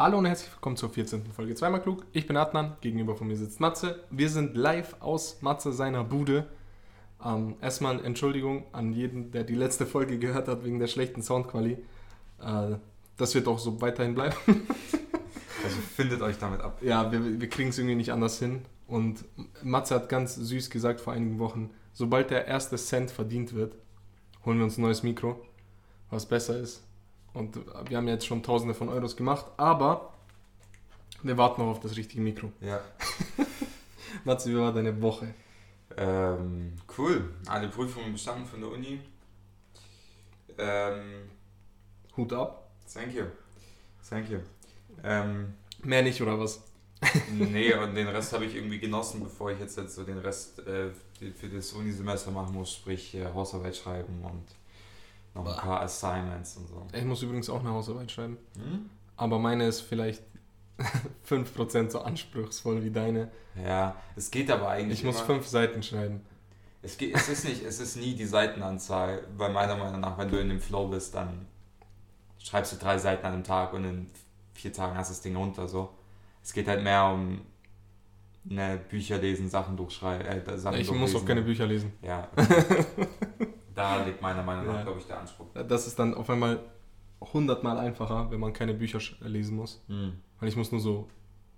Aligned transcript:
Hallo 0.00 0.16
und 0.16 0.24
herzlich 0.24 0.50
willkommen 0.50 0.78
zur 0.78 0.88
14. 0.88 1.26
Folge 1.26 1.54
Zweimal 1.54 1.82
Klug. 1.82 2.06
Ich 2.12 2.26
bin 2.26 2.34
Adnan, 2.38 2.78
gegenüber 2.80 3.16
von 3.16 3.26
mir 3.26 3.36
sitzt 3.36 3.60
Matze. 3.60 4.02
Wir 4.08 4.30
sind 4.30 4.56
live 4.56 4.96
aus 5.00 5.42
Matze 5.42 5.74
seiner 5.74 6.04
Bude. 6.04 6.46
Ähm, 7.22 7.56
erstmal 7.60 8.02
Entschuldigung 8.02 8.64
an 8.72 8.94
jeden, 8.94 9.30
der 9.30 9.44
die 9.44 9.54
letzte 9.54 9.84
Folge 9.84 10.18
gehört 10.18 10.48
hat 10.48 10.64
wegen 10.64 10.78
der 10.78 10.86
schlechten 10.86 11.22
Soundqualität. 11.22 11.84
Äh, 12.40 12.76
das 13.18 13.34
wird 13.34 13.46
auch 13.46 13.58
so 13.58 13.82
weiterhin 13.82 14.14
bleiben. 14.14 14.34
also 14.46 15.76
findet 15.94 16.22
euch 16.22 16.38
damit 16.38 16.62
ab. 16.62 16.78
Ja, 16.80 17.12
wir, 17.12 17.38
wir 17.38 17.48
kriegen 17.50 17.68
es 17.68 17.76
irgendwie 17.76 17.96
nicht 17.96 18.10
anders 18.10 18.38
hin. 18.38 18.62
Und 18.86 19.26
Matze 19.62 19.96
hat 19.96 20.08
ganz 20.08 20.34
süß 20.34 20.70
gesagt 20.70 21.02
vor 21.02 21.12
einigen 21.12 21.38
Wochen, 21.38 21.68
sobald 21.92 22.30
der 22.30 22.46
erste 22.46 22.78
Cent 22.78 23.10
verdient 23.10 23.52
wird, 23.52 23.76
holen 24.46 24.56
wir 24.56 24.64
uns 24.64 24.78
ein 24.78 24.80
neues 24.80 25.02
Mikro, 25.02 25.44
was 26.08 26.24
besser 26.24 26.56
ist. 26.56 26.86
Und 27.32 27.58
wir 27.88 27.96
haben 27.96 28.08
jetzt 28.08 28.26
schon 28.26 28.42
tausende 28.42 28.74
von 28.74 28.88
Euros 28.88 29.16
gemacht, 29.16 29.46
aber 29.56 30.12
wir 31.22 31.36
warten 31.36 31.62
noch 31.62 31.68
auf 31.68 31.80
das 31.80 31.96
richtige 31.96 32.20
Mikro. 32.22 32.52
Ja. 32.60 32.80
Matze, 34.24 34.50
wie 34.50 34.56
war 34.56 34.72
deine 34.72 35.00
Woche? 35.00 35.34
Ähm, 35.96 36.72
cool. 36.98 37.34
Alle 37.46 37.68
Prüfungen 37.68 38.12
bestanden 38.12 38.46
von 38.46 38.60
der 38.60 38.70
Uni. 38.70 39.00
Ähm, 40.58 41.30
Hut 42.16 42.32
ab. 42.32 42.70
Thank 42.92 43.14
you. 43.14 43.24
Thank 44.08 44.30
you. 44.30 44.38
Ähm, 45.04 45.54
Mehr 45.82 46.02
nicht, 46.02 46.20
oder 46.20 46.38
was? 46.38 46.62
nee, 47.32 47.72
und 47.74 47.94
den 47.94 48.08
Rest 48.08 48.32
habe 48.32 48.44
ich 48.44 48.54
irgendwie 48.54 48.78
genossen, 48.78 49.22
bevor 49.22 49.50
ich 49.50 49.58
jetzt, 49.58 49.78
jetzt 49.78 49.94
so 49.94 50.04
den 50.04 50.18
Rest 50.18 50.58
äh, 50.66 50.90
für 51.34 51.48
das 51.48 51.72
Unisemester 51.72 52.30
machen 52.30 52.54
muss, 52.54 52.74
sprich 52.74 53.14
äh, 53.14 53.26
Hausarbeit 53.32 53.76
schreiben 53.76 54.22
und 54.22 54.44
noch 55.34 55.46
ein 55.46 55.56
paar 55.56 55.80
Assignments 55.82 56.56
und 56.56 56.68
so. 56.68 56.86
Ich 56.92 57.04
muss 57.04 57.22
übrigens 57.22 57.48
auch 57.50 57.60
eine 57.60 57.70
Hausarbeit 57.70 58.10
schreiben. 58.10 58.38
Hm? 58.56 58.90
Aber 59.16 59.38
meine 59.38 59.66
ist 59.66 59.82
vielleicht 59.82 60.22
5% 61.28 61.90
so 61.90 62.00
anspruchsvoll 62.00 62.82
wie 62.82 62.90
deine. 62.90 63.30
Ja, 63.62 63.96
es 64.16 64.30
geht 64.30 64.50
aber 64.50 64.70
eigentlich. 64.70 65.00
Ich 65.00 65.04
muss 65.04 65.20
fünf 65.20 65.46
Seiten 65.46 65.82
schreiben. 65.82 66.22
Es, 66.82 66.96
geht, 66.96 67.14
es, 67.14 67.28
ist 67.28 67.44
nicht, 67.44 67.62
es 67.62 67.78
ist 67.78 67.96
nie 67.96 68.14
die 68.14 68.24
Seitenanzahl, 68.24 69.26
weil 69.36 69.52
meiner 69.52 69.76
Meinung 69.76 70.00
nach, 70.00 70.16
wenn 70.16 70.30
du 70.30 70.40
in 70.40 70.48
dem 70.48 70.60
Flow 70.60 70.88
bist, 70.88 71.14
dann 71.14 71.46
schreibst 72.38 72.72
du 72.72 72.76
drei 72.76 72.96
Seiten 72.96 73.26
an 73.26 73.34
einem 73.34 73.44
Tag 73.44 73.74
und 73.74 73.84
in 73.84 74.10
vier 74.54 74.72
Tagen 74.72 74.96
hast 74.96 75.10
du 75.10 75.12
das 75.12 75.20
Ding 75.20 75.36
runter. 75.36 75.68
So. 75.68 75.90
Es 76.42 76.54
geht 76.54 76.66
halt 76.66 76.82
mehr 76.82 77.04
um 77.04 77.42
ne, 78.44 78.80
Bücher 78.88 79.18
lesen, 79.18 79.50
Sachen 79.50 79.76
durchschreiben. 79.76 80.26
Äh, 80.26 80.58
Sachen 80.58 80.80
ich 80.80 80.90
muss 80.90 81.14
auch 81.14 81.24
keine 81.24 81.42
Bücher 81.42 81.66
lesen. 81.66 81.92
Ja. 82.02 82.28
Da 83.82 84.04
liegt 84.04 84.22
meiner 84.22 84.42
Meinung 84.42 84.66
nach, 84.66 84.76
ja. 84.76 84.82
glaube 84.82 84.98
ich, 84.98 85.06
der 85.06 85.20
Anspruch. 85.20 85.46
Das 85.54 85.86
ist 85.86 85.98
dann 85.98 86.14
auf 86.14 86.28
einmal 86.30 86.60
hundertmal 87.20 87.78
einfacher, 87.78 88.30
wenn 88.30 88.40
man 88.40 88.52
keine 88.52 88.74
Bücher 88.74 88.98
lesen 89.20 89.56
muss. 89.56 89.82
Mhm. 89.88 90.14
Weil 90.38 90.48
ich 90.48 90.56
muss 90.56 90.72
nur 90.72 90.80
so 90.80 91.08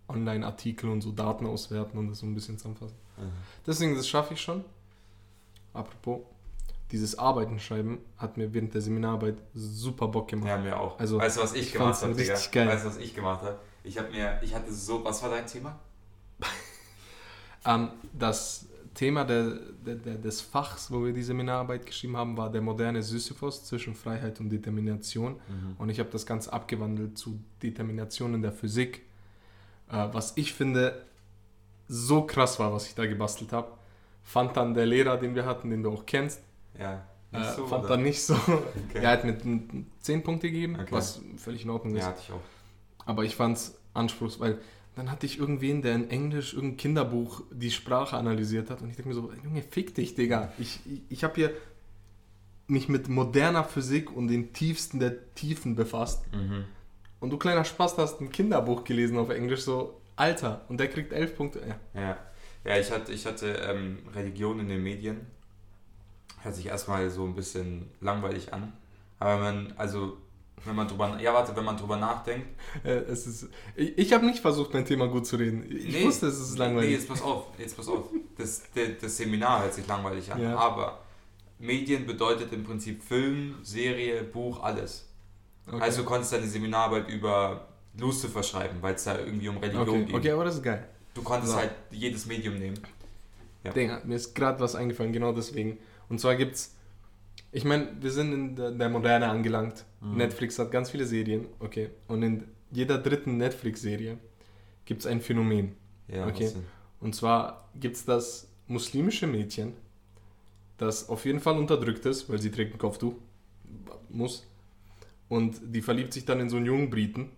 Online-Artikel 0.08 0.90
und 0.90 1.00
so 1.00 1.12
Daten 1.12 1.46
auswerten 1.46 1.98
und 1.98 2.08
das 2.08 2.18
so 2.18 2.26
ein 2.26 2.34
bisschen 2.34 2.58
zusammenfassen. 2.58 2.96
Mhm. 3.16 3.32
Deswegen, 3.66 3.94
das 3.94 4.08
schaffe 4.08 4.34
ich 4.34 4.40
schon. 4.40 4.64
Apropos, 5.72 6.20
dieses 6.90 7.18
Arbeiten 7.18 7.58
schreiben 7.58 7.98
hat 8.18 8.36
mir 8.36 8.52
während 8.52 8.74
der 8.74 8.82
Seminararbeit 8.82 9.36
super 9.54 10.08
Bock 10.08 10.28
gemacht. 10.28 10.48
Ja, 10.48 10.58
mir 10.58 10.78
auch. 10.78 10.98
Also, 10.98 11.18
weißt 11.18 11.38
du, 11.38 11.42
was 11.42 11.54
ich, 11.54 11.68
ich 11.68 11.72
gemacht 11.72 12.02
habe? 12.02 12.16
Richtig 12.16 12.50
geil. 12.50 12.68
Weißt 12.68 12.84
du, 12.84 12.88
was 12.88 12.98
ich 12.98 13.14
gemacht 13.14 13.42
habe? 13.42 13.58
Ich 13.82 13.98
habe 13.98 14.10
mir, 14.10 14.38
ich 14.42 14.54
hatte 14.54 14.72
so, 14.72 15.02
was 15.02 15.22
war 15.22 15.30
dein 15.30 15.46
Thema? 15.46 15.78
um, 16.40 16.48
ähm, 17.72 17.88
das 18.12 18.66
Thema 18.94 19.24
der, 19.24 19.58
der, 19.84 20.16
des 20.16 20.40
Fachs, 20.40 20.90
wo 20.90 21.04
wir 21.04 21.12
die 21.12 21.22
Seminararbeit 21.22 21.86
geschrieben 21.86 22.16
haben, 22.16 22.36
war 22.36 22.50
der 22.50 22.60
moderne 22.60 23.02
Sisyphos 23.02 23.64
zwischen 23.64 23.94
Freiheit 23.94 24.38
und 24.40 24.50
Determination. 24.50 25.32
Mhm. 25.32 25.76
Und 25.78 25.88
ich 25.88 25.98
habe 25.98 26.10
das 26.10 26.26
Ganze 26.26 26.52
abgewandelt 26.52 27.16
zu 27.16 27.40
Determination 27.62 28.34
in 28.34 28.42
der 28.42 28.52
Physik, 28.52 29.02
äh, 29.90 30.08
was 30.12 30.36
ich 30.36 30.52
finde 30.52 31.06
so 31.88 32.22
krass 32.22 32.58
war, 32.58 32.72
was 32.72 32.86
ich 32.86 32.94
da 32.94 33.06
gebastelt 33.06 33.52
habe. 33.52 33.72
Fand 34.22 34.56
dann 34.56 34.74
der 34.74 34.86
Lehrer, 34.86 35.16
den 35.16 35.34
wir 35.34 35.46
hatten, 35.46 35.70
den 35.70 35.82
du 35.82 35.90
auch 35.90 36.06
kennst, 36.06 36.40
ja, 36.78 37.02
äh, 37.32 37.54
so, 37.54 37.66
fand 37.66 37.84
oder? 37.84 37.94
dann 37.94 38.02
nicht 38.02 38.22
so. 38.22 38.34
Okay. 38.90 39.04
Er 39.04 39.10
hat 39.10 39.24
mir 39.24 39.36
10 40.00 40.22
Punkte 40.22 40.50
gegeben, 40.50 40.76
okay. 40.78 40.88
was 40.90 41.20
völlig 41.38 41.64
in 41.64 41.70
Ordnung 41.70 41.94
ist. 41.96 42.02
Ja, 42.02 42.08
hatte 42.08 42.20
ich 42.22 42.32
auch. 42.32 42.40
Aber 43.06 43.24
ich 43.24 43.34
fand 43.34 43.56
es 43.56 43.78
anspruchsvoll, 43.94 44.50
weil 44.50 44.58
dann 44.94 45.10
hatte 45.10 45.26
ich 45.26 45.38
irgendwen, 45.38 45.82
der 45.82 45.94
in 45.94 46.10
Englisch 46.10 46.52
irgendein 46.52 46.76
Kinderbuch 46.76 47.42
die 47.50 47.70
Sprache 47.70 48.16
analysiert 48.16 48.70
hat 48.70 48.82
und 48.82 48.90
ich 48.90 48.96
denke 48.96 49.08
mir 49.08 49.14
so, 49.14 49.32
Junge, 49.42 49.62
fick 49.62 49.94
dich, 49.94 50.14
Digga. 50.14 50.52
Ich, 50.58 50.80
ich, 50.84 51.00
ich 51.08 51.24
habe 51.24 51.34
hier 51.34 51.52
mich 52.66 52.88
mit 52.88 53.08
moderner 53.08 53.64
Physik 53.64 54.14
und 54.14 54.28
den 54.28 54.52
tiefsten 54.52 54.98
der 54.98 55.34
Tiefen 55.34 55.76
befasst. 55.76 56.24
Mhm. 56.32 56.64
Und 57.20 57.30
du 57.30 57.38
kleiner 57.38 57.64
Spaß 57.64 57.96
hast 57.98 58.20
ein 58.20 58.30
Kinderbuch 58.30 58.84
gelesen 58.84 59.18
auf 59.18 59.30
Englisch, 59.30 59.62
so, 59.62 60.00
Alter, 60.16 60.64
und 60.68 60.78
der 60.78 60.88
kriegt 60.88 61.12
elf 61.12 61.36
Punkte. 61.36 61.60
Ja, 61.94 62.00
ja. 62.00 62.16
ja 62.64 62.78
ich 62.78 62.90
hatte, 62.90 63.12
ich 63.12 63.26
hatte 63.26 63.48
ähm, 63.48 63.98
Religion 64.14 64.60
in 64.60 64.68
den 64.68 64.82
Medien. 64.82 65.26
Hört 66.42 66.54
sich 66.56 66.66
erstmal 66.66 67.08
so 67.10 67.24
ein 67.24 67.34
bisschen 67.34 67.90
langweilig 68.00 68.52
an. 68.52 68.72
Aber 69.20 69.38
man, 69.38 69.72
also 69.76 70.16
wenn 70.64 70.76
man 70.76 70.88
drüber, 70.88 71.18
ja, 71.20 71.32
warte, 71.34 71.54
wenn 71.56 71.64
man 71.64 71.76
drüber 71.76 71.96
nachdenkt. 71.96 72.46
Äh, 72.84 72.90
es 72.90 73.26
ist, 73.26 73.48
ich 73.74 73.98
ich 73.98 74.12
habe 74.12 74.26
nicht 74.26 74.40
versucht, 74.40 74.72
mein 74.74 74.84
Thema 74.84 75.06
gut 75.08 75.26
zu 75.26 75.36
reden. 75.36 75.64
Ich 75.68 75.92
nee, 75.92 76.04
wusste, 76.04 76.26
es 76.26 76.40
ist 76.40 76.58
langweilig. 76.58 76.90
Nee, 76.90 76.96
jetzt 76.96 77.08
pass 77.08 77.22
auf, 77.22 77.46
jetzt 77.58 77.76
pass 77.76 77.88
auf. 77.88 78.06
Das, 78.36 78.62
das 79.00 79.16
Seminar 79.16 79.62
hört 79.62 79.74
sich 79.74 79.86
langweilig 79.86 80.32
an. 80.32 80.42
Ja. 80.42 80.56
Aber 80.56 81.00
Medien 81.58 82.06
bedeutet 82.06 82.52
im 82.52 82.64
Prinzip 82.64 83.02
Film, 83.02 83.56
Serie, 83.62 84.22
Buch, 84.24 84.62
alles. 84.62 85.08
Okay. 85.66 85.80
Also 85.80 86.02
du 86.02 86.08
konntest 86.08 86.32
deine 86.32 86.46
Seminararbeit 86.46 87.08
über 87.08 87.68
Lucifer 87.98 88.42
schreiben, 88.42 88.78
weil 88.80 88.94
es 88.94 89.04
da 89.04 89.18
irgendwie 89.18 89.48
um 89.48 89.58
Religion 89.58 89.88
okay. 89.88 90.04
geht. 90.04 90.14
Okay, 90.14 90.30
aber 90.30 90.44
das 90.44 90.56
ist 90.56 90.62
geil. 90.62 90.86
Du 91.14 91.22
konntest 91.22 91.52
so. 91.52 91.58
halt 91.58 91.72
jedes 91.90 92.26
Medium 92.26 92.58
nehmen. 92.58 92.78
Ja. 93.64 93.72
Dinger, 93.72 94.00
mir 94.04 94.16
ist 94.16 94.34
gerade 94.34 94.58
was 94.60 94.74
eingefallen, 94.74 95.12
genau 95.12 95.32
deswegen. 95.32 95.78
Und 96.08 96.20
zwar 96.20 96.34
gibt 96.36 96.56
es 96.56 96.74
ich 97.52 97.64
meine, 97.64 97.88
wir 98.00 98.10
sind 98.10 98.32
in 98.32 98.56
der, 98.56 98.70
der 98.70 98.88
Moderne 98.88 99.28
angelangt. 99.28 99.84
Mhm. 100.00 100.16
Netflix 100.16 100.58
hat 100.58 100.70
ganz 100.70 100.90
viele 100.90 101.04
Serien, 101.04 101.46
okay. 101.60 101.90
Und 102.08 102.22
in 102.22 102.44
jeder 102.70 102.98
dritten 102.98 103.36
Netflix-Serie 103.36 104.18
gibt 104.86 105.02
es 105.02 105.06
ein 105.06 105.20
Phänomen. 105.20 105.76
Ja, 106.08 106.26
okay. 106.26 106.50
Und 107.00 107.14
zwar 107.14 107.68
gibt 107.78 107.96
es 107.96 108.04
das 108.04 108.48
muslimische 108.66 109.26
Mädchen, 109.26 109.74
das 110.78 111.08
auf 111.08 111.26
jeden 111.26 111.40
Fall 111.40 111.58
unterdrückt 111.58 112.06
ist, 112.06 112.28
weil 112.30 112.40
sie 112.40 112.50
trägt 112.50 112.74
ein 112.74 112.78
Kopftuch, 112.78 113.14
muss. 114.08 114.46
Und 115.28 115.60
die 115.62 115.82
verliebt 115.82 116.12
sich 116.12 116.24
dann 116.24 116.40
in 116.40 116.48
so 116.48 116.56
einen 116.56 116.66
jungen 116.66 116.90
Briten, 116.90 117.30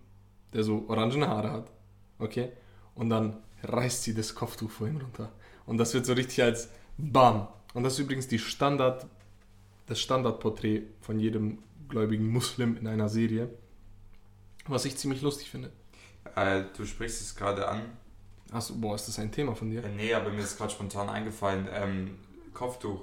der 0.53 0.63
so 0.63 0.85
orangene 0.87 1.27
Haare 1.27 1.51
hat. 1.51 1.71
Okay. 2.19 2.49
Und 2.93 3.09
dann 3.09 3.37
reißt 3.63 4.03
sie 4.03 4.13
das 4.13 4.33
Kopftuch 4.33 4.69
vor 4.69 4.87
ihm 4.87 4.97
runter. 4.97 5.31
Und 5.65 5.77
das 5.77 5.93
wird 5.93 6.05
so 6.05 6.13
richtig 6.13 6.41
als 6.43 6.69
BAM. 6.97 7.47
Und 7.73 7.83
das 7.83 7.93
ist 7.93 7.99
übrigens 7.99 8.27
die 8.27 8.39
Standard 8.39 9.05
das 9.85 9.99
Standardporträt 9.99 10.83
von 11.01 11.19
jedem 11.19 11.59
gläubigen 11.89 12.27
Muslim 12.27 12.77
in 12.77 12.87
einer 12.87 13.09
Serie, 13.09 13.49
was 14.67 14.85
ich 14.85 14.97
ziemlich 14.97 15.21
lustig 15.21 15.49
finde. 15.49 15.71
Äh, 16.35 16.63
du 16.75 16.85
sprichst 16.85 17.21
es 17.21 17.35
gerade 17.35 17.67
an. 17.67 17.81
Achso, 18.51 18.75
boah, 18.75 18.95
ist 18.95 19.07
das 19.07 19.19
ein 19.19 19.31
Thema 19.31 19.55
von 19.55 19.69
dir? 19.69 19.83
Äh, 19.83 19.89
nee, 19.95 20.13
aber 20.13 20.29
mir 20.31 20.41
ist 20.41 20.57
gerade 20.57 20.71
spontan 20.71 21.09
eingefallen. 21.09 21.67
Ähm, 21.71 22.15
Kopftuch. 22.53 23.01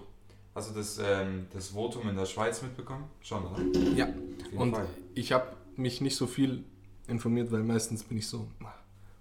Hast 0.55 0.71
du 0.71 0.75
das, 0.75 0.99
ähm, 0.99 1.47
das 1.53 1.69
Votum 1.69 2.09
in 2.09 2.17
der 2.17 2.27
Schweiz 2.27 2.61
mitbekommen? 2.63 3.05
Schon, 3.23 3.47
oder? 3.47 3.63
Ja. 3.97 4.09
Und 4.55 4.75
Fall. 4.75 4.87
ich 5.15 5.33
habe 5.33 5.57
mich 5.77 6.01
nicht 6.01 6.17
so 6.17 6.27
viel 6.27 6.65
informiert, 7.07 7.51
weil 7.53 7.63
meistens 7.63 8.05
bin 8.05 8.19
ich 8.19 8.27
so, 8.27 8.47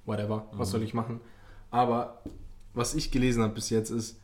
whatever, 0.05 0.47
was 0.51 0.69
mhm. 0.69 0.71
soll 0.71 0.83
ich 0.83 0.93
machen? 0.93 1.21
Aber 1.69 2.21
was 2.73 2.95
ich 2.95 3.11
gelesen 3.11 3.43
habe 3.43 3.53
bis 3.53 3.69
jetzt 3.69 3.91
ist, 3.91 4.19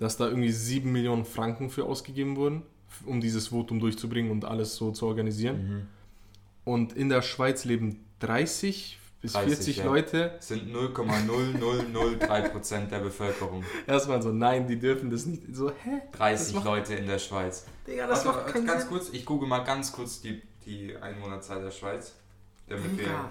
dass 0.00 0.16
da 0.16 0.26
irgendwie 0.26 0.50
7 0.50 0.90
Millionen 0.90 1.24
Franken 1.24 1.70
für 1.70 1.84
ausgegeben 1.84 2.36
wurden, 2.36 2.62
um 3.06 3.20
dieses 3.20 3.46
Votum 3.48 3.78
durchzubringen 3.78 4.32
und 4.32 4.44
alles 4.44 4.74
so 4.74 4.90
zu 4.90 5.06
organisieren. 5.06 5.62
Mhm. 5.62 5.86
Und 6.64 6.92
in 6.94 7.08
der 7.08 7.22
Schweiz 7.22 7.64
leben 7.64 8.04
30 8.18 8.98
bis 9.20 9.34
30, 9.34 9.48
40 9.48 9.76
ja. 9.76 9.84
Leute. 9.84 10.34
Sind 10.40 10.74
0,0003% 10.74 12.86
der 12.86 13.00
Bevölkerung. 13.00 13.62
Erstmal 13.86 14.22
so, 14.22 14.32
nein, 14.32 14.66
die 14.66 14.78
dürfen 14.78 15.10
das 15.10 15.26
nicht. 15.26 15.42
So, 15.54 15.70
hä? 15.70 16.00
30 16.12 16.54
macht... 16.54 16.64
Leute 16.64 16.94
in 16.94 17.06
der 17.06 17.18
Schweiz. 17.18 17.66
Digga, 17.86 18.06
das 18.06 18.26
also, 18.26 18.38
macht 18.38 18.54
ganz 18.54 18.82
Sinn. 18.82 18.90
kurz, 18.90 19.10
ich 19.12 19.26
google 19.26 19.48
mal 19.48 19.60
ganz 19.60 19.92
kurz 19.92 20.22
die, 20.22 20.40
die 20.64 20.96
Einwohnerzahl 20.96 21.62
der 21.62 21.70
Schweiz. 21.70 22.14
Damit 22.68 22.98
wir 22.98 23.30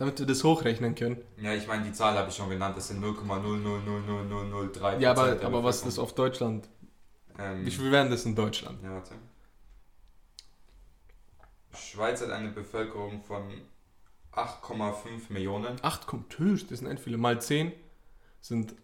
damit 0.00 0.18
wir 0.18 0.24
das 0.24 0.42
hochrechnen 0.42 0.94
können. 0.94 1.22
Ja, 1.36 1.52
ich 1.52 1.66
meine, 1.66 1.84
die 1.84 1.92
Zahl 1.92 2.14
habe 2.14 2.30
ich 2.30 2.34
schon 2.34 2.48
genannt, 2.48 2.74
das 2.74 2.88
sind 2.88 3.04
0,0000003. 3.04 4.98
Ja, 4.98 5.10
aber, 5.10 5.38
aber 5.42 5.62
was 5.62 5.76
ist 5.76 5.86
das 5.86 5.98
auf 5.98 6.14
Deutschland? 6.14 6.70
Ähm, 7.38 7.66
Wie 7.66 7.70
viel 7.70 7.92
wären 7.92 8.10
das 8.10 8.24
in 8.24 8.34
Deutschland? 8.34 8.82
Ja, 8.82 8.94
warte. 8.94 9.14
Schweiz 11.74 12.22
hat 12.22 12.30
eine 12.30 12.48
Bevölkerung 12.48 13.20
von 13.22 13.42
8,5 14.32 15.30
Millionen. 15.30 15.76
8 15.82 16.06
kommt 16.06 16.38
höchst, 16.38 16.70
das 16.70 16.78
sind 16.78 16.88
echt 16.88 17.02
viele. 17.02 17.18
Mal 17.18 17.38
10 17.38 17.70
sind 18.40 18.74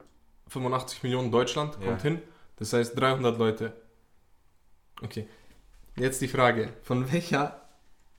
85 0.48 1.02
Millionen 1.02 1.32
Deutschland, 1.32 1.76
kommt 1.76 2.04
ja. 2.04 2.10
hin. 2.10 2.20
Das 2.56 2.74
heißt 2.74 2.98
300 3.00 3.38
Leute. 3.38 3.72
Okay. 5.00 5.26
Jetzt 5.96 6.20
die 6.20 6.28
Frage, 6.28 6.74
von 6.82 7.10
welcher 7.10 7.62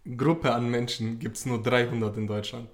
Gruppe 0.04 0.52
an 0.52 0.68
Menschen 0.72 1.20
gibt 1.20 1.38
es 1.38 1.46
nur 1.46 1.62
300 1.62 2.18
in 2.18 2.26
Deutschland? 2.26 2.70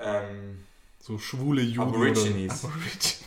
Ähm, 0.00 0.64
So 1.00 1.18
schwule 1.18 1.62
Juden. 1.62 1.80
Aborigines. 1.88 2.64
Aborigines. 2.64 3.24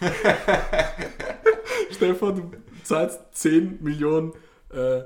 Stell 1.90 2.08
dir 2.08 2.14
vor, 2.14 2.32
du 2.34 2.50
zahlst 2.82 3.20
10 3.32 3.82
Millionen 3.82 4.32
äh, 4.70 5.02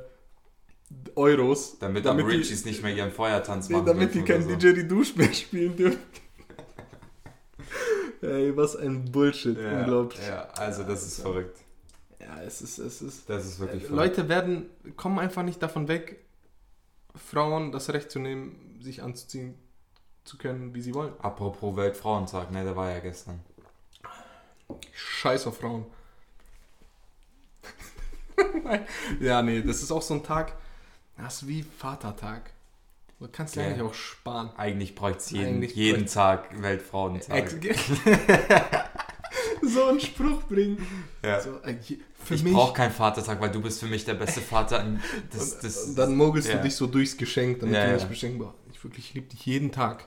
Euros, 1.15 1.79
damit, 1.79 2.05
Damit 2.05 2.27
die- 2.27 2.31
Aborigines 2.33 2.65
nicht 2.65 2.83
mehr 2.83 2.95
ihren 2.95 3.13
Feuertanz 3.13 3.69
nee, 3.69 3.75
machen 3.77 3.87
damit 3.87 4.15
die 4.15 4.25
dürfen 4.25 4.27
kein 4.27 4.43
oder 4.45 4.53
so. 4.53 4.57
Didgeridoo 4.59 5.05
mehr 5.17 5.33
spielen 5.33 5.77
dürfen. 5.77 6.01
Ey, 8.23 8.57
was 8.57 8.75
ein 8.77 9.05
Bullshit. 9.13 9.57
Ja, 9.59 9.81
Unglaublich. 9.81 10.27
Ja, 10.27 10.43
also 10.57 10.83
das 10.83 11.07
ist 11.07 11.21
verrückt. 11.21 11.59
Ja, 12.21 12.43
es 12.43 12.61
ist, 12.63 12.79
es 12.79 13.01
ist. 13.03 13.29
Das 13.31 13.47
ist 13.47 13.61
wirklich 13.61 13.85
Äh, 13.85 13.87
verrückt. 13.87 14.17
Leute 14.17 14.29
werden, 14.29 14.67
kommen 14.97 15.19
einfach 15.21 15.43
nicht 15.45 15.63
davon 15.63 15.87
weg, 15.89 16.25
Frauen 17.15 17.71
das 17.71 17.91
Recht 17.91 18.11
zu 18.11 18.19
nehmen, 18.19 18.79
sich 18.81 19.03
anzuziehen 19.03 19.55
zu 20.29 20.39
können, 20.39 20.75
wie 20.75 20.81
sie 20.83 20.95
wollen. 20.95 21.13
Apropos 21.21 21.75
Weltfrauentag, 21.77 22.51
ne, 22.51 22.63
der 22.65 22.77
war 22.77 22.91
ja 22.91 23.01
gestern. 23.01 23.41
Scheiß 24.93 25.47
auf 25.47 25.59
Frauen. 25.59 25.87
ja, 29.21 29.43
nee, 29.43 29.63
das 29.63 29.83
ist 29.83 29.91
auch 29.91 30.03
so 30.03 30.15
ein 30.15 30.23
Tag, 30.23 30.53
das 31.17 31.43
ist 31.43 31.49
wie 31.49 31.63
Vatertag. 31.63 32.53
Du 33.19 33.27
kannst 33.33 33.57
ja 33.57 33.63
Ja. 33.63 33.69
eigentlich 33.69 33.83
auch 33.83 33.95
sparen. 33.95 34.51
Eigentlich 34.57 34.95
bräuchte 34.95 35.19
es 35.19 35.31
jeden, 35.31 35.47
Eigentlich 35.57 35.75
jeden 35.75 36.03
bräuchte- 36.03 36.15
Tag 36.15 36.63
Weltfrauentag. 36.63 37.53
So 39.61 39.87
einen 39.87 40.01
Spruch 40.01 40.45
bringen. 40.45 40.87
Ja. 41.23 41.41
So, 41.41 41.59
äh, 41.63 41.77
ich 42.31 42.45
brauche 42.45 42.73
keinen 42.73 42.93
Vatertag, 42.93 43.41
weil 43.41 43.51
du 43.51 43.61
bist 43.61 43.81
für 43.81 43.87
mich 43.87 44.05
der 44.05 44.15
beste 44.15 44.41
Vater. 44.41 44.87
Das, 45.31 45.59
das, 45.59 45.85
und 45.85 45.97
dann 45.99 46.17
mogelst 46.17 46.49
ja. 46.49 46.57
du 46.57 46.63
dich 46.63 46.75
so 46.77 46.87
durchs 46.87 47.17
Geschenk, 47.17 47.59
damit 47.61 47.75
Ja, 47.75 47.83
du 47.85 47.89
ja. 47.91 47.95
mich 47.97 48.05
beschenken. 48.07 48.39
Boah, 48.39 48.55
ich 48.73 48.83
wirklich 48.83 49.13
liebe 49.15 49.27
dich 49.29 49.45
jeden 49.47 49.73
Tag. 49.73 50.07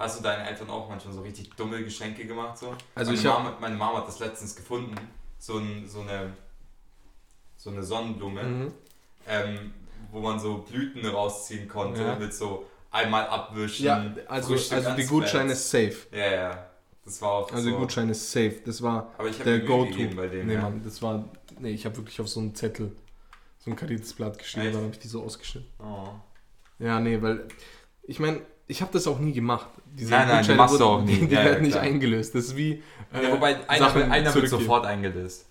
Hast 0.00 0.18
du 0.18 0.22
deinen 0.22 0.46
Eltern 0.46 0.70
auch 0.70 0.88
manchmal 0.88 1.12
so 1.12 1.20
richtig 1.20 1.50
dumme 1.56 1.84
Geschenke 1.84 2.24
gemacht? 2.26 2.56
So? 2.56 2.74
Also 2.94 3.10
meine, 3.12 3.20
ich 3.22 3.24
Mama, 3.28 3.56
meine 3.60 3.76
Mama 3.76 3.98
hat 3.98 4.08
das 4.08 4.18
letztens 4.18 4.56
gefunden. 4.56 4.94
So, 5.38 5.58
ein, 5.58 5.86
so, 5.86 6.00
eine, 6.00 6.32
so 7.56 7.68
eine 7.70 7.82
Sonnenblume, 7.82 8.42
Mhm. 8.42 8.72
ähm, 9.28 9.74
wo 10.10 10.20
man 10.20 10.40
so 10.40 10.58
Blüten 10.58 11.04
rausziehen 11.06 11.68
konnte 11.68 12.02
Ja. 12.02 12.16
mit 12.16 12.32
so 12.32 12.66
einmal 12.90 13.26
abwischen. 13.28 13.84
Ja, 13.86 14.12
also, 14.26 14.54
also 14.54 14.90
die 14.96 15.04
Gutscheine 15.06 15.44
Bett. 15.48 15.52
ist 15.52 15.70
safe. 15.70 15.96
Ja, 16.12 16.30
ja. 16.32 16.66
Das 17.04 17.20
war 17.22 17.30
auch 17.32 17.52
Also 17.52 17.64
so. 17.64 17.70
die 17.70 17.76
Gutscheine 17.76 18.10
ist 18.12 18.32
safe. 18.32 18.56
Das 18.64 18.80
war 18.82 19.12
Aber 19.18 19.28
ich 19.28 19.38
habe 19.38 19.50
der 19.50 19.60
Go-To. 19.60 19.90
gegeben 19.90 20.16
bei 20.16 20.28
dem. 20.28 20.46
Nee, 20.46 20.54
ja. 20.54 20.62
Mann, 20.62 20.82
das 20.82 21.00
war. 21.02 21.28
Nee, 21.58 21.70
ich 21.72 21.84
habe 21.84 21.96
wirklich 21.98 22.20
auf 22.20 22.28
so 22.28 22.40
einen 22.40 22.54
Zettel, 22.54 22.96
so 23.58 23.70
ein 23.70 23.76
kariertes 23.76 24.14
Blatt 24.14 24.38
geschrieben, 24.38 24.72
dann 24.72 24.82
habe 24.84 24.92
ich 24.92 24.98
die 24.98 25.08
so 25.08 25.22
ausgeschnitten. 25.22 25.68
Oh. 25.78 26.08
Ja, 26.78 26.98
nee, 27.00 27.20
weil. 27.20 27.46
Ich 28.02 28.18
meine, 28.18 28.40
ich 28.70 28.80
habe 28.82 28.92
das 28.92 29.06
auch 29.06 29.18
nie 29.18 29.32
gemacht. 29.32 29.68
Diese 29.92 30.10
Nein, 30.10 30.28
nein, 30.28 30.46
du 30.46 30.54
machst 30.54 30.78
du 30.80 30.84
auch 30.84 31.02
nie. 31.02 31.14
Die, 31.16 31.26
die 31.26 31.34
Ja, 31.34 31.40
ja, 31.40 31.46
werden 31.46 31.62
nicht 31.62 31.72
klar. 31.72 31.84
eingelöst. 31.84 32.34
Das 32.34 32.44
ist 32.46 32.56
wie. 32.56 32.82
äh, 33.12 33.22
Ja, 33.24 33.32
wobei 33.32 33.68
einer, 33.68 33.86
Sachen 33.86 34.10
einer 34.10 34.34
wird 34.34 34.48
sofort 34.48 34.86
eingelöst. 34.86 35.46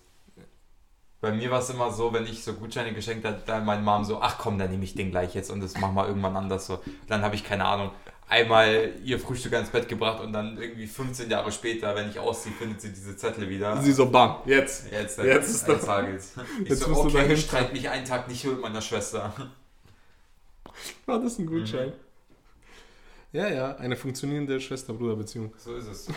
Bei 1.20 1.32
mir 1.32 1.50
war 1.50 1.60
es 1.60 1.68
immer 1.68 1.92
so, 1.92 2.12
wenn 2.14 2.24
ich 2.24 2.42
so 2.42 2.54
Gutscheine 2.54 2.94
geschenkt 2.94 3.26
habe, 3.26 3.42
dann 3.44 3.66
meine 3.66 3.82
Mom 3.82 4.04
so, 4.04 4.22
ach 4.22 4.38
komm, 4.38 4.58
dann 4.58 4.70
nehme 4.70 4.84
ich 4.84 4.94
den 4.94 5.10
gleich 5.10 5.34
jetzt 5.34 5.50
und 5.50 5.60
das 5.60 5.76
machen 5.76 5.94
wir 5.94 6.08
irgendwann 6.08 6.34
anders 6.34 6.66
so. 6.66 6.80
Dann 7.08 7.20
habe 7.20 7.34
ich 7.34 7.44
keine 7.44 7.66
Ahnung, 7.66 7.90
einmal 8.26 8.94
ihr 9.04 9.20
Frühstück 9.20 9.52
ans 9.52 9.68
Bett 9.68 9.86
gebracht 9.86 10.22
und 10.22 10.32
dann 10.32 10.56
irgendwie 10.56 10.86
15 10.86 11.28
Jahre 11.28 11.52
später, 11.52 11.94
wenn 11.94 12.08
ich 12.08 12.18
ausziehe, 12.18 12.54
findet 12.54 12.80
sie 12.80 12.88
diese 12.90 13.18
Zettel 13.18 13.50
wieder. 13.50 13.82
Sie 13.82 13.92
so, 13.92 14.08
bam, 14.10 14.36
jetzt. 14.46 14.90
Jetzt, 14.90 15.18
Jetzt 15.18 15.50
ist 15.50 15.68
das-. 15.68 15.86
Ich 16.64 16.70
Jetzt 16.70 16.80
so, 16.84 16.88
musst 16.88 17.02
du 17.02 17.08
okay, 17.08 17.16
dahin 17.18 17.32
ich 17.32 17.42
streite 17.44 17.72
mich 17.74 17.86
einen 17.90 18.06
Tag 18.06 18.26
nicht 18.26 18.42
mit 18.46 18.58
meiner 18.62 18.80
Schwester. 18.80 19.34
War 21.04 21.20
das 21.20 21.38
ein 21.38 21.44
Gutschein? 21.44 21.88
Mhm. 21.88 22.09
Ja, 23.32 23.48
ja, 23.48 23.76
eine 23.76 23.96
funktionierende 23.96 24.60
Schwester-Bruder-Beziehung. 24.60 25.54
So 25.56 25.76
ist 25.76 25.86
es. 25.86 26.08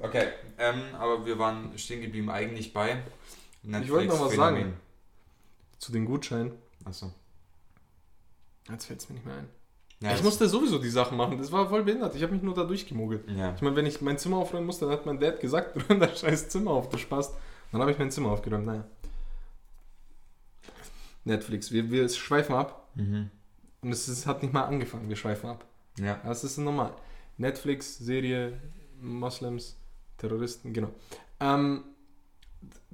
Okay, 0.00 0.28
ähm, 0.58 0.80
aber 0.94 1.26
wir 1.26 1.38
waren 1.38 1.76
stehen 1.76 2.02
geblieben 2.02 2.30
eigentlich 2.30 2.72
bei 2.72 3.02
Ich 3.64 3.90
wollte 3.90 4.08
noch 4.08 4.26
was 4.26 4.34
sagen. 4.34 4.56
Phänomen. 4.56 4.76
Zu 5.78 5.92
den 5.92 6.04
Gutscheinen. 6.04 6.52
Achso. 6.84 7.12
Jetzt 8.70 8.86
fällt 8.86 9.00
es 9.00 9.08
mir 9.08 9.16
nicht 9.16 9.26
mehr 9.26 9.36
ein. 9.36 9.48
Ja, 10.00 10.14
ich 10.14 10.22
musste 10.22 10.48
sowieso 10.48 10.78
die 10.78 10.90
Sachen 10.90 11.16
machen. 11.16 11.38
Das 11.38 11.50
war 11.50 11.68
voll 11.68 11.82
behindert. 11.82 12.14
Ich 12.14 12.22
habe 12.22 12.32
mich 12.32 12.42
nur 12.42 12.54
da 12.54 12.64
durchgemogelt. 12.64 13.28
Ja. 13.30 13.54
Ich 13.54 13.62
meine, 13.62 13.74
wenn 13.76 13.86
ich 13.86 14.00
mein 14.02 14.18
Zimmer 14.18 14.36
aufräumen 14.36 14.66
musste, 14.66 14.84
dann 14.84 14.94
hat 14.94 15.06
mein 15.06 15.18
Dad 15.18 15.40
gesagt, 15.40 15.76
räum 15.90 16.00
das 16.00 16.20
scheiß 16.20 16.48
Zimmer 16.50 16.72
auf, 16.72 16.90
du 16.90 16.98
Spaß. 16.98 17.32
Dann 17.72 17.80
habe 17.80 17.90
ich 17.90 17.98
mein 17.98 18.10
Zimmer 18.10 18.30
aufgeräumt. 18.30 18.66
Naja. 18.66 18.84
Netflix, 21.24 21.72
wir, 21.72 21.90
wir 21.90 22.08
schweifen 22.08 22.54
ab. 22.54 22.88
Mhm. 22.94 23.30
Und 23.80 23.90
es 23.90 24.08
ist, 24.08 24.26
hat 24.26 24.42
nicht 24.42 24.52
mal 24.52 24.64
angefangen, 24.64 25.08
wir 25.08 25.16
schweifen 25.16 25.48
ab. 25.48 25.64
Ja. 25.98 26.20
Das 26.24 26.44
ist 26.44 26.58
normal. 26.58 26.92
Netflix, 27.38 27.98
Serie, 27.98 28.58
Moslems, 29.00 29.76
Terroristen, 30.16 30.72
genau. 30.72 30.88
Ähm, 31.40 31.84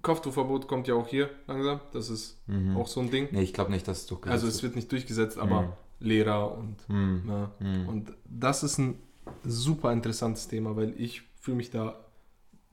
Kopftuchverbot 0.03 0.67
kommt 0.67 0.89
ja 0.89 0.95
auch 0.95 1.07
hier 1.07 1.31
langsam. 1.47 1.81
Das 1.93 2.11
ist 2.11 2.37
Mhm. 2.49 2.77
auch 2.77 2.89
so 2.89 3.01
ein 3.01 3.11
Ding. 3.11 3.29
Nee, 3.31 3.43
ich 3.43 3.53
glaube 3.55 3.71
nicht, 3.71 3.87
dass 3.87 3.99
es 3.99 4.07
durchgesetzt 4.07 4.33
Also 4.33 4.49
es 4.49 4.63
wird 4.63 4.75
nicht 4.75 4.91
durchgesetzt, 4.91 5.39
aber 5.39 5.63
Mhm. 5.63 5.73
Lehrer 6.01 6.57
und 6.59 6.89
Mhm. 6.89 7.23
ja. 7.29 7.51
Mhm. 7.61 7.89
Und 7.89 8.13
das 8.25 8.65
ist 8.65 8.79
ein 8.79 8.99
super 9.45 9.93
interessantes 9.93 10.49
Thema, 10.49 10.75
weil 10.77 10.93
ich 11.01 11.23
fühle 11.41 11.57
mich 11.59 11.71
da 11.71 12.01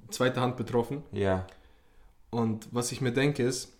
zweiter 0.10 0.42
Hand 0.42 0.58
betroffen. 0.58 1.04
Ja. 1.12 1.46
Und 2.32 2.68
was 2.72 2.92
ich 2.92 3.02
mir 3.02 3.12
denke 3.12 3.44
ist, 3.44 3.74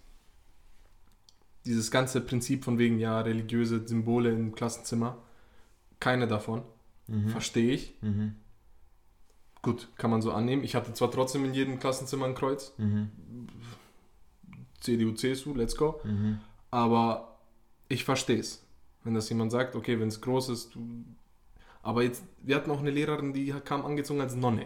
dieses 1.66 1.90
ganze 1.92 2.22
Prinzip 2.22 2.63
von 2.63 2.78
wegen, 2.78 3.00
ja, 3.00 3.19
religiöse 3.22 3.86
Symbole 3.88 4.31
im 4.31 4.54
Klassenzimmer, 4.54 5.18
keine 6.00 6.28
davon, 6.28 6.62
Mhm. 7.07 7.30
verstehe 7.30 7.72
ich. 7.74 7.96
Mhm. 8.01 8.36
Gut, 9.62 9.90
kann 9.98 10.10
man 10.12 10.22
so 10.22 10.31
annehmen. 10.31 10.63
Ich 10.63 10.75
hatte 10.75 10.94
zwar 10.94 11.12
trotzdem 11.12 11.44
in 11.46 11.54
jedem 11.54 11.80
Klassenzimmer 11.80 12.25
ein 12.25 12.36
Kreuz, 12.36 12.74
Mhm. 12.78 13.10
CDU, 14.80 15.12
CSU, 15.13 15.54
let's 15.54 15.75
go, 15.75 16.00
Mhm. 16.04 16.40
aber 16.72 17.38
ich 17.90 18.06
verstehe 18.06 18.40
es. 18.40 18.63
Wenn 19.04 19.13
das 19.16 19.28
jemand 19.30 19.51
sagt, 19.51 19.75
okay, 19.75 20.00
wenn 20.00 20.07
es 20.10 20.22
groß 20.22 20.50
ist, 20.50 20.75
du... 20.75 21.04
aber 21.84 22.04
jetzt, 22.04 22.24
wir 22.42 22.56
hatten 22.56 22.72
auch 22.72 22.80
eine 22.80 22.92
Lehrerin, 22.92 23.34
die 23.34 23.54
kam 23.66 23.86
angezogen 23.86 24.22
als 24.22 24.36
Nonne. 24.36 24.66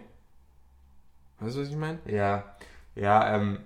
Weißt 1.39 1.56
du, 1.56 1.62
was 1.62 1.69
ich 1.69 1.75
meine? 1.75 2.00
Ja. 2.06 2.56
Ja, 2.95 3.36
ähm, 3.36 3.59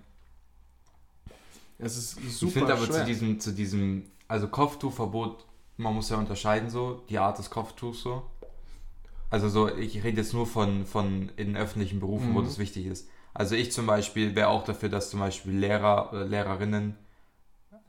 Es 1.80 1.98
ist 1.98 2.18
ich 2.20 2.36
super 2.38 2.54
finde 2.54 2.74
aber 2.74 2.86
schwer. 2.86 3.00
zu 3.02 3.06
diesem, 3.06 3.40
zu 3.40 3.52
diesem, 3.54 4.04
also 4.28 4.48
Kopftuchverbot, 4.48 5.46
man 5.78 5.94
muss 5.94 6.10
ja 6.10 6.18
unterscheiden 6.18 6.70
so, 6.70 7.02
die 7.10 7.20
Art 7.20 7.38
des 7.38 7.50
Kopftuchs 7.50 8.02
so. 8.02 8.24
Also 9.30 9.50
so, 9.50 9.68
ich 9.76 10.04
rede 10.04 10.18
jetzt 10.22 10.34
nur 10.34 10.48
von, 10.48 10.86
von 10.86 11.32
in 11.36 11.56
öffentlichen 11.58 12.00
Berufen, 12.00 12.34
wo 12.34 12.40
Mhm. 12.40 12.46
das 12.46 12.58
wichtig 12.60 12.86
ist. 12.86 13.08
Also 13.34 13.56
ich 13.56 13.72
zum 13.72 13.86
Beispiel 13.86 14.36
wäre 14.36 14.48
auch 14.48 14.64
dafür, 14.64 14.90
dass 14.90 15.10
zum 15.10 15.20
Beispiel 15.20 15.54
Lehrer 15.58 16.10
oder 16.12 16.26
Lehrerinnen, 16.26 16.96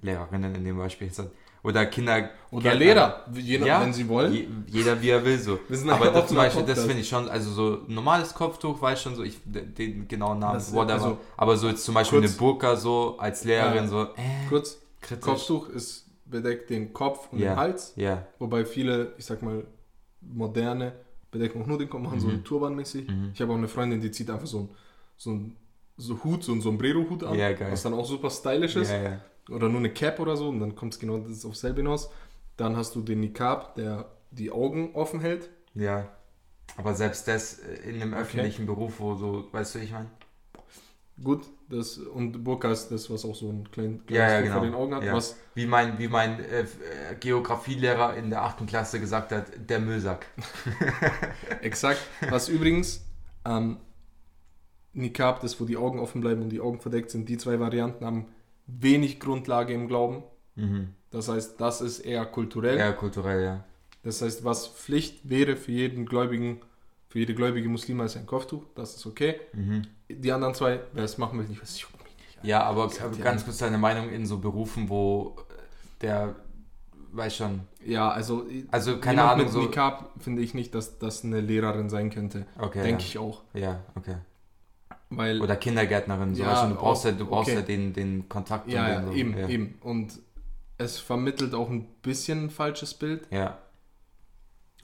Lehrerinnen 0.02 0.54
in 0.54 0.64
dem 0.64 0.76
Beispiel 0.78 1.07
jetzt, 1.07 1.23
oder 1.62 1.87
Kinder 1.87 2.30
Oder 2.50 2.71
Gärtner- 2.71 2.75
Lehrer, 2.78 3.25
je, 3.35 3.59
Ja, 3.59 3.80
wenn 3.80 3.92
sie 3.92 4.09
wollen. 4.09 4.33
Je, 4.33 4.47
jeder 4.68 5.00
wie 5.02 5.11
er 5.11 5.25
will 5.25 5.38
so. 5.38 5.59
Aber 5.90 6.11
das 6.11 6.28
zum 6.28 6.37
Beispiel, 6.37 6.62
das 6.62 6.68
Podcast. 6.78 6.87
finde 6.87 7.00
ich 7.02 7.09
schon, 7.09 7.28
also 7.28 7.50
so 7.50 7.78
normales 7.88 8.33
Kopftuch, 8.35 8.80
weiß 8.80 9.02
schon 9.02 9.16
so, 9.16 9.23
ich 9.25 9.38
den 9.45 10.07
genauen 10.07 10.38
Namen, 10.38 10.54
Das- 10.54 10.73
whatever. 10.73 10.92
also, 10.95 11.18
aber 11.37 11.57
so 11.57 11.68
jetzt 11.68 11.85
zum 11.85 11.95
Beispiel 11.95 12.21
kurz- 12.21 12.30
eine 12.30 12.38
Burka 12.38 12.76
so 12.76 13.16
als 13.18 13.45
Lehrerin 13.45 13.85
Ja. 13.85 13.88
so, 13.88 14.02
äh, 14.04 14.49
Kurz, 14.49 14.78
kritisch. 15.00 15.25
Kopftuch 15.25 15.68
ist 15.71 16.07
bedeckt 16.30 16.70
den 16.70 16.92
Kopf 16.92 17.28
und 17.32 17.38
Ja. 17.38 17.54
den 17.54 17.56
Hals, 17.56 17.92
Ja. 17.97 18.26
wobei 18.38 18.64
viele, 18.64 19.12
ich 19.18 19.25
sag 19.25 19.42
mal, 19.42 19.64
moderne 20.20 20.92
bedecken 21.30 21.62
auch 21.62 21.66
nur 21.66 21.78
den 21.78 21.88
Kopf, 21.90 22.02
machen 22.02 22.20
so 22.20 22.26
Mhm. 22.28 22.35
einen 22.35 22.44
Turban-mäßig. 22.44 23.08
Mhm. 23.08 23.30
Ich 23.35 23.40
habe 23.40 23.52
auch 23.52 23.56
eine 23.56 23.68
Freundin, 23.68 24.00
die 24.00 24.11
zieht 24.11 24.30
einfach 24.30 24.47
so 24.47 24.61
ein, 24.61 24.68
so 25.16 25.30
ein 25.32 25.56
so 25.97 26.23
Hut, 26.23 26.44
so 26.44 26.52
ein 26.52 26.61
Sombrero-Hut 26.61 27.25
an, 27.25 27.37
geil. 27.37 27.58
was 27.70 27.82
dann 27.82 27.92
auch 27.94 28.06
super 28.06 28.30
stylisch 28.30 28.76
ist. 28.76 28.92
Oder 29.50 29.68
nur 29.68 29.78
eine 29.78 29.90
Cap 29.90 30.20
oder 30.20 30.37
so 30.37 30.49
und 30.49 30.61
dann 30.61 30.75
kommt 30.76 30.92
es 30.94 31.00
genau 31.00 31.18
das 31.18 31.44
aufs 31.44 31.61
selbe 31.61 31.78
hinaus. 31.80 32.11
Dann 32.56 32.76
hast 32.76 32.94
du 32.94 33.00
den 33.00 33.20
Niqab, 33.20 33.75
der 33.75 34.06
die 34.30 34.50
Augen 34.50 34.90
offen 34.94 35.20
hält. 35.20 35.49
ja. 35.75 36.08
Aber 36.76 36.92
selbst 36.94 37.26
das 37.26 37.61
äh, 37.61 37.88
in 37.88 38.00
einem 38.02 38.12
öffentlichen 38.12 38.66
Beruf, 38.66 39.00
wo 39.00 39.14
so, 39.14 39.49
weißt 39.52 39.75
du, 39.76 39.78
ich 39.78 39.90
meine? 39.90 40.11
Gut, 41.23 41.47
das 41.69 41.99
und 41.99 42.45
Burka 42.45 42.71
ist 42.71 42.89
das, 42.91 43.11
was 43.11 43.25
auch 43.25 43.35
so 43.35 43.49
ein 43.51 43.69
klein, 43.71 44.07
kleines 44.07 44.11
Ja, 44.31 44.31
ja, 44.37 44.41
genau. 44.41 44.55
vor 44.55 44.63
den 44.65 44.75
Augen 44.75 44.95
hat, 44.95 45.03
Ja. 45.03 45.15
was 45.15 45.37
Wie 45.55 45.67
mein, 45.67 45.99
wie 45.99 46.07
mein 46.09 46.39
äh, 46.41 46.61
äh, 46.61 46.67
Geografielehrer 47.19 48.17
in 48.17 48.31
der 48.31 48.43
8. 48.45 48.67
Klasse 48.67 49.01
gesagt 49.01 49.33
hat, 49.33 49.47
der 49.69 49.81
Müllsack. 49.81 50.27
Exakt. 51.63 52.01
Was 52.31 52.49
übrigens 52.49 53.05
ähm, 53.45 53.79
Niqab, 54.93 55.41
das 55.41 55.61
wo 55.61 55.65
die 55.65 55.77
Augen 55.77 55.99
offen 55.99 56.21
bleiben 56.21 56.43
und 56.43 56.51
die 56.51 56.61
Augen 56.61 56.81
verdeckt 56.81 57.11
sind, 57.11 57.29
die 57.29 57.37
zwei 57.39 57.61
Varianten 57.61 58.05
haben 58.05 58.27
wenig 58.67 59.21
Grundlage 59.21 59.73
im 59.73 59.89
Glauben. 59.89 60.23
Mhm. 60.57 60.95
Das 61.11 61.29
heißt, 61.29 61.61
das 61.61 61.81
ist 61.81 62.01
eher 62.01 62.27
kulturell. 62.27 62.79
Ja, 62.79 62.93
kulturell, 62.93 63.43
ja. 63.43 63.65
Das 64.03 64.23
heißt, 64.23 64.45
was 64.45 64.69
Pflicht 64.69 65.29
wäre 65.29 65.57
für 65.57 65.73
jeden 65.73 66.07
Gläubigen, 66.07 66.61
für 67.09 67.19
jede 67.19 67.35
gläubige 67.35 67.69
Muslima 67.69 68.05
ist 68.05 68.17
ein 68.17 68.27
Kopftuch, 68.27 68.65
das 68.75 68.97
ist 68.97 69.07
okay. 69.07 69.41
Mhm. 69.53 69.83
Die 70.09 70.33
anderen 70.33 70.55
zwei, 70.55 70.81
wer 70.93 71.05
es 71.05 71.19
machen 71.19 71.38
will, 71.38 71.47
nicht, 71.47 71.61
was 71.62 71.81
juckt 71.81 72.03
mich 72.05 72.15
nicht. 72.17 72.45
Ja, 72.45 72.62
aber, 72.65 72.91
ja 72.91 73.09
ganz 73.25 73.45
kurz 73.45 73.59
deine 73.59 73.79
Meinung 73.79 74.11
in 74.11 74.27
so 74.27 74.38
Berufen, 74.38 74.88
wo 74.88 75.37
der 76.00 76.37
weiß 77.12 77.37
schon. 77.37 77.61
Ja, 77.85 78.11
also. 78.11 78.47
Also, 78.71 78.99
keine 78.99 79.23
Ahnung, 79.25 79.47
Mit 79.47 79.53
so- 79.53 79.62
Nikab 79.62 80.12
finde 80.21 80.43
ich 80.43 80.55
nicht, 80.55 80.75
dass 80.75 80.99
das 80.99 81.25
eine 81.25 81.41
Lehrerin 81.41 81.88
sein 81.88 82.11
könnte. 82.11 82.47
Okay. 82.59 82.83
Denke 82.83 83.03
ja. 83.03 83.09
ich 83.09 83.19
auch. 83.19 83.43
Ja, 83.55 83.81
okay. 83.95 84.17
Weil. 85.11 85.41
Oder 85.41 85.57
Kindergärtnerin, 85.57 86.35
so 86.35 86.43
Ja, 86.43 86.53
weißt 86.53 86.65
du, 86.65 86.69
du 86.69 86.75
brauchst 86.75 87.05
ja, 87.05 87.12
auch- 87.12 87.17
du 87.17 87.27
brauchst 87.27 87.50
okay. 87.50 87.61
ja 87.61 87.65
den, 87.65 87.93
den 87.95 88.29
Kontakt. 88.29 88.69
ja, 88.71 88.83
und 88.85 88.88
ja, 88.91 89.00
den 89.00 89.07
so. 89.07 89.12
eben, 89.15 89.38
ja. 89.38 89.49
eben. 89.49 89.79
Und 89.81 90.19
es 90.77 90.99
vermittelt 90.99 91.55
auch 91.55 91.71
ein 91.71 91.87
bisschen 92.03 92.45
ein 92.45 92.50
falsches 92.50 92.95
Bild. 92.95 93.27
Ja, 93.31 93.59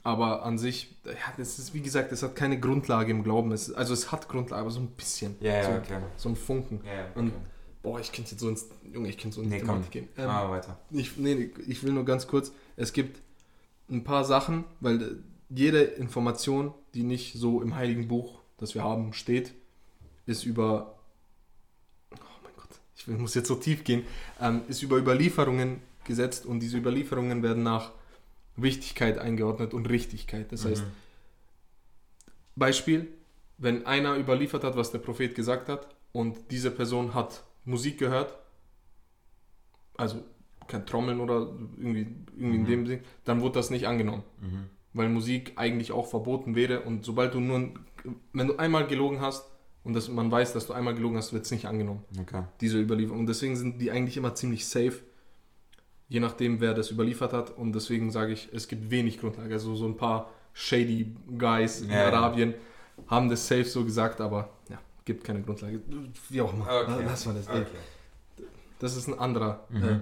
Aber 0.04 0.44
an 0.44 0.58
sich, 0.58 0.94
ja, 1.06 1.12
das 1.38 1.58
ist, 1.58 1.72
wie 1.74 1.80
gesagt, 1.80 2.12
es 2.12 2.22
hat 2.22 2.36
keine 2.36 2.60
Grundlage 2.60 3.10
im 3.10 3.24
Glauben. 3.24 3.50
Es, 3.52 3.72
also 3.72 3.92
es 3.94 4.12
hat 4.12 4.28
Grundlage, 4.28 4.60
aber 4.60 4.70
so 4.70 4.80
ein 4.80 4.88
bisschen. 4.88 5.34
ja, 5.40 5.64
so, 5.64 5.70
ja, 5.70 5.78
okay. 5.78 5.98
so 6.16 6.28
ein 6.28 6.36
Funken. 6.36 6.80
Ja, 6.84 6.92
ja, 6.94 7.06
Und- 7.14 7.28
okay. 7.28 7.36
Boah, 7.82 8.00
ich 8.00 8.12
könnte 8.12 8.30
jetzt 8.30 8.40
so 8.40 8.48
ins, 8.48 8.66
Junge, 8.90 9.10
ich 9.10 9.18
könnte 9.18 9.34
so 9.34 9.42
ins 9.42 9.50
Nee, 9.50 9.58
Thematik 9.58 9.82
komm. 9.84 9.90
gehen. 9.90 10.08
Ähm, 10.16 10.30
Ah, 10.30 10.48
weiter. 10.50 10.78
ich, 10.90 11.18
nee, 11.18 11.50
ich 11.66 11.82
will 11.82 11.92
nur 11.92 12.06
ganz 12.06 12.26
kurz, 12.26 12.50
es 12.76 12.94
gibt 12.94 13.20
ein 13.90 14.04
paar 14.04 14.24
Sachen, 14.24 14.64
weil 14.80 15.18
jede 15.50 15.82
Information, 15.82 16.72
die 16.94 17.02
nicht 17.02 17.34
so 17.38 17.60
im 17.60 17.74
Heiligen 17.74 18.08
Buch, 18.08 18.38
das 18.56 18.74
wir 18.74 18.82
haben, 18.84 19.12
steht, 19.12 19.52
ist 20.24 20.44
über, 20.46 20.94
oh 22.14 22.16
mein 22.42 22.52
Gott, 22.56 22.70
ich 22.96 23.06
will- 23.06 23.18
muss 23.18 23.34
jetzt 23.34 23.48
so 23.48 23.54
tief 23.56 23.84
gehen, 23.84 24.04
ähm, 24.40 24.62
ist 24.68 24.82
über 24.82 24.96
Überlieferungen 24.96 25.82
gesetzt 26.04 26.46
und 26.46 26.60
diese 26.60 26.78
Überlieferungen 26.78 27.42
werden 27.42 27.62
nach 27.62 27.92
Wichtigkeit 28.56 29.18
eingeordnet 29.18 29.74
und 29.74 29.88
Richtigkeit. 29.88 30.50
Das 30.52 30.64
heißt, 30.64 30.84
Mhm. 30.84 30.90
Beispiel, 32.56 33.08
wenn 33.58 33.86
einer 33.86 34.16
überliefert 34.16 34.64
hat, 34.64 34.76
was 34.76 34.90
der 34.92 34.98
Prophet 34.98 35.34
gesagt 35.34 35.68
hat 35.68 35.88
und 36.12 36.36
diese 36.50 36.70
Person 36.70 37.14
hat 37.14 37.44
Musik 37.64 37.98
gehört, 37.98 38.36
also 39.96 40.22
kein 40.66 40.86
Trommeln 40.86 41.20
oder 41.20 41.48
irgendwie, 41.76 42.06
irgendwie 42.36 42.56
in 42.56 42.62
Mhm. 42.62 42.66
dem 42.66 42.86
Sinn, 42.86 43.00
dann 43.24 43.40
wurde 43.40 43.54
das 43.54 43.70
nicht 43.70 43.86
angenommen. 43.86 44.22
Mhm. 44.40 44.64
Weil 44.92 45.08
Musik 45.08 45.52
eigentlich 45.56 45.92
auch 45.92 46.06
verboten 46.06 46.54
wäre 46.54 46.82
und 46.82 47.04
sobald 47.04 47.34
du 47.34 47.40
nur, 47.40 47.70
wenn 48.32 48.46
du 48.46 48.56
einmal 48.56 48.86
gelogen 48.86 49.20
hast 49.20 49.44
und 49.82 49.94
das, 49.94 50.08
man 50.08 50.30
weiß, 50.30 50.52
dass 50.52 50.66
du 50.66 50.72
einmal 50.72 50.94
gelogen 50.94 51.16
hast, 51.16 51.32
wird 51.32 51.44
es 51.44 51.50
nicht 51.50 51.66
angenommen, 51.66 52.04
Okay. 52.20 52.44
diese 52.60 52.80
Überlieferung. 52.80 53.20
Und 53.20 53.26
deswegen 53.26 53.56
sind 53.56 53.80
die 53.80 53.90
eigentlich 53.90 54.16
immer 54.16 54.34
ziemlich 54.34 54.66
safe, 54.66 55.00
je 56.08 56.20
nachdem, 56.20 56.60
wer 56.60 56.74
das 56.74 56.90
überliefert 56.90 57.32
hat. 57.32 57.50
Und 57.56 57.72
deswegen 57.74 58.10
sage 58.10 58.32
ich, 58.32 58.48
es 58.52 58.68
gibt 58.68 58.90
wenig 58.90 59.20
Grundlage. 59.20 59.52
Also 59.54 59.74
so 59.74 59.86
ein 59.86 59.96
paar 59.96 60.30
shady 60.52 61.14
Guys 61.38 61.80
in 61.80 61.90
Ja, 61.90 62.08
ja. 62.10 62.12
Arabien 62.12 62.54
haben 63.08 63.28
das 63.28 63.46
safe 63.46 63.64
so 63.64 63.84
gesagt, 63.84 64.20
aber 64.20 64.50
ja, 64.68 64.78
gibt 65.04 65.24
keine 65.24 65.42
Grundlage. 65.42 65.80
Wie 66.28 66.40
auch 66.40 66.52
immer. 66.52 66.64
Okay. 66.66 67.02
Lass 67.04 67.26
mal 67.26 67.34
das. 67.34 67.48
okay. 67.48 67.64
Das 68.78 68.96
ist 68.96 69.08
ein 69.08 69.18
anderer, 69.18 69.66
Mhm. 69.70 69.82
äh, 69.84 70.00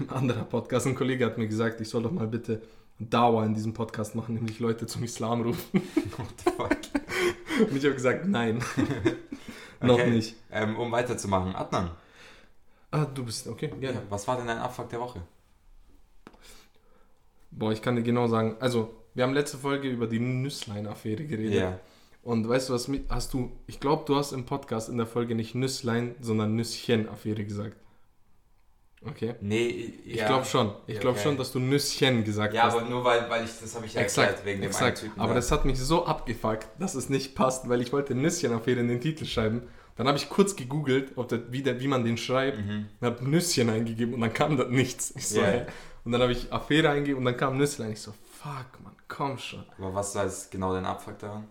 ein 0.00 0.08
anderer 0.10 0.44
Podcast. 0.44 0.86
Ein 0.86 0.94
Kollege 0.94 1.24
hat 1.26 1.38
mir 1.38 1.48
gesagt, 1.48 1.80
ich 1.80 1.88
soll 1.88 2.02
doch 2.02 2.12
mal 2.12 2.26
bitte 2.26 2.62
Dauer 2.98 3.44
in 3.44 3.54
diesem 3.54 3.74
Podcast 3.74 4.16
machen, 4.16 4.34
nämlich 4.34 4.58
Leute 4.58 4.86
zum 4.86 5.04
Islam 5.04 5.42
rufen. 5.42 5.64
What 6.16 6.28
the 6.44 6.50
fuck? 6.50 7.70
Und 7.70 7.76
ich 7.76 7.84
habe 7.84 7.94
gesagt, 7.94 8.26
nein. 8.26 8.58
Noch 9.80 9.94
Okay. 9.94 10.10
nicht. 10.10 10.34
Ähm, 10.50 10.76
um 10.76 10.90
weiterzumachen, 10.90 11.54
Adnan, 11.54 11.90
Ah, 12.90 13.04
du 13.04 13.24
bist, 13.24 13.46
okay, 13.48 13.70
gerne. 13.80 14.02
was 14.08 14.26
war 14.26 14.36
denn 14.36 14.46
dein 14.46 14.58
Abfuck 14.58 14.88
der 14.88 15.00
Woche? 15.00 15.20
Boah, 17.50 17.72
ich 17.72 17.82
kann 17.82 17.96
dir 17.96 18.02
genau 18.02 18.26
sagen, 18.28 18.56
also, 18.60 18.94
wir 19.14 19.24
haben 19.24 19.34
letzte 19.34 19.58
Folge 19.58 19.88
über 19.88 20.06
die 20.06 20.20
Nüsslein-Affäre 20.20 21.24
geredet. 21.24 21.54
Ja. 21.54 21.80
Und 22.22 22.48
weißt 22.48 22.68
du 22.68 22.74
was, 22.74 22.90
hast 23.08 23.32
du, 23.32 23.52
ich 23.66 23.80
glaube, 23.80 24.04
du 24.06 24.16
hast 24.16 24.32
im 24.32 24.44
Podcast 24.44 24.88
in 24.88 24.96
der 24.98 25.06
Folge 25.06 25.34
nicht 25.34 25.54
Nüsslein, 25.54 26.14
sondern 26.20 26.56
Nüsschen-Affäre 26.56 27.44
gesagt. 27.44 27.76
Okay? 29.06 29.34
Nee, 29.40 29.66
Ich 30.04 30.16
ja. 30.16 30.26
glaube 30.26 30.44
schon. 30.44 30.72
Ich 30.86 30.94
Ja, 30.96 31.00
glaube 31.00 31.16
okay. 31.18 31.28
schon, 31.28 31.36
dass 31.38 31.52
du 31.52 31.60
Nüsschen 31.60 32.24
gesagt 32.24 32.52
Ja, 32.52 32.64
hast. 32.64 32.74
aber 32.74 32.84
nur 32.88 33.04
weil, 33.04 33.30
weil 33.30 33.44
ich, 33.44 33.50
das 33.60 33.74
habe 33.76 33.86
ich 33.86 33.94
ja 33.94 34.00
exakt, 34.02 34.28
erklärt, 34.28 34.46
wegen 34.46 34.60
dem 34.60 34.68
exakt. 34.70 34.98
Typen. 35.00 35.20
aber 35.20 35.28
da. 35.30 35.34
das 35.36 35.52
hat 35.52 35.64
mich 35.64 35.78
so 35.78 36.04
abgefuckt, 36.04 36.66
dass 36.80 36.94
es 36.96 37.08
nicht 37.08 37.34
passt, 37.34 37.68
weil 37.68 37.80
ich 37.80 37.92
wollte 37.92 38.14
Nüsschen-Affäre 38.14 38.80
in 38.80 38.88
den 38.88 39.00
Titel 39.00 39.24
schreiben. 39.24 39.62
Dann 39.98 40.06
habe 40.06 40.16
ich 40.16 40.28
kurz 40.30 40.54
gegoogelt, 40.54 41.12
ob 41.16 41.28
der, 41.28 41.52
wie, 41.52 41.62
der, 41.62 41.80
wie 41.80 41.88
man 41.88 42.04
den 42.04 42.16
schreibt. 42.16 42.58
Mhm. 42.58 42.86
und 43.00 43.06
habe 43.06 43.28
Nüsschen 43.28 43.68
eingegeben 43.68 44.14
und 44.14 44.20
dann 44.20 44.32
kam 44.32 44.56
da 44.56 44.64
nichts. 44.64 45.12
Ich 45.16 45.28
so, 45.28 45.42
hä? 45.42 45.66
Und 46.04 46.12
dann 46.12 46.22
habe 46.22 46.32
ich 46.32 46.52
Affäre 46.52 46.88
eingegeben 46.90 47.18
und 47.18 47.24
dann 47.24 47.36
kam 47.36 47.58
Nüsslein. 47.58 47.92
Ich 47.92 48.00
so, 48.00 48.12
fuck, 48.40 48.80
man, 48.82 48.94
komm 49.08 49.36
schon. 49.36 49.64
Aber 49.76 49.92
was 49.94 50.14
jetzt 50.14 50.50
genau 50.52 50.72
dein 50.72 50.86
Abfuck 50.86 51.18
daran? 51.18 51.48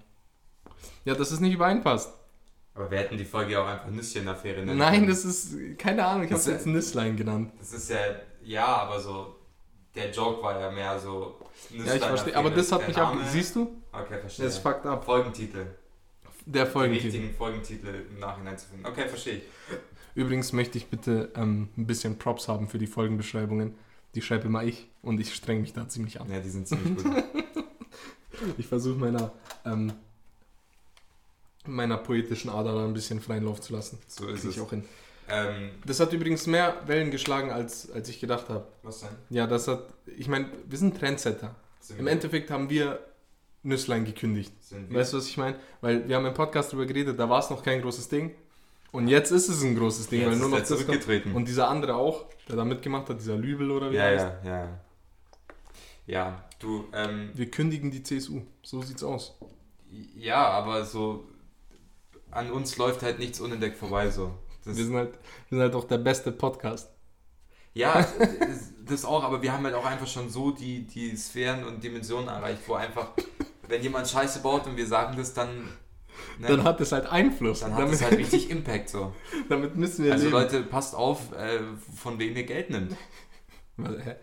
Ja, 1.04 1.14
dass 1.14 1.32
es 1.32 1.42
nicht 1.42 1.54
übereinpasst. 1.54 2.14
Aber 2.74 2.90
wir 2.90 3.00
hätten 3.00 3.18
die 3.18 3.26
Folge 3.26 3.54
ja 3.54 3.64
auch 3.64 3.68
einfach 3.68 3.90
Nüsschen-Affäre 3.90 4.64
nennen 4.64 4.78
Nein, 4.78 5.08
das 5.08 5.26
ist, 5.26 5.78
keine 5.78 6.06
Ahnung, 6.06 6.24
ich 6.24 6.32
habe 6.32 6.36
Das 6.36 6.42
es 6.44 6.48
ist- 6.48 6.54
jetzt 6.54 6.68
Nüsslein 6.68 7.18
genannt. 7.18 7.52
Das 7.60 7.74
ist 7.74 7.90
ja, 7.90 7.98
ja, 8.44 8.66
aber 8.66 9.00
so, 9.00 9.36
der 9.94 10.10
Joke 10.12 10.42
war 10.42 10.58
ja 10.60 10.72
mehr 10.72 10.98
so. 10.98 11.40
Ja, 11.72 11.96
ich 11.96 12.04
verstehe, 12.04 12.36
aber 12.36 12.52
das 12.52 12.72
hat 12.72 12.88
mich 12.88 12.98
ab... 12.98 13.14
Siehst 13.26 13.56
du? 13.56 13.82
Okay, 13.92 14.20
verstehe. 14.20 14.46
Das 14.46 14.58
fuckt 14.60 14.86
ab. 14.86 15.04
Folgentitel. 15.04 15.66
Der 16.50 16.66
Folgentitel. 16.66 17.08
richtigen 17.08 17.34
Folgentitel 17.36 18.06
im 18.10 18.20
Nachhinein 18.20 18.58
zu 18.58 18.68
finden. 18.68 18.86
Okay, 18.86 19.08
verstehe 19.08 19.36
ich. 19.36 19.44
Übrigens 20.16 20.54
möchte 20.54 20.78
ich 20.78 20.88
bitte 20.88 21.32
ähm, 21.36 21.70
ein 21.78 21.86
bisschen 21.86 22.18
Props 22.18 22.48
haben 22.48 22.68
für 22.70 22.78
die 22.78 22.88
Folgenbeschreibungen. 22.88 23.76
Die 24.16 24.22
schreibe 24.22 24.46
immer 24.48 24.64
ich 24.64 24.88
und 25.02 25.20
ich 25.20 25.34
streng 25.36 25.62
mich 25.62 25.74
da 25.74 25.88
ziemlich 25.88 26.20
an. 26.22 26.32
Ja, 26.32 26.40
die 26.40 26.50
sind 26.50 26.68
ziemlich 26.68 26.96
gut. 27.04 27.06
Ich 28.60 28.68
versuche 28.68 29.00
meiner, 29.00 29.32
ähm, 29.66 29.92
meiner 31.66 31.98
poetischen 31.98 32.50
Ader 32.52 32.74
da 32.76 32.86
ein 32.86 32.94
bisschen 32.94 33.20
freien 33.20 33.44
Lauf 33.44 33.62
zu 33.62 33.74
lassen. 33.74 33.98
So 34.08 34.28
ist 34.28 34.42
Krieg 34.42 34.52
ich 34.52 34.58
es. 34.58 34.64
auch 34.64 34.70
hin. 34.70 34.84
Ähm, 35.28 35.72
Das 35.86 36.00
hat 36.00 36.14
übrigens 36.14 36.46
mehr 36.48 36.82
Wellen 36.88 37.12
geschlagen, 37.12 37.52
als, 37.52 37.90
als 37.92 38.08
ich 38.10 38.20
gedacht 38.20 38.48
habe. 38.50 38.66
was 38.84 39.02
denn? 39.02 39.10
Ja, 39.30 39.48
das 39.48 39.68
hat. 39.68 39.92
Ich 40.18 40.28
meine, 40.28 40.50
wir 40.68 40.78
sind 40.78 40.98
Trendsetter. 41.00 41.56
Sind 41.80 42.00
Im 42.00 42.06
wir- 42.06 42.12
Endeffekt 42.14 42.50
haben 42.52 42.70
wir 42.70 43.00
Nüsslein 43.64 44.06
gekündigt. 44.06 44.54
Weißt 44.90 45.14
du, 45.14 45.18
was 45.18 45.28
ich 45.28 45.38
meine? 45.38 45.58
Weil 45.82 46.08
wir 46.08 46.16
haben 46.16 46.26
im 46.26 46.34
Podcast 46.34 46.72
darüber 46.72 46.86
geredet, 46.86 47.20
da 47.20 47.30
war 47.30 47.40
es 47.40 47.50
noch 47.50 47.64
kein 47.64 47.82
großes 47.82 48.10
Ding. 48.10 48.36
Und 48.92 49.08
jetzt 49.08 49.32
ist 49.32 49.50
es 49.50 49.64
ein 49.64 49.76
großes 49.76 50.08
Ding, 50.08 50.22
Jetzt 50.22 50.32
weil 50.32 50.38
nur 50.38 50.50
noch 50.50 50.64
zurückgetreten. 50.64 51.34
Und 51.34 51.48
dieser 51.48 51.68
andere 51.70 51.96
auch, 51.96 52.26
der 52.48 52.56
da 52.56 52.66
mitgemacht 52.66 53.10
hat, 53.10 53.20
dieser 53.20 53.36
Lübel 53.36 53.72
oder 53.72 53.92
wie 53.92 53.96
ja, 53.96 54.04
heißt. 54.04 54.28
ja, 54.44 54.50
ja. 54.64 54.80
Ja, 56.08 56.44
du, 56.60 56.86
ähm, 56.94 57.32
Wir 57.34 57.52
kündigen 57.52 57.92
die 57.92 58.02
CSU. 58.02 58.42
So 58.64 58.82
sieht's 58.82 59.04
aus. 59.04 59.38
ja, 60.16 60.48
aber 60.48 60.86
so, 60.86 61.26
an 62.32 62.50
uns 62.50 62.78
läuft 62.78 63.04
halt 63.04 63.20
nichts 63.20 63.42
unentdeckt 63.42 63.78
vorbei, 63.78 64.10
so. 64.10 64.34
Das, 64.64 64.78
Wir 64.78 64.86
sind 64.86 64.96
halt, 64.96 65.12
wir 65.14 65.58
sind 65.58 65.60
halt 65.60 65.76
auch 65.76 65.84
der 65.84 65.98
beste 65.98 66.32
Podcast. 66.32 66.90
Ja, 67.78 68.02
das- 68.40 68.74
das 68.86 69.04
auch, 69.06 69.24
aber 69.24 69.42
wir 69.42 69.52
haben 69.52 69.66
halt 69.66 69.76
auch 69.76 69.86
einfach 69.86 70.08
schon 70.08 70.30
so 70.30 70.52
die, 70.52 70.88
die 70.88 71.16
Sphären 71.18 71.66
und 71.66 71.84
Dimensionen 71.84 72.30
erreicht, 72.30 72.62
wo 72.68 72.76
einfach, 72.76 73.10
wenn 73.68 73.82
jemand 73.84 74.08
Scheiße 74.08 74.40
baut 74.40 74.66
und 74.66 74.78
wir 74.78 74.88
sagen 74.88 75.18
das, 75.18 75.34
dann, 75.34 75.66
ne, 76.40 76.48
Dann 76.48 76.64
hat 76.64 76.80
es 76.80 76.94
halt 76.94 77.06
Einfluss. 77.12 77.60
dann 77.60 77.74
hat 77.74 77.82
damit, 77.82 77.96
es 77.96 78.02
halt 78.02 78.18
richtig 78.18 78.50
Impact, 78.50 78.88
so. 78.90 79.12
damit 79.50 79.76
müssen 79.76 80.06
wir 80.06 80.14
Also 80.14 80.26
leben. 80.26 80.38
Leute, 80.38 80.64
passt 80.64 80.96
auf, 80.96 81.34
äh, 81.34 81.60
von 81.98 82.18
wem 82.18 82.36
ihr 82.38 82.44
Geld 82.44 82.70
nimmt. 82.70 82.96
Hä? 83.78 84.16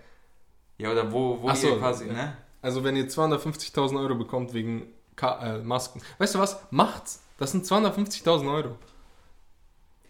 Ja, 0.78 0.90
oder 0.90 1.12
wo, 1.12 1.40
wo 1.42 1.52
so, 1.54 1.68
ihr 1.68 1.78
quasi, 1.78 2.06
ja. 2.06 2.12
ne? 2.14 2.37
Also 2.62 2.82
wenn 2.84 2.96
ihr 2.96 3.06
250.000 3.08 4.00
Euro 4.00 4.14
bekommt 4.14 4.54
wegen 4.54 4.87
Ka 5.14 5.56
äh, 5.56 5.58
Masken. 5.62 6.00
Weißt 6.18 6.34
du 6.34 6.38
was? 6.38 6.58
Macht's. 6.70 7.23
Das 7.37 7.52
sind 7.52 7.64
250.000 7.66 8.50
Euro. 8.52 8.78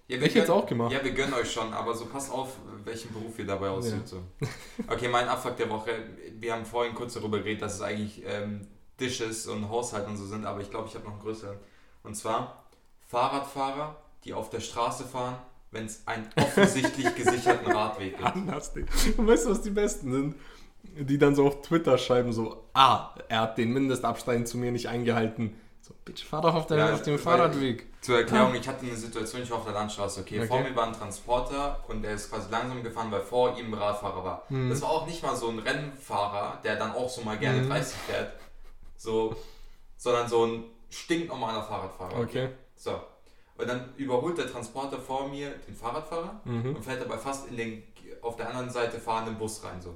Ja, 0.07 0.17
Hätte 0.17 0.27
ich 0.27 0.35
jetzt 0.35 0.51
auch 0.51 0.67
gemacht. 0.67 0.93
Ja, 0.93 1.03
wir 1.03 1.13
gönnen 1.13 1.33
euch 1.33 1.51
schon, 1.51 1.73
aber 1.73 1.95
so 1.95 2.05
passt 2.07 2.31
auf, 2.31 2.57
welchen 2.85 3.13
Beruf 3.13 3.39
ihr 3.39 3.47
dabei 3.47 3.71
ausübt. 3.71 4.03
Ja. 4.03 4.07
So. 4.07 4.49
Okay, 4.87 5.09
mein 5.09 5.29
Abfuck 5.29 5.57
der 5.57 5.71
Woche. 5.71 5.93
Wir 6.39 6.53
haben 6.53 6.67
vorhin 6.67 6.95
kurz 6.95 7.15
darüber 7.15 7.39
geredet, 7.39 7.63
dass 7.63 7.77
es 7.77 7.81
eigentlich 7.81 8.23
ähm, 8.27 8.67
Dishes 9.01 9.47
und 9.47 9.71
Haushalt 9.71 10.07
und 10.07 10.19
so 10.19 10.27
sind, 10.27 10.45
aber 10.45 10.61
ich 10.61 10.71
glaube, 10.71 10.89
ich 10.89 10.95
habe 10.95 11.05
noch 11.07 11.13
einen 11.13 11.23
größeren. 11.23 11.57
Und 12.03 12.15
zwar 12.17 12.65
Fahrradfahrer, 13.07 13.97
die 14.25 14.35
auf 14.35 14.51
der 14.51 14.61
Straße 14.61 15.05
fahren, 15.05 15.37
wenn 15.71 15.87
es 15.87 16.03
einen 16.07 16.29
offensichtlich 16.37 17.15
gesicherten 17.15 17.73
Radweg 17.73 18.19
gibt. 18.19 18.25
Anders. 18.25 18.73
Und 19.17 19.27
weißt 19.27 19.47
du, 19.47 19.51
was 19.51 19.63
die 19.63 19.71
Besten 19.71 20.13
sind? 20.13 20.37
Die 20.83 21.17
dann 21.17 21.35
so 21.35 21.47
auf 21.47 21.63
Twitter 21.63 21.97
schreiben 21.97 22.35
so, 22.35 22.65
ah, 22.75 23.15
er 23.29 23.41
hat 23.41 23.57
den 23.57 23.73
Mindestabstand 23.73 24.47
zu 24.47 24.59
mir 24.59 24.71
nicht 24.71 24.89
eingehalten. 24.89 25.59
Bitch, 26.05 26.23
fahr 26.25 26.43
doch 26.43 26.55
auf, 26.55 26.67
der, 26.67 26.77
Ja, 26.79 26.93
auf 26.93 27.03
dem 27.03 27.19
Fahrradweg. 27.19 27.87
Zur 28.03 28.19
Erklärung, 28.19 28.55
ich 28.55 28.69
hatte 28.69 28.85
eine 28.85 28.95
Situation, 28.95 29.43
ich 29.43 29.51
war 29.51 29.59
auf 29.59 29.65
der 29.65 29.73
Landstraße, 29.73 30.21
okay, 30.21 30.39
Okay. 30.39 30.47
vor 30.49 30.61
mir 30.61 30.77
war 30.77 30.87
ein 30.87 30.93
Transporter 30.93 31.83
und 31.89 32.03
der 32.03 32.13
ist 32.13 32.31
quasi 32.31 32.51
langsam 32.51 32.83
gefahren, 32.83 33.11
weil 33.11 33.23
vor 33.23 33.57
ihm 33.59 33.73
ein 33.73 33.75
Radfahrer 33.75 34.23
war. 34.23 34.43
Mhm. 34.51 34.69
Das 34.69 34.83
war 34.83 34.91
auch 34.91 35.07
nicht 35.07 35.23
mal 35.23 35.35
so 35.35 35.49
ein 35.49 35.59
Rennfahrer, 35.61 36.59
der 36.63 36.77
dann 36.77 36.93
auch 36.93 37.09
so 37.09 37.23
mal 37.23 37.39
gerne 37.39 37.63
Mhm. 37.63 37.71
30 37.71 37.97
fährt, 37.97 38.33
so, 38.99 39.35
sondern 39.97 40.29
so 40.29 40.45
ein 40.45 40.65
stinknormaler 40.91 41.63
Fahrradfahrer. 41.63 42.21
Okay. 42.21 42.51
So. 42.77 43.01
Und 43.57 43.67
dann 43.69 43.95
überholt 43.97 44.37
der 44.37 44.51
Transporter 44.51 44.99
vor 44.99 45.29
mir 45.29 45.55
den 45.67 45.75
Fahrradfahrer 45.75 46.41
Mhm. 46.45 46.77
und 46.77 46.85
fährt 46.85 47.01
dabei 47.01 47.17
fast 47.17 47.49
in 47.49 47.57
den 47.57 47.83
auf 48.21 48.37
der 48.37 48.49
anderen 48.49 48.69
Seite 48.69 48.99
fahrenden 48.99 49.37
Bus 49.39 49.65
rein, 49.65 49.81
so. 49.81 49.95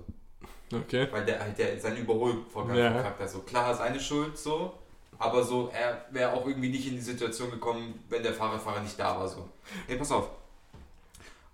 Okay. 0.74 1.08
Weil 1.10 1.24
der 1.26 1.40
halt 1.40 1.58
der, 1.58 1.78
seinen 1.78 1.98
Überholvorgang 1.98 2.76
Ja. 2.76 2.92
verkackt 2.92 3.20
hat. 3.20 3.30
So 3.30 3.40
klar, 3.40 3.74
seine 3.74 4.00
Schuld 4.00 4.38
so, 4.38 4.72
aber 5.18 5.42
so, 5.42 5.68
er 5.68 6.06
wäre 6.10 6.32
auch 6.32 6.46
irgendwie 6.46 6.68
nicht 6.70 6.86
in 6.86 6.94
die 6.94 7.02
Situation 7.02 7.50
gekommen, 7.50 8.04
wenn 8.08 8.22
der 8.22 8.34
Fahrradfahrer 8.34 8.80
nicht 8.80 8.98
da 8.98 9.18
war. 9.18 9.28
So. 9.28 9.48
Nee, 9.88 9.96
pass 9.96 10.12
auf. 10.12 10.30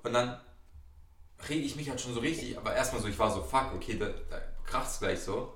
Und 0.02 0.12
dann 0.12 0.38
rege 1.48 1.64
ich 1.64 1.76
mich 1.76 1.88
halt 1.88 2.00
schon 2.00 2.14
so 2.14 2.20
richtig, 2.20 2.56
aber 2.58 2.74
erstmal 2.74 3.00
so, 3.00 3.08
ich 3.08 3.18
war 3.18 3.30
so, 3.30 3.42
fuck, 3.42 3.72
okay, 3.74 3.98
da, 3.98 4.06
da 4.06 4.40
kracht's 4.66 4.98
gleich 4.98 5.20
so. 5.20 5.54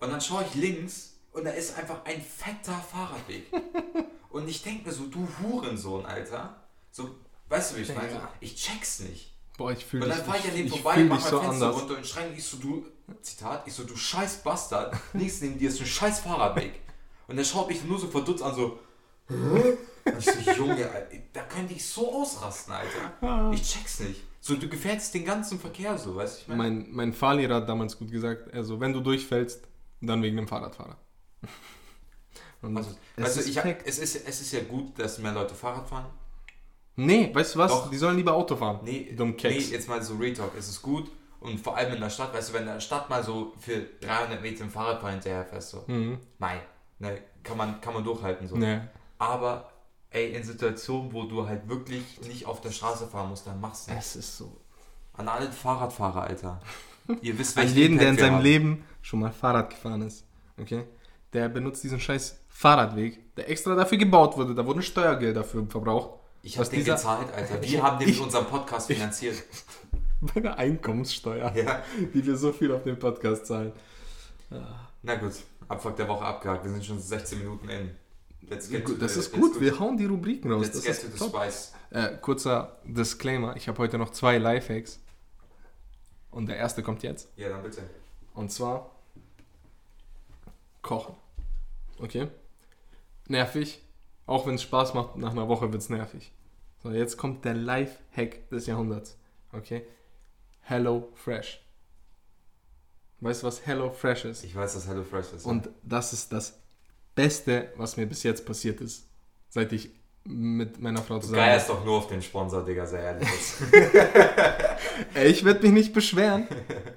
Und 0.00 0.10
dann 0.10 0.20
schaue 0.20 0.44
ich 0.44 0.54
links 0.54 1.18
und 1.32 1.44
da 1.44 1.50
ist 1.50 1.76
einfach 1.78 2.04
ein 2.04 2.22
fetter 2.22 2.78
Fahrradweg. 2.78 3.46
und 4.30 4.48
ich 4.48 4.62
denke 4.62 4.88
mir 4.88 4.92
so, 4.94 5.06
du 5.06 5.28
Hurensohn, 5.42 6.06
Alter. 6.06 6.56
So, 6.90 7.16
weißt 7.48 7.72
du, 7.72 7.76
wie 7.76 7.82
ich 7.82 7.94
meine? 7.94 8.12
Ja. 8.12 8.32
Ich 8.40 8.56
check's 8.56 9.00
nicht. 9.00 9.34
Boah, 9.58 9.72
ich 9.72 9.84
fühle 9.84 10.04
Und 10.04 10.10
dich. 10.10 10.18
dann 10.18 10.26
fahre 10.26 10.38
ich 10.38 10.48
an 10.48 10.56
dem 10.56 10.68
vorbei, 10.68 10.96
mach 11.04 11.20
mein 11.20 11.30
so 11.30 11.40
Fenster 11.40 11.66
anders. 11.66 11.82
runter 11.82 11.96
und 11.96 12.06
schreie, 12.06 12.32
ich 12.32 12.44
so, 12.44 12.58
du, 12.58 12.86
Zitat, 13.22 13.66
ich 13.66 13.74
so, 13.74 13.84
du 13.84 13.96
scheiß 13.96 14.42
Bastard, 14.42 14.96
links 15.14 15.40
neben 15.40 15.58
dir 15.58 15.68
ist 15.68 15.80
ein 15.80 15.86
scheiß 15.86 16.20
Fahrradweg. 16.20 16.80
Und 17.28 17.38
er 17.38 17.44
schaut 17.44 17.68
mich 17.68 17.84
nur 17.84 17.98
so 17.98 18.08
verdutzt 18.08 18.42
an, 18.42 18.54
so? 18.54 18.78
Und 19.28 19.78
ich 20.18 20.24
so, 20.24 20.52
Junge, 20.52 20.88
da 21.32 21.42
könnte 21.42 21.74
ich 21.74 21.86
so 21.86 22.12
ausrasten, 22.12 22.72
Alter. 22.74 23.52
Ich 23.52 23.62
check's 23.62 24.00
nicht. 24.00 24.22
So, 24.40 24.56
du 24.56 24.68
gefährdest 24.68 25.12
den 25.14 25.24
ganzen 25.24 25.60
Verkehr 25.60 25.98
so, 25.98 26.16
weißt 26.16 26.38
du, 26.38 26.42
ich 26.42 26.48
meine? 26.48 26.62
Mein, 26.62 26.86
mein 26.90 27.12
Fahrlehrer 27.12 27.56
hat 27.56 27.68
damals 27.68 27.98
gut 27.98 28.10
gesagt, 28.10 28.52
also 28.54 28.80
wenn 28.80 28.92
du 28.92 29.00
durchfällst, 29.00 29.62
dann 30.00 30.22
wegen 30.22 30.36
dem 30.36 30.48
Fahrradfahrer. 30.48 30.96
Und 32.62 32.76
Also, 32.76 32.90
es 33.16 33.34
du, 33.34 33.40
ist 33.40 33.48
ich 33.50 33.56
es, 33.84 33.98
ist, 33.98 34.26
es 34.26 34.40
ist 34.40 34.52
ja 34.52 34.60
gut, 34.64 34.98
dass 34.98 35.18
mehr 35.18 35.32
Leute 35.32 35.54
Fahrrad 35.54 35.88
fahren. 35.88 36.06
Nee, 36.96 37.30
weißt 37.32 37.54
du 37.54 37.58
was? 37.60 37.70
Doch. 37.70 37.90
Die 37.90 37.96
sollen 37.96 38.16
lieber 38.16 38.32
Auto 38.32 38.56
fahren. 38.56 38.80
Nee, 38.82 39.12
Dumm 39.16 39.30
nee, 39.30 39.36
Keks. 39.36 39.70
jetzt 39.70 39.88
mal 39.88 40.02
so 40.02 40.16
Retalk, 40.16 40.52
es 40.58 40.68
ist 40.68 40.82
gut. 40.82 41.10
Und 41.40 41.60
vor 41.60 41.76
allem 41.76 41.94
in 41.94 42.00
der 42.00 42.10
Stadt, 42.10 42.34
weißt 42.34 42.48
du, 42.48 42.54
wenn 42.54 42.62
in 42.62 42.68
der 42.74 42.80
Stadt 42.80 43.08
mal 43.08 43.22
so 43.22 43.52
für 43.60 43.78
300 44.00 44.42
Meter 44.42 44.64
im 44.64 44.70
Fahrradfahren 44.70 45.14
hinterher 45.14 45.44
fährst, 45.44 45.70
so, 45.70 45.84
Mhm. 45.86 46.18
nein, 46.38 46.60
ne, 46.98 47.18
kann 47.42 47.56
man, 47.56 47.80
kann 47.80 47.94
man 47.94 48.04
durchhalten, 48.04 48.46
so. 48.48 48.56
Nee. 48.56 48.80
Aber, 49.18 49.70
ey, 50.10 50.32
in 50.34 50.42
Situationen, 50.44 51.12
wo 51.12 51.24
du 51.24 51.46
halt 51.46 51.68
wirklich 51.68 52.20
nicht 52.22 52.46
auf 52.46 52.60
der 52.60 52.70
Straße 52.70 53.06
fahren 53.06 53.28
musst, 53.30 53.46
dann 53.46 53.60
mach's 53.60 53.86
nicht. 53.86 53.98
Es 53.98 54.16
ist 54.16 54.36
so. 54.36 54.56
An 55.14 55.28
alle 55.28 55.50
Fahrradfahrer, 55.50 56.22
Alter. 56.22 56.60
Ihr 57.22 57.38
wisst, 57.38 57.56
An 57.58 57.64
welchen 57.64 57.76
jeden, 57.76 57.98
der 57.98 58.10
in 58.10 58.18
seinem 58.18 58.34
haben. 58.36 58.42
Leben 58.42 58.84
schon 59.02 59.20
mal 59.20 59.32
Fahrrad 59.32 59.70
gefahren 59.70 60.02
ist, 60.02 60.24
okay? 60.60 60.84
Der 61.32 61.48
benutzt 61.48 61.82
diesen 61.84 62.00
scheiß 62.00 62.38
Fahrradweg, 62.48 63.34
der 63.36 63.50
extra 63.50 63.74
dafür 63.74 63.98
gebaut 63.98 64.36
wurde. 64.36 64.54
Da 64.54 64.64
wurden 64.64 64.82
Steuergelder 64.82 65.40
dafür 65.42 65.66
verbraucht. 65.68 66.20
Ich 66.42 66.56
hab 66.58 66.68
den 66.70 66.78
dieser- 66.80 66.94
gezahlt, 66.94 67.32
Alter. 67.32 67.60
Ich- 67.62 67.72
Wir 67.72 67.82
haben 67.82 67.98
den 67.98 68.06
mit 68.08 68.16
ich- 68.16 68.22
unserem 68.22 68.46
Podcast 68.46 68.86
finanziert. 68.86 69.36
Bei 70.20 70.40
der 70.40 70.56
Einkommenssteuer, 70.58 71.52
ja. 71.54 71.82
die 72.12 72.26
wir 72.26 72.36
so 72.36 72.52
viel 72.52 72.72
auf 72.72 72.82
den 72.82 72.98
Podcast 72.98 73.46
zahlen. 73.46 73.72
Na 75.02 75.14
gut, 75.16 75.32
Abfuck 75.68 75.96
der 75.96 76.08
Woche 76.08 76.24
abgehakt. 76.24 76.64
Wir 76.64 76.70
sind 76.72 76.84
schon 76.84 76.98
16 77.00 77.38
Minuten 77.38 77.68
in. 77.68 77.90
Let's 78.48 78.68
get 78.70 78.86
to 78.86 78.94
Das 78.94 79.14
the- 79.14 79.20
ist 79.20 79.32
gut, 79.32 79.60
wir 79.60 79.78
hauen 79.78 79.96
die 79.96 80.06
Rubriken 80.06 80.50
raus. 80.50 80.62
Let's 80.62 80.76
Das 80.76 80.84
get 80.84 80.92
ist 81.12 81.18
to 81.18 81.24
the 81.26 81.30
spice. 81.38 81.72
Äh, 81.90 82.16
kurzer 82.18 82.78
Disclaimer, 82.84 83.56
ich 83.56 83.68
habe 83.68 83.78
heute 83.78 83.98
noch 83.98 84.10
zwei 84.10 84.38
Lifehacks. 84.38 85.00
Und 86.30 86.46
der 86.46 86.56
erste 86.56 86.82
kommt 86.82 87.02
jetzt. 87.02 87.28
Ja, 87.36 87.48
dann 87.48 87.62
bitte. 87.62 87.82
Und 88.34 88.50
zwar 88.52 88.90
kochen. 90.82 91.14
Okay? 92.00 92.28
Nervig. 93.26 93.82
Auch 94.26 94.46
wenn 94.46 94.54
es 94.56 94.62
Spaß 94.62 94.94
macht, 94.94 95.16
nach 95.16 95.32
einer 95.32 95.48
Woche 95.48 95.72
wird 95.72 95.82
es 95.82 95.88
nervig. 95.88 96.32
So, 96.82 96.90
jetzt 96.90 97.16
kommt 97.16 97.44
der 97.44 97.54
Life-Hack 97.54 98.48
des 98.50 98.66
Jahrhunderts. 98.66 99.16
Okay? 99.52 99.84
Hello 100.60 101.08
Fresh. 101.14 101.60
Weißt 103.20 103.42
du, 103.42 103.46
was 103.48 103.66
Hello 103.66 103.90
Fresh 103.90 104.24
ist? 104.26 104.44
Ich 104.44 104.54
weiß, 104.54 104.74
dass 104.74 104.86
Hello 104.86 105.02
Fresh 105.02 105.32
ist. 105.32 105.44
Und 105.44 105.68
das 105.82 106.12
ist 106.12 106.32
das 106.32 106.60
Beste, 107.14 107.72
was 107.76 107.96
mir 107.96 108.06
bis 108.06 108.22
jetzt 108.22 108.46
passiert 108.46 108.80
ist, 108.80 109.08
seit 109.48 109.72
ich 109.72 109.90
mit 110.24 110.80
meiner 110.80 111.02
Frau 111.02 111.18
zusammen 111.18 111.38
geierst 111.38 111.70
doch 111.70 111.84
nur 111.84 111.98
auf 111.98 112.06
den 112.06 112.20
Sponsor, 112.20 112.64
Digga, 112.64 112.86
sehr 112.86 113.00
ehrlich. 113.00 113.28
Ey, 115.14 115.28
ich 115.30 115.44
werde 115.44 115.62
mich 115.62 115.72
nicht 115.72 115.92
beschweren. 115.92 116.46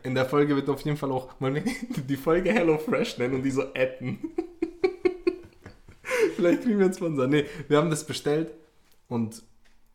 In 0.04 0.16
der 0.16 0.26
Folge 0.26 0.56
wird 0.56 0.70
auf 0.70 0.82
jeden 0.82 0.98
Fall 0.98 1.12
auch 1.12 1.40
mal 1.40 1.64
die 1.64 2.18
Folge 2.18 2.52
Hello 2.52 2.78
Fresh 2.78 3.18
nennen 3.18 3.36
und 3.36 3.44
die 3.44 3.52
so 3.52 3.64
adden. 3.74 4.20
Vielleicht 6.36 6.64
kriegen 6.64 6.78
wir 6.78 6.86
einen 6.86 6.94
Sponsor. 6.94 7.28
Nee, 7.28 7.46
wir 7.68 7.78
haben 7.78 7.90
das 7.90 8.06
bestellt 8.06 8.52
und 9.08 9.44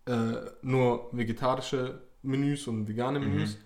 äh, 0.07 0.51
nur 0.63 1.09
vegetarische 1.13 2.03
Menüs 2.23 2.67
und 2.67 2.89
vegane 2.89 3.21
Menüs. 3.21 3.59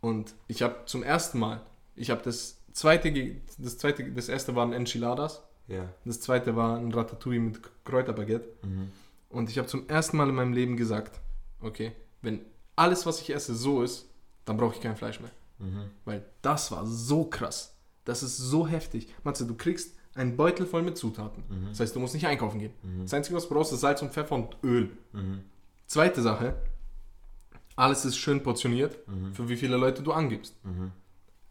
Und 0.00 0.34
ich 0.46 0.62
habe 0.62 0.76
zum 0.86 1.02
ersten 1.02 1.38
Mal, 1.38 1.60
ich 2.00 2.10
habe 2.10 2.22
das 2.22 2.58
zweite, 2.72 3.12
das 3.58 3.78
zweite, 3.78 4.10
das 4.12 4.28
erste 4.28 4.56
waren 4.56 4.72
Enchiladas, 4.72 5.42
ja. 5.68 5.88
das 6.04 6.20
zweite 6.20 6.56
war 6.56 6.76
ein 6.78 6.92
Ratatouille 6.92 7.40
mit 7.40 7.60
Kräuterbaguette. 7.84 8.48
Mhm. 8.66 8.90
Und 9.28 9.50
ich 9.50 9.58
habe 9.58 9.68
zum 9.68 9.88
ersten 9.88 10.16
Mal 10.16 10.28
in 10.28 10.34
meinem 10.34 10.52
Leben 10.52 10.76
gesagt, 10.76 11.20
okay, 11.60 11.92
wenn 12.22 12.40
alles, 12.74 13.06
was 13.06 13.20
ich 13.20 13.32
esse, 13.34 13.54
so 13.54 13.82
ist, 13.82 14.06
dann 14.44 14.56
brauche 14.56 14.74
ich 14.74 14.80
kein 14.80 14.96
Fleisch 14.96 15.20
mehr. 15.20 15.30
Mhm. 15.58 15.90
Weil 16.04 16.24
das 16.42 16.72
war 16.72 16.86
so 16.86 17.24
krass. 17.24 17.76
Das 18.04 18.22
ist 18.22 18.38
so 18.38 18.66
heftig. 18.66 19.14
Matze, 19.22 19.46
du 19.46 19.54
kriegst 19.54 19.94
einen 20.14 20.36
Beutel 20.36 20.66
voll 20.66 20.82
mit 20.82 20.96
Zutaten. 20.96 21.44
Mhm. 21.48 21.68
Das 21.68 21.80
heißt, 21.80 21.94
du 21.94 22.00
musst 22.00 22.14
nicht 22.14 22.26
einkaufen 22.26 22.58
gehen. 22.58 22.72
Das 23.02 23.14
Einzige, 23.14 23.36
was 23.36 23.46
du 23.46 23.54
brauchst, 23.54 23.72
ist 23.72 23.80
Salz 23.80 24.02
und 24.02 24.12
Pfeffer 24.12 24.34
und 24.34 24.56
Öl. 24.64 24.90
Mhm. 25.12 25.42
Zweite 25.86 26.22
Sache, 26.22 26.54
alles 27.76 28.04
ist 28.04 28.16
schön 28.16 28.42
portioniert, 28.42 28.96
Mhm. 29.06 29.34
für 29.34 29.48
wie 29.48 29.56
viele 29.56 29.76
Leute 29.76 30.02
du 30.02 30.12
angibst. 30.12 30.56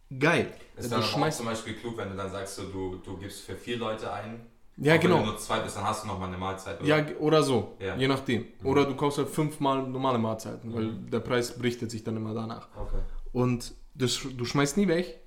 Mhm. 0.10 0.20
Geil. 0.20 0.54
Ist 0.76 0.86
du 0.86 0.90
dann 0.96 1.02
auch 1.04 1.06
schmeißt, 1.06 1.38
zum 1.38 1.46
Beispiel 1.48 1.74
klug, 1.76 1.98
wenn 1.98 2.10
du 2.10 2.16
dann 2.16 2.32
sagst, 2.32 2.56
so, 2.56 2.64
du, 2.64 2.96
du 3.04 3.18
gibst 3.18 3.42
für 3.42 3.56
vier 3.56 3.78
Leute 3.78 4.12
ein. 4.12 4.42
ja, 4.78 4.94
auch 4.94 4.96
Wenn 4.96 5.02
genau. 5.02 5.20
du 5.20 5.26
nur 5.28 5.38
zwei 5.38 5.60
bist, 5.60 5.76
dann 5.76 5.84
hast 5.84 6.04
du 6.04 6.08
nochmal 6.08 6.30
eine 6.30 6.38
Mahlzeit. 6.38 6.80
Oder? 6.82 6.88
Ja, 6.88 7.18
oder 7.20 7.44
so, 7.44 7.76
Ja. 7.80 7.96
je 7.96 8.08
nachdem. 8.08 8.46
Oder 8.64 8.86
du 8.86 8.96
kaufst 8.96 9.18
halt 9.20 9.30
fünfmal 9.30 9.84
normale 9.88 10.18
Mahlzeiten, 10.18 10.74
weil 10.74 10.84
Mhm. 10.86 11.10
der 11.12 11.20
Preis 11.20 11.62
richtet 11.62 11.92
sich 11.92 12.04
dann 12.04 12.16
immer 12.18 12.34
danach. 12.34 12.68
Okay. 12.78 13.00
Und 13.34 13.74
das, 13.94 14.20
du 14.36 14.46
schmeißt 14.46 14.78
nie 14.78 14.88
weg. 14.88 15.20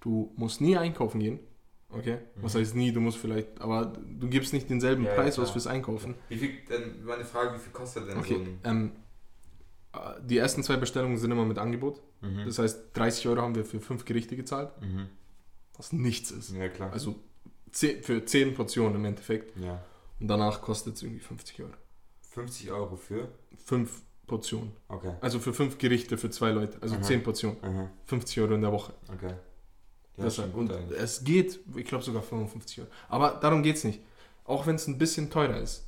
Du 0.00 0.32
musst 0.36 0.60
nie 0.60 0.76
einkaufen 0.76 1.20
gehen. 1.20 1.38
Okay? 1.92 2.18
Was 2.36 2.54
heißt 2.54 2.74
nie? 2.76 2.92
Du 2.92 3.00
musst 3.00 3.18
vielleicht, 3.18 3.60
aber 3.60 3.92
du 4.06 4.28
gibst 4.28 4.52
nicht 4.52 4.68
denselben 4.70 5.02
Mhm. 5.02 5.06
Ja, 5.08 5.14
ja, 5.14 5.20
Preis 5.22 5.34
klar. 5.34 5.46
aus 5.46 5.50
fürs 5.52 5.66
Einkaufen. 5.66 6.14
Wie 6.28 6.36
viel, 6.36 6.50
denn, 6.68 7.04
meine 7.04 7.24
Frage, 7.24 7.54
wie 7.54 7.58
viel 7.58 7.72
kostet 7.72 8.06
denn 8.08 8.14
so 8.14 8.20
Okay. 8.20 8.34
ein. 8.34 8.60
Ähm, 8.64 8.92
äh, 8.94 8.98
die 10.22 10.38
ersten 10.38 10.62
zwei 10.62 10.76
Bestellungen 10.76 11.18
sind 11.18 11.30
immer 11.32 11.44
mit 11.44 11.58
Angebot. 11.58 12.00
Mhm. 12.20 12.44
Das 12.46 12.58
heißt, 12.58 12.80
30 12.94 13.26
Euro 13.28 13.42
haben 13.42 13.54
wir 13.54 13.64
für 13.64 13.80
fünf 13.80 14.04
Gerichte 14.04 14.36
gezahlt, 14.36 14.70
Mhm. 14.80 15.08
was 15.76 15.92
nichts 15.92 16.30
ist. 16.30 16.50
Ja, 16.54 16.68
klar. 16.68 16.92
Also 16.92 17.16
für 17.72 18.24
10 18.24 18.54
Portionen 18.54 18.96
im 18.96 19.04
Endeffekt. 19.04 19.56
ja. 19.58 19.82
Und 20.20 20.28
danach 20.28 20.60
kostet 20.60 20.96
es 20.96 21.02
irgendwie 21.02 21.20
50 21.20 21.62
Euro. 21.62 21.72
50 22.30 22.70
Euro 22.70 22.96
für? 22.96 23.28
Fünf 23.64 24.02
Portionen. 24.26 24.72
Okay. 24.88 25.14
Also 25.22 25.38
für 25.40 25.54
fünf 25.54 25.78
Gerichte 25.78 26.18
für 26.18 26.28
zwei 26.30 26.50
Leute. 26.50 26.76
Also 26.82 26.96
Aha. 26.96 27.02
10 27.02 27.22
Portionen. 27.22 27.56
Mhm. 27.62 27.88
50 28.04 28.38
Euro 28.42 28.54
in 28.54 28.60
der 28.60 28.70
Woche. 28.70 28.92
Okay. 29.12 29.34
Ja, 30.18 30.24
Das 30.24 30.36
schon 30.36 30.44
und 30.46 30.52
gut 30.68 30.72
eigentlich. 30.72 31.00
es 31.00 31.24
geht, 31.24 31.58
ich 31.74 31.86
glaube 31.86 32.04
sogar 32.04 32.22
55 32.22 32.80
Euro. 32.80 32.88
Aber 33.08 33.38
darum 33.40 33.62
geht 33.62 33.76
es 33.76 33.84
nicht. 33.84 34.00
Auch 34.44 34.66
wenn 34.66 34.74
es 34.76 34.86
ein 34.86 34.98
bisschen 34.98 35.30
teurer 35.30 35.56
ist. 35.58 35.86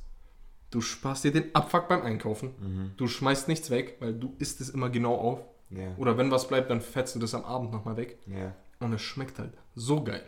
Du 0.73 0.81
sparst 0.81 1.23
dir 1.23 1.31
den 1.31 1.53
Abfuck 1.53 1.87
beim 1.87 2.01
Einkaufen. 2.01 2.55
Mhm. 2.59 2.91
Du 2.97 3.07
schmeißt 3.07 3.47
nichts 3.47 3.69
weg, 3.69 3.97
weil 3.99 4.15
du 4.15 4.33
isst 4.39 4.59
es 4.59 4.69
immer 4.69 4.89
genau 4.89 5.15
auf. 5.15 5.39
Ja. 5.69 5.93
Oder 5.97 6.17
wenn 6.17 6.31
was 6.31 6.47
bleibt, 6.47 6.71
dann 6.71 6.81
fetzt 6.81 7.13
du 7.13 7.19
das 7.19 7.35
am 7.35 7.45
Abend 7.45 7.71
nochmal 7.71 7.95
weg. 7.95 8.17
Ja. 8.25 8.55
Und 8.79 8.91
es 8.91 9.01
schmeckt 9.01 9.37
halt 9.37 9.53
so 9.75 10.03
geil. 10.03 10.23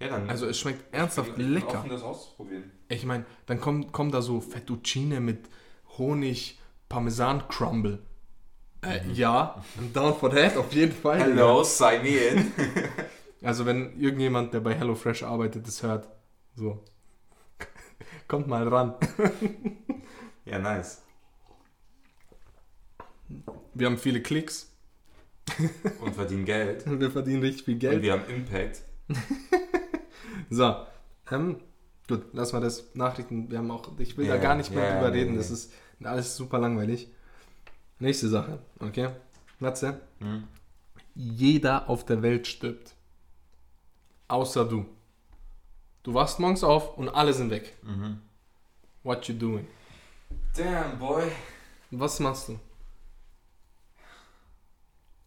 Ja, 0.00 0.08
dann. 0.08 0.28
Also 0.28 0.46
es 0.46 0.58
schmeckt 0.58 0.94
ernsthaft 0.94 1.32
ich 1.38 1.46
lecker. 1.46 1.78
Offen, 1.78 1.88
das 1.88 2.02
auszuprobieren. 2.02 2.70
Ich 2.88 3.06
meine, 3.06 3.24
dann 3.46 3.58
kommen, 3.58 3.90
kommen 3.90 4.10
da 4.10 4.20
so 4.20 4.42
Fettuccine 4.42 5.20
mit 5.20 5.48
Honig, 5.96 6.58
Parmesan 6.90 7.48
Crumble. 7.48 8.00
Äh, 8.82 9.10
ja, 9.12 9.62
I'm 9.80 9.94
down 9.94 10.14
for 10.14 10.30
that, 10.30 10.58
auf 10.58 10.72
jeden 10.74 10.92
Fall. 10.92 11.20
Hello, 11.20 11.64
sign 11.64 12.02
me 12.02 12.10
in. 12.10 12.52
Also 13.40 13.66
wenn 13.66 13.96
irgendjemand, 14.00 14.52
der 14.52 14.58
bei 14.58 14.74
HelloFresh 14.74 15.22
arbeitet, 15.22 15.64
das 15.64 15.84
hört, 15.84 16.08
so, 16.56 16.82
kommt 18.28 18.46
mal 18.46 18.66
ran. 18.68 18.94
ja, 20.44 20.58
nice. 20.58 21.02
Wir 23.74 23.86
haben 23.86 23.98
viele 23.98 24.22
Klicks, 24.22 24.72
Und 26.00 26.14
verdienen 26.14 26.44
Geld. 26.44 26.84
wir 27.00 27.10
verdienen 27.10 27.40
richtig 27.42 27.64
viel 27.64 27.74
Und 27.74 27.80
Geld. 27.80 28.02
wir 28.02 28.12
haben 28.12 28.24
Impact. 28.28 28.82
So, 30.50 30.76
ähm, 31.30 31.60
gut, 32.08 32.32
lassen 32.32 32.56
wir 32.56 32.60
das 32.60 32.94
Nachrichten. 32.94 33.50
Wir 33.50 33.58
haben 33.58 33.70
auch, 33.70 33.98
ich 33.98 34.16
will 34.16 34.26
da 34.26 34.36
Ja, 34.36 34.40
gar 34.40 34.54
nicht 34.54 34.70
mehr 34.74 34.82
ja, 34.84 34.94
drüber 34.94 35.12
reden, 35.12 35.32
nee. 35.32 35.36
das 35.36 35.50
ist 35.50 35.72
alles 36.02 36.36
super 36.36 36.58
langweilig. 36.58 37.08
Nächste 37.98 38.28
Sache, 38.28 38.58
okay? 38.78 39.10
Matze, 39.58 40.00
Hm? 40.20 40.44
jeder 41.14 41.88
auf 41.90 42.06
der 42.06 42.22
Welt 42.22 42.46
stirbt. 42.46 42.94
Außer 44.28 44.64
du. 44.64 44.86
Du 46.02 46.14
wachst 46.14 46.38
morgens 46.38 46.64
auf 46.64 46.96
und 46.96 47.08
alle 47.08 47.32
sind 47.32 47.50
weg. 47.50 47.76
Mhm. 47.82 48.20
What 49.02 49.26
you 49.28 49.34
doing? 49.34 49.66
Damn, 50.56 50.98
boy. 50.98 51.30
Was 51.90 52.20
machst 52.20 52.48
du? 52.48 52.58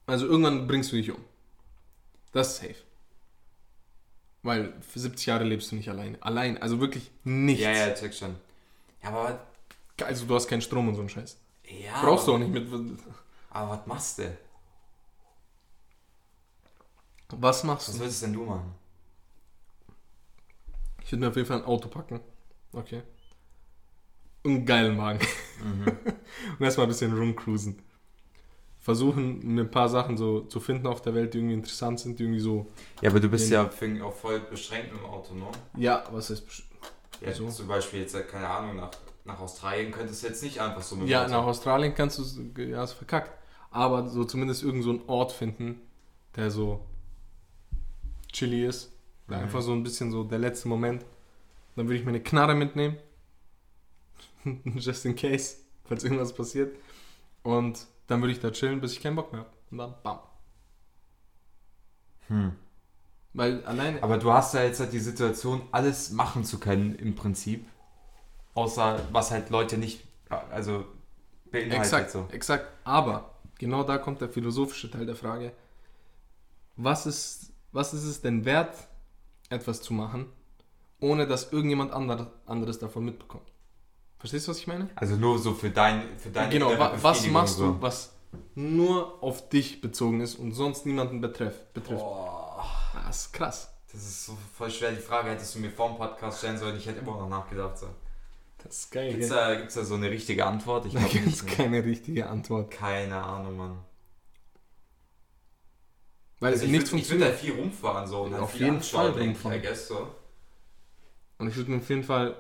Also 0.06 0.26
irgendwann 0.28 0.68
bringst 0.68 0.92
du 0.92 0.96
dich 0.98 1.12
um. 1.12 1.24
Das 2.32 2.50
ist 2.54 2.58
safe. 2.62 2.76
Weil 4.44 4.74
für 4.82 5.00
70 5.00 5.26
Jahre 5.28 5.44
lebst 5.44 5.72
du 5.72 5.76
nicht 5.76 5.90
alleine. 5.90 6.18
Allein, 6.22 6.62
also 6.62 6.80
wirklich 6.80 7.12
nichts. 7.24 7.64
Ja, 7.64 7.72
ja, 7.72 7.94
check 7.94 8.14
schon. 8.14 8.36
Ja, 9.04 9.10
aber. 9.10 9.40
Also 10.04 10.26
du 10.26 10.34
hast 10.36 10.48
keinen 10.48 10.62
Strom 10.62 10.88
und 10.88 10.96
so 10.96 11.02
einen 11.02 11.10
Scheiß. 11.10 11.38
Ja. 11.68 12.02
Brauchst 12.02 12.28
du 12.28 12.34
auch 12.34 12.40
nicht 12.40 12.52
mit. 12.52 12.68
Aber 13.52 13.70
was 13.78 13.86
machst 13.88 14.18
du? 14.20 14.38
Was 17.30 17.64
machst 17.64 17.88
Was 17.88 17.96
du? 17.96 18.02
würdest 18.02 18.24
denn 18.24 18.34
du 18.34 18.44
machen? 18.46 18.74
Ich 21.04 21.12
würde 21.12 21.22
mir 21.22 21.30
auf 21.30 21.36
jeden 21.36 21.48
Fall 21.48 21.58
ein 21.60 21.66
Auto 21.66 21.90
packen. 21.90 22.20
Okay. 22.74 23.02
Und 24.44 24.52
einen 24.52 24.66
geilen 24.66 24.98
Wagen. 24.98 25.20
Mhm. 25.64 25.86
Und 26.60 26.66
erstmal 26.66 26.86
ein 26.88 26.90
bisschen 26.90 27.16
rumcruisen. 27.18 27.80
Versuchen, 28.80 29.46
mir 29.54 29.62
ein 29.62 29.70
paar 29.72 29.90
Sachen 29.90 30.18
so 30.18 30.42
zu 30.42 30.60
finden 30.60 30.88
auf 30.88 31.02
der 31.04 31.14
Welt, 31.14 31.34
die 31.34 31.38
irgendwie 31.38 31.54
interessant 31.54 32.00
sind, 32.00 32.18
die 32.18 32.24
irgendwie 32.24 32.40
so. 32.40 32.66
Ja, 33.02 33.12
aber 33.12 33.20
du 33.20 33.30
bist 33.30 33.52
ja 33.52 33.70
auch 34.04 34.14
voll 34.14 34.40
beschränkt 34.40 34.92
dem 34.92 35.06
Auto, 35.06 35.36
ne? 35.36 35.46
Ja, 35.78 36.04
was 36.12 36.32
heißt. 36.32 36.48
besch- 36.48 36.64
Ja? 37.24 37.34
Zum 37.52 37.68
Beispiel 37.68 38.00
jetzt, 38.00 38.16
äh, 38.16 38.24
keine 38.24 38.48
Ahnung, 38.48 38.78
nach, 38.78 38.90
nach 39.26 39.40
Australien 39.40 39.92
könntest 39.92 40.24
du 40.24 40.28
jetzt 40.28 40.42
nicht 40.42 40.60
einfach 40.60 40.82
so 40.82 40.96
mit 40.96 41.08
Ja, 41.08 41.22
Auto. 41.22 41.32
nach 41.32 41.44
Australien 41.44 41.94
kannst 41.94 42.18
du. 42.18 42.62
Ja, 42.64 42.84
ist 42.84 42.94
verkackt. 42.94 43.32
Aber 43.70 44.10
so 44.10 44.24
zumindest 44.24 44.64
irgend 44.64 44.84
so 44.84 44.90
einen 44.90 45.04
Ort 45.06 45.32
finden, 45.32 45.80
der 46.36 46.50
so 46.50 46.84
chilly 48.34 48.66
ist. 48.66 48.92
Mhm. 49.38 49.44
Einfach 49.44 49.62
so 49.62 49.74
ein 49.74 49.84
bisschen 49.84 50.12
so 50.12 50.24
der 50.24 50.40
letzte 50.40 50.68
Moment. 50.68 51.06
Dann 51.76 51.88
würde 51.88 52.00
ich 52.00 52.06
mir 52.06 52.10
eine 52.10 52.22
Knarre 52.22 52.56
mitnehmen. 52.56 52.98
Just 54.76 55.06
in 55.06 55.16
case, 55.16 55.58
falls 55.86 56.04
irgendwas 56.04 56.34
passiert. 56.34 56.76
Und 57.44 57.88
dann 58.08 58.22
würde 58.22 58.34
ich 58.34 58.40
da 58.40 58.52
chillen, 58.52 58.82
bis 58.82 58.94
ich 58.94 59.02
keinen 59.02 59.16
Bock 59.16 59.32
mehr 59.32 59.42
habe. 59.42 59.52
Und 59.72 59.78
dann 59.78 59.96
bam. 60.04 60.20
Hm. 62.28 62.52
Weil 63.34 63.64
alleine. 63.66 64.04
Aber 64.04 64.18
du 64.18 64.32
hast 64.32 64.54
ja 64.54 64.64
jetzt 64.64 64.80
halt 64.80 64.94
die 64.94 65.00
Situation, 65.00 65.62
alles 65.72 66.12
machen 66.12 66.44
zu 66.44 66.60
können 66.60 66.96
im 66.96 67.16
Prinzip. 67.16 67.66
Außer 68.54 69.00
was 69.12 69.32
halt 69.32 69.50
Leute 69.50 69.78
nicht, 69.78 70.04
also 70.30 70.86
beinhaltet 71.52 71.80
Exakt, 71.80 72.12
so. 72.12 72.28
exakt. 72.32 72.68
Aber 72.84 73.36
genau 73.58 73.84
da 73.84 73.98
kommt 73.98 74.20
der 74.20 74.30
philosophische 74.30 74.92
Teil 74.92 75.06
der 75.06 75.16
Frage. 75.16 75.54
Was 76.76 77.06
ist, 77.06 77.54
was 77.72 77.94
ist 77.94 78.04
es 78.04 78.22
denn 78.22 78.44
wert, 78.44 78.76
etwas 79.52 79.82
zu 79.82 79.94
machen, 79.94 80.26
ohne 81.00 81.28
dass 81.28 81.52
irgendjemand 81.52 81.92
ander- 81.94 82.32
anderes 82.46 82.80
davon 82.80 83.06
mitbekommt? 83.06 83.52
Verstehst 84.18 84.48
du, 84.48 84.52
was 84.52 84.60
ich 84.60 84.68
meine? 84.68 84.90
Also 84.96 85.16
nur 85.16 85.40
so 85.40 85.54
für 85.54 85.70
dein, 85.72 86.04
für 86.18 86.30
deine 86.30 86.50
genau, 86.52 86.78
wa 86.78 86.94
was 87.02 87.26
machst 87.28 87.58
so. 87.58 87.74
du, 87.74 87.82
was 87.82 88.14
nur 88.56 89.22
auf 89.24 89.50
dich 89.50 89.82
bezogen 89.82 90.22
ist 90.22 90.36
und 90.36 90.54
sonst 90.54 90.86
niemanden 90.86 91.22
betreff, 91.22 91.66
betrifft? 91.74 92.02
Boah, 92.02 92.66
Das 93.08 93.26
ist 93.26 93.34
krass. 93.34 93.74
das 93.92 94.02
ist 94.02 94.26
so 94.28 94.38
voll 94.56 94.70
schwer. 94.70 94.92
Die 94.92 94.98
Frage 95.02 95.30
hättest 95.32 95.56
du 95.56 95.60
mir 95.60 95.72
vor 95.72 95.88
dem 95.90 95.98
Podcast 95.98 96.38
stellen 96.38 96.58
sollen. 96.58 96.78
Ich 96.78 96.86
hätte 96.86 97.00
immer 97.00 97.18
noch 97.18 97.30
nachgedacht. 97.30 97.78
So. 97.80 97.88
Das 98.64 98.78
ist 98.78 98.92
geil. 98.92 99.10
Gibt's 99.12 99.30
gell? 99.30 99.38
da, 99.38 99.56
gibt's 99.56 99.74
da 99.74 99.84
so 99.84 99.96
eine 99.96 100.12
richtige 100.12 100.46
Antwort? 100.46 100.86
Ich 100.86 100.94
Da 100.94 101.00
gibt 101.02 101.28
es 101.28 101.44
ne? 101.44 101.50
keine 101.52 101.84
richtige 101.84 102.30
Antwort. 102.30 102.70
Keine 102.70 103.22
Ahnung, 103.22 103.58
Mann. 103.58 103.80
Weil 106.42 106.52
Also 106.54 106.66
ich 106.66 106.72
nichts 106.72 106.92
würde 106.92 107.04
würd 107.10 107.22
da 107.22 107.26
funktioniert. 107.28 107.40
viel 107.40 107.54
rumfahren 107.54 108.08
so 108.08 108.22
und 108.24 108.34
Auf 108.36 108.52
viel 108.52 108.62
jeden 108.66 108.82
Fall 108.82 109.14
denke 109.14 109.22
ich, 109.22 109.28
rumfahren. 109.46 109.58
I 109.58 109.62
guess 109.62 109.88
so. 109.88 110.08
Und 111.38 111.48
ich 111.48 111.56
würde 111.56 111.72
mir 111.72 111.78
auf 111.78 111.90
jeden 111.90 112.04
Fall. 112.04 112.36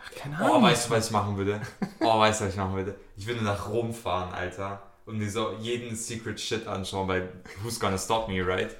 Ach, 0.00 0.10
keine 0.14 0.36
Oh, 0.40 0.44
Ahnung. 0.44 0.62
weißt 0.64 0.86
du, 0.86 0.90
was 0.94 1.06
ich 1.06 1.12
machen 1.12 1.36
würde? 1.36 1.60
Oh, 2.00 2.18
weißt 2.18 2.40
du, 2.40 2.44
was 2.44 2.52
ich 2.52 2.58
machen 2.58 2.74
würde? 2.76 2.94
Ich 3.16 3.26
würde 3.26 3.42
nach 3.42 3.68
Rom 3.70 3.92
fahren, 3.94 4.32
Alter. 4.34 4.82
Und 5.06 5.16
mir 5.18 5.30
so 5.30 5.52
jeden 5.60 5.96
Secret 5.96 6.38
Shit 6.38 6.66
anschauen, 6.66 7.08
weil 7.08 7.32
who's 7.62 7.80
gonna 7.80 7.96
stop 7.96 8.28
me, 8.28 8.46
right? 8.46 8.76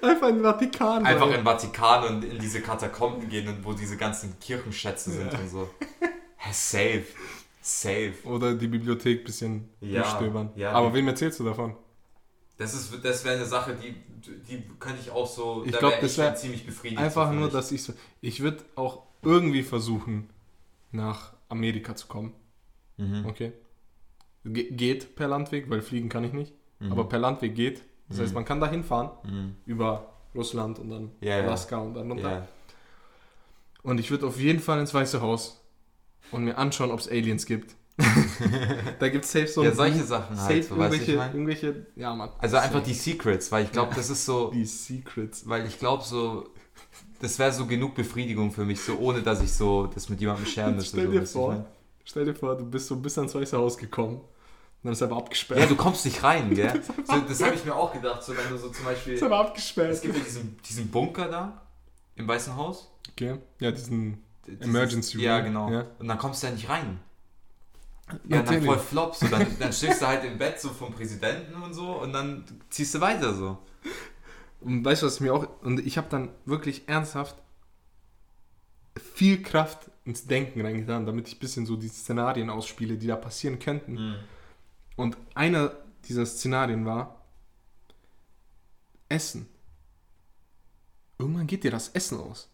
Einfach 0.00 0.28
in 0.28 0.36
den 0.36 0.42
Vatikan. 0.44 1.04
Einfach 1.04 1.30
in 1.30 1.44
Vatikan 1.44 2.04
und 2.04 2.24
in 2.24 2.38
diese 2.38 2.62
Katakomben 2.62 3.28
gehen 3.28 3.46
und 3.48 3.62
wo 3.64 3.74
diese 3.74 3.96
ganzen 3.98 4.38
Kirchenschätze 4.40 5.10
sind 5.10 5.34
und 5.34 5.48
so. 5.50 5.68
Hä, 6.36 6.50
safe. 6.52 7.04
Safe. 7.60 8.14
Oder 8.24 8.54
die 8.54 8.68
Bibliothek 8.68 9.20
ein 9.20 9.24
bisschen 9.24 9.68
Ja, 9.80 10.00
durchstöbern. 10.02 10.50
ja, 10.56 10.72
Aber 10.72 10.94
wem 10.94 11.08
erzählst 11.08 11.40
du 11.40 11.44
davon? 11.44 11.76
Das, 12.58 12.72
ist, 12.74 12.92
das 13.04 13.24
wäre 13.24 13.36
eine 13.36 13.44
Sache, 13.44 13.74
die, 13.76 13.94
die 14.48 14.62
könnte 14.78 15.00
ich 15.00 15.10
auch 15.10 15.26
so. 15.26 15.62
Ich 15.66 15.72
da 15.72 15.78
glaub, 15.78 15.92
wär 15.92 16.00
das 16.00 16.12
ich 16.12 16.18
wär 16.18 16.26
dann 16.26 16.36
ziemlich 16.36 16.64
befriedigt. 16.66 17.00
Einfach 17.00 17.30
nur, 17.32 17.50
dass 17.50 17.70
ich 17.72 17.82
so. 17.82 17.92
Ich 18.22 18.40
würde 18.40 18.64
auch 18.76 19.02
irgendwie 19.22 19.62
versuchen, 19.62 20.30
nach 20.90 21.32
Amerika 21.48 21.94
zu 21.94 22.06
kommen. 22.06 22.32
Mhm. 22.96 23.26
Okay. 23.26 23.52
Ge 24.44 24.70
geht 24.70 25.16
per 25.16 25.28
Landweg, 25.28 25.68
weil 25.68 25.82
fliegen 25.82 26.08
kann 26.08 26.24
ich 26.24 26.32
nicht. 26.32 26.54
Mhm. 26.78 26.92
Aber 26.92 27.08
per 27.08 27.18
Landweg 27.18 27.54
geht. 27.54 27.82
Das 28.08 28.20
heißt, 28.20 28.30
Mhm. 28.30 28.34
man 28.36 28.44
kann 28.44 28.60
da 28.60 28.68
hinfahren 28.70 29.10
Mhm. 29.24 29.56
über 29.66 30.12
Russland 30.34 30.78
und 30.78 30.90
dann 30.90 31.10
ja. 31.20 31.38
Alaska 31.40 31.76
und 31.78 31.94
dann 31.94 32.10
runter. 32.10 32.30
Ja. 32.30 32.48
Und 33.82 33.98
ich 34.00 34.10
würde 34.10 34.26
auf 34.26 34.38
jeden 34.40 34.60
Fall 34.60 34.80
ins 34.80 34.94
Weiße 34.94 35.20
Haus 35.20 35.60
und 36.30 36.44
mir 36.44 36.56
anschauen, 36.58 36.90
ob 36.90 37.00
es 37.00 37.08
Aliens 37.08 37.46
gibt. 37.46 37.74
Da 38.98 39.08
gibt 39.08 39.24
es 39.24 39.32
safe 39.32 39.46
so 39.46 39.64
ja, 39.64 39.72
solche 39.72 40.04
Sachen 40.04 40.36
safe 40.36 40.48
halt, 40.54 40.64
so, 40.64 40.76
weißt 40.78 40.92
du, 40.92 40.96
irgendwelche, 40.96 41.12
ich 41.12 41.16
mein? 41.18 41.32
irgendwelche, 41.32 41.86
ja 41.96 42.14
Mann. 42.14 42.30
Also 42.38 42.56
einfach 42.58 42.82
die 42.82 42.94
Secrets, 42.94 43.50
weil 43.50 43.64
ich 43.64 43.72
glaube, 43.72 43.94
das 43.94 44.10
ist 44.10 44.24
so. 44.24 44.50
die 44.54 44.66
Secrets. 44.66 45.48
Weil 45.48 45.66
ich 45.66 45.78
glaube 45.78 46.02
so, 46.04 46.48
das 47.20 47.38
wäre 47.38 47.52
so 47.52 47.66
genug 47.66 47.94
Befriedigung 47.94 48.52
für 48.52 48.64
mich, 48.64 48.80
so 48.80 48.98
ohne 48.98 49.22
dass 49.22 49.40
ich 49.42 49.52
so 49.52 49.86
das 49.86 50.08
mit 50.08 50.20
jemandem 50.20 50.46
scheren 50.46 50.74
müsste. 50.76 50.98
stell 50.98 51.06
so, 51.06 51.12
dir 51.12 51.26
vor, 51.26 51.52
ich 51.52 51.58
mein? 51.58 51.66
Stell 52.04 52.24
dir 52.26 52.34
vor, 52.34 52.56
du 52.56 52.64
bist 52.66 52.86
so 52.88 52.96
bis 52.96 53.16
ans 53.18 53.34
Weiße 53.34 53.56
Haus 53.56 53.78
gekommen. 53.78 54.16
Und 54.16 54.24
dann 54.84 54.92
ist 54.92 55.00
er 55.00 55.08
aber 55.08 55.16
abgesperrt. 55.16 55.58
Ja, 55.60 55.66
du 55.66 55.74
kommst 55.74 56.04
nicht 56.04 56.22
rein, 56.22 56.54
gell? 56.54 56.80
So, 57.04 57.18
das 57.20 57.42
habe 57.42 57.54
ich 57.54 57.64
mir 57.64 57.74
auch 57.74 57.92
gedacht, 57.92 58.22
so 58.22 58.36
wenn 58.36 58.48
du 58.50 58.58
so 58.58 58.68
zum 58.68 58.84
Beispiel. 58.84 59.14
ist 59.14 59.22
aber 59.22 59.38
abgesperrt. 59.40 59.90
Es 59.90 60.02
gibt 60.02 60.16
ja 60.16 60.22
diesen, 60.22 60.58
diesen 60.68 60.88
Bunker 60.88 61.28
da 61.28 61.62
im 62.14 62.28
Weißen 62.28 62.54
Haus. 62.56 62.92
Okay. 63.12 63.38
Ja, 63.58 63.70
diesen. 63.72 64.22
Dieses- 64.46 64.60
Emergency 64.64 65.20
Ja, 65.20 65.36
Room, 65.38 65.44
genau. 65.46 65.70
ja. 65.72 65.86
Und 65.98 66.06
dann 66.06 66.18
kommst 66.18 66.42
du 66.42 66.46
ja 66.46 66.52
nicht 66.52 66.68
rein. 66.68 67.00
Ja, 68.28 68.42
dann 68.42 68.62
voll 68.62 68.78
flop. 68.78 69.14
So, 69.16 69.26
dann, 69.26 69.46
dann 69.58 69.72
stehst 69.72 70.00
du 70.00 70.06
halt 70.06 70.24
im 70.24 70.38
Bett 70.38 70.60
so 70.60 70.68
vom 70.68 70.92
Präsidenten 70.92 71.54
und 71.60 71.74
so 71.74 72.00
und 72.00 72.12
dann 72.12 72.44
ziehst 72.70 72.94
du 72.94 73.00
weiter 73.00 73.34
so. 73.34 73.58
Und 74.60 74.84
weißt 74.84 75.02
du, 75.02 75.06
was 75.06 75.20
mir 75.20 75.34
auch. 75.34 75.46
Und 75.62 75.84
ich 75.84 75.98
habe 75.98 76.08
dann 76.08 76.30
wirklich 76.44 76.88
ernsthaft 76.88 77.36
viel 79.14 79.42
Kraft 79.42 79.90
ins 80.04 80.26
Denken 80.26 80.60
reingetan, 80.60 81.04
damit 81.04 81.28
ich 81.28 81.36
ein 81.36 81.40
bisschen 81.40 81.66
so 81.66 81.76
die 81.76 81.88
Szenarien 81.88 82.48
ausspiele, 82.48 82.96
die 82.96 83.06
da 83.06 83.16
passieren 83.16 83.58
könnten. 83.58 84.16
Und 84.96 85.16
einer 85.34 85.72
dieser 86.04 86.24
Szenarien 86.24 86.86
war 86.86 87.22
Essen. 89.08 89.48
Irgendwann 91.18 91.46
geht 91.46 91.64
dir 91.64 91.70
das 91.70 91.88
Essen 91.90 92.20
aus. 92.20 92.48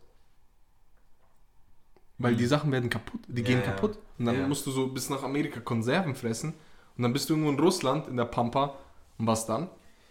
Weil 2.22 2.32
Mhm. 2.34 2.38
die 2.38 2.46
Sachen 2.46 2.72
werden 2.72 2.88
kaputt, 2.90 3.20
die 3.28 3.40
Ja, 3.42 3.46
gehen 3.48 3.58
ja. 3.60 3.64
kaputt. 3.72 3.98
Und 4.18 4.26
dann 4.26 4.38
Ja. 4.40 4.46
musst 4.48 4.66
du 4.66 4.70
so 4.70 4.86
bis 4.88 5.10
nach 5.10 5.22
Amerika 5.22 5.60
Konserven 5.60 6.14
fressen. 6.14 6.54
Und 6.96 7.02
dann 7.02 7.12
bist 7.12 7.28
du 7.28 7.34
irgendwo 7.34 7.50
in 7.50 7.58
Russland, 7.58 8.06
in 8.08 8.16
der 8.16 8.26
Pampa. 8.26 8.74
Und 9.18 9.26
was 9.26 9.46
dann? 9.46 9.68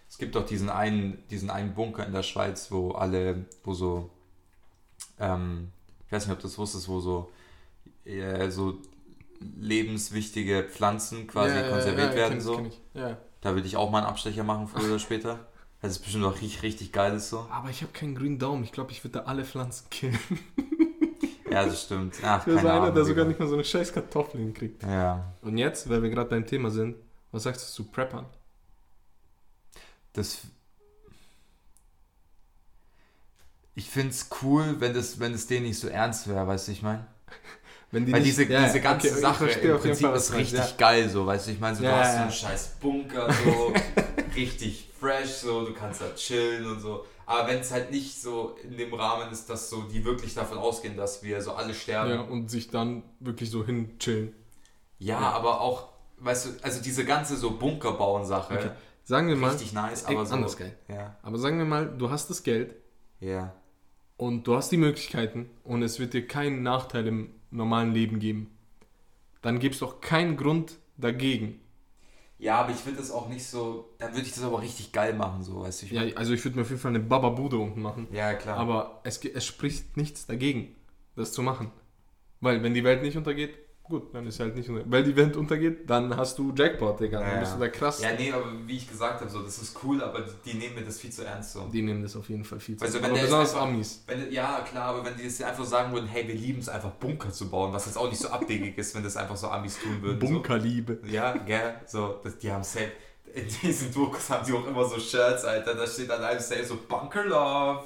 Es 0.09 0.17
gibt 0.17 0.35
doch 0.35 0.45
diesen 0.45 0.69
einen, 0.69 1.23
diesen 1.29 1.49
einen 1.49 1.73
Bunker 1.73 2.05
in 2.05 2.11
der 2.11 2.23
Schweiz, 2.23 2.69
wo 2.71 2.91
alle, 2.91 3.45
wo 3.63 3.73
so, 3.73 4.09
ähm, 5.19 5.69
ich 6.07 6.11
weiß 6.11 6.25
nicht, 6.27 6.33
ob 6.33 6.39
du 6.39 6.47
das 6.47 6.57
wusstest, 6.57 6.87
wo 6.89 6.99
so, 6.99 7.31
äh, 8.05 8.49
so 8.49 8.77
lebenswichtige 9.39 10.63
Pflanzen 10.69 11.27
quasi 11.27 11.55
Ja, 11.55 11.61
ja, 11.63 11.69
konserviert 11.69 12.09
ja, 12.11 12.15
werden. 12.15 12.37
ich, 12.39 12.43
so. 12.43 12.55
kenn 12.55 12.65
ich. 12.65 12.79
Ja. 12.93 13.17
Da 13.41 13.55
würde 13.55 13.67
ich 13.67 13.77
auch 13.77 13.89
mal 13.89 13.99
einen 13.99 14.07
Abstecher 14.07 14.43
machen, 14.43 14.67
früher 14.67 14.85
oder 14.89 14.99
später. 14.99 15.47
Das 15.81 15.93
ist 15.93 15.99
bestimmt 15.99 16.25
auch 16.25 16.33
richtig, 16.33 16.61
richtig 16.61 16.91
geiles 16.91 17.29
so. 17.29 17.47
Aber 17.49 17.69
ich 17.69 17.81
habe 17.81 17.91
keinen 17.91 18.13
grünen 18.15 18.37
Daumen. 18.37 18.63
Ich 18.63 18.71
glaube, 18.71 18.91
ich 18.91 19.03
würde 19.03 19.19
da 19.19 19.25
alle 19.25 19.45
Pflanzen 19.45 19.89
killen. 19.89 20.19
Ja, 21.51 21.65
das 21.65 21.83
stimmt. 21.83 22.15
Ach, 22.23 22.45
so 22.45 22.55
keine 22.55 22.71
einer, 22.71 22.73
Ahnung. 22.73 22.95
der 22.95 23.05
sogar 23.05 23.25
nicht 23.25 23.39
mal 23.39 23.47
so 23.47 23.55
eine 23.55 23.63
scheiß 23.63 23.91
Kartoffel 23.93 24.39
hinkriegt. 24.41 24.83
Ja, 24.83 25.33
Und 25.41 25.57
jetzt, 25.57 25.89
weil 25.89 26.01
wir 26.01 26.09
gerade 26.09 26.29
beim 26.29 26.45
Thema 26.45 26.69
sind, 26.71 26.95
was 27.31 27.43
sagst 27.43 27.67
du 27.69 27.73
zu 27.83 27.91
Preppern? 27.91 28.25
das. 30.13 30.41
Ich 33.73 33.89
finde 33.89 34.09
es 34.09 34.27
cool, 34.41 34.75
wenn 34.79 34.93
das, 34.93 35.19
wenn 35.19 35.33
es 35.33 35.47
denen 35.47 35.65
nicht 35.67 35.79
so 35.79 35.87
ernst 35.87 36.27
wäre, 36.27 36.45
weißt 36.45 36.67
du, 36.67 36.71
ich 36.73 36.81
meine? 36.81 37.07
Wenn 37.93 38.05
die 38.05 38.13
Weil 38.13 38.21
nicht- 38.21 38.37
diese, 38.37 38.45
ja, 38.45 38.63
diese 38.65 38.79
ganze 38.79 39.07
okay, 39.09 39.19
Sache 39.19 39.47
im 39.49 39.77
Prinzip 39.77 40.07
Fall, 40.07 40.15
ist 40.15 40.29
meinst, 40.31 40.53
richtig 40.53 40.71
ja. 40.71 40.77
geil, 40.77 41.09
so, 41.09 41.25
weißt 41.25 41.47
du, 41.47 41.51
ich 41.51 41.59
meine, 41.59 41.75
so, 41.75 41.83
Ja, 41.83 41.89
du 41.91 41.97
hast 41.97 42.07
ja, 42.07 42.13
so 42.15 42.21
einen 42.21 42.31
scheiß 42.31 42.67
Bunker, 42.79 43.33
so, 43.33 43.73
richtig 44.35 44.89
fresh, 44.97 45.29
so, 45.29 45.65
du 45.65 45.73
kannst 45.73 45.99
da 45.99 46.13
chillen 46.15 46.65
und 46.67 46.79
so. 46.79 47.05
Aber 47.31 47.47
wenn 47.47 47.59
es 47.59 47.71
halt 47.71 47.91
nicht 47.91 48.21
so 48.21 48.57
in 48.61 48.75
dem 48.75 48.93
Rahmen 48.93 49.31
ist, 49.31 49.49
dass 49.49 49.69
so 49.69 49.83
die 49.83 50.03
wirklich 50.03 50.33
davon 50.33 50.57
ausgehen, 50.57 50.97
dass 50.97 51.23
wir 51.23 51.41
so 51.41 51.53
alle 51.53 51.73
sterben. 51.73 52.09
Ja, 52.11 52.21
und 52.21 52.51
sich 52.51 52.69
dann 52.69 53.03
wirklich 53.21 53.49
so 53.49 53.65
hinchillen. 53.65 54.35
Ja, 54.99 55.21
Ja. 55.21 55.31
aber 55.31 55.61
auch, 55.61 55.87
weißt 56.17 56.45
du, 56.45 56.49
also 56.61 56.81
diese 56.81 57.05
ganze 57.05 57.37
so 57.37 57.51
Bunkerbauen-Sache, 57.51 58.53
Okay. 58.53 58.69
Sagen 59.03 59.29
wir 59.29 59.37
mal, 59.37 59.51
richtig 59.51 59.71
nice, 59.71 60.05
aber 60.05 60.25
so. 60.25 60.35
anders 60.35 60.57
geil. 60.57 60.75
Ja, 60.89 61.15
aber 61.23 61.37
sagen 61.37 61.57
wir 61.57 61.63
mal, 61.65 61.87
du 61.97 62.09
hast 62.09 62.29
das 62.29 62.43
Geld 62.43 62.75
ja. 63.21 63.53
und 64.17 64.45
du 64.45 64.55
hast 64.55 64.69
die 64.73 64.77
Möglichkeiten 64.77 65.49
und 65.63 65.83
es 65.83 65.99
wird 65.99 66.13
dir 66.13 66.27
keinen 66.27 66.63
Nachteil 66.63 67.07
im 67.07 67.31
normalen 67.49 67.93
Leben 67.93 68.19
geben. 68.19 68.51
Dann 69.41 69.59
gibt 69.59 69.75
es 69.75 69.79
doch 69.79 70.01
keinen 70.01 70.35
Grund 70.35 70.77
dagegen. 70.97 71.60
Ja, 72.41 72.61
aber 72.61 72.71
ich 72.71 72.83
würde 72.87 72.97
das 72.97 73.11
auch 73.11 73.29
nicht 73.29 73.45
so, 73.45 73.93
dann 73.99 74.13
würde 74.13 74.25
ich 74.25 74.33
das 74.33 74.43
aber 74.43 74.61
richtig 74.63 74.91
geil 74.91 75.13
machen, 75.13 75.43
so, 75.43 75.61
weißt 75.61 75.83
du. 75.83 75.85
Ich 75.85 75.91
Ja, 75.91 76.01
also 76.15 76.33
ich 76.33 76.43
würde 76.43 76.57
mir 76.57 76.63
auf 76.63 76.69
jeden 76.69 76.81
Fall 76.81 76.89
eine 76.89 76.99
Bababude 76.99 77.57
unten 77.57 77.83
machen. 77.83 78.07
ja 78.11 78.33
klar. 78.33 78.57
Aber 78.57 79.01
es, 79.03 79.23
es 79.23 79.45
spricht 79.45 79.95
nichts 79.95 80.25
dagegen, 80.25 80.75
das 81.15 81.33
zu 81.33 81.43
machen. 81.43 81.71
Weil 82.39 82.63
wenn 82.63 82.73
die 82.73 82.83
Welt 82.83 83.03
nicht 83.03 83.15
untergeht, 83.15 83.53
gut, 83.91 84.15
dann 84.15 84.25
ist 84.25 84.39
halt 84.39 84.55
nicht 84.55 84.69
unter 84.69 84.89
Weil 84.89 85.03
die 85.03 85.15
Welt 85.15 85.35
untergeht, 85.35 85.87
dann 85.89 86.15
hast 86.15 86.39
du 86.39 86.53
Jackpot, 86.55 86.99
Digga. 86.99 87.19
Dann 87.19 87.33
Ja, 87.33 87.39
bist 87.41 87.55
du 87.55 87.59
da 87.59 87.67
krass. 87.67 88.01
Ja, 88.01 88.13
nee, 88.17 88.31
aber 88.31 88.45
wie 88.65 88.77
ich 88.77 88.89
gesagt 88.89 89.19
habe, 89.19 89.29
so, 89.29 89.41
das 89.43 89.57
ist 89.61 89.77
cool, 89.83 90.01
aber 90.01 90.23
die 90.45 90.53
nehmen 90.53 90.75
mir 90.75 90.81
das 90.85 90.97
viel 90.99 91.11
zu 91.11 91.25
ernst 91.25 91.53
so. 91.53 91.67
Die 91.71 91.81
nehmen 91.81 92.01
das 92.01 92.15
auf 92.15 92.27
jeden 92.29 92.43
Fall 92.45 92.59
viel 92.59 92.77
zu. 92.77 92.85
Also, 92.85 92.99
der 92.99 93.09
jetzt 93.11 93.21
besonders 93.23 93.53
einfach- 93.53 93.67
Amis. 93.67 94.03
Wenn, 94.07 94.31
ja, 94.31 94.61
klar, 94.61 94.85
aber 94.85 95.05
wenn 95.05 95.17
die 95.17 95.23
jetzt 95.23 95.43
einfach 95.43 95.65
sagen 95.65 95.93
würden, 95.93 96.07
hey, 96.07 96.27
wir 96.27 96.35
lieben 96.35 96.59
es 96.59 96.69
einfach 96.69 96.91
Bunker 96.91 97.31
zu 97.31 97.49
bauen, 97.49 97.73
was 97.73 97.85
jetzt 97.85 97.97
auch 97.97 98.09
nicht 98.09 98.21
so 98.21 98.29
abwegig 98.29 98.77
ist, 98.77 98.95
wenn 98.95 99.03
das 99.03 99.17
einfach 99.17 99.35
so 99.35 99.49
Amis 99.49 99.77
tun 99.77 100.01
würden. 100.01 100.19
Bunkerliebe. 100.19 100.99
So. 101.03 101.11
Ja, 101.13 101.33
gell, 101.33 101.75
so, 101.85 102.19
das, 102.23 102.37
die 102.37 102.51
haben 102.51 102.63
safe, 102.63 102.91
in 103.33 103.45
diesen 103.61 103.93
Dokus 103.93 104.29
haben 104.29 104.45
die 104.45 104.53
auch 104.53 104.65
immer 104.67 104.83
so 104.85 104.99
Shirts, 104.99 105.45
Alter, 105.45 105.75
da 105.75 105.85
steht 105.85 106.09
an 106.09 106.23
einem 106.23 106.39
safe 106.39 106.65
so 106.65 106.77
Bunker 106.87 107.25
Love. 107.25 107.83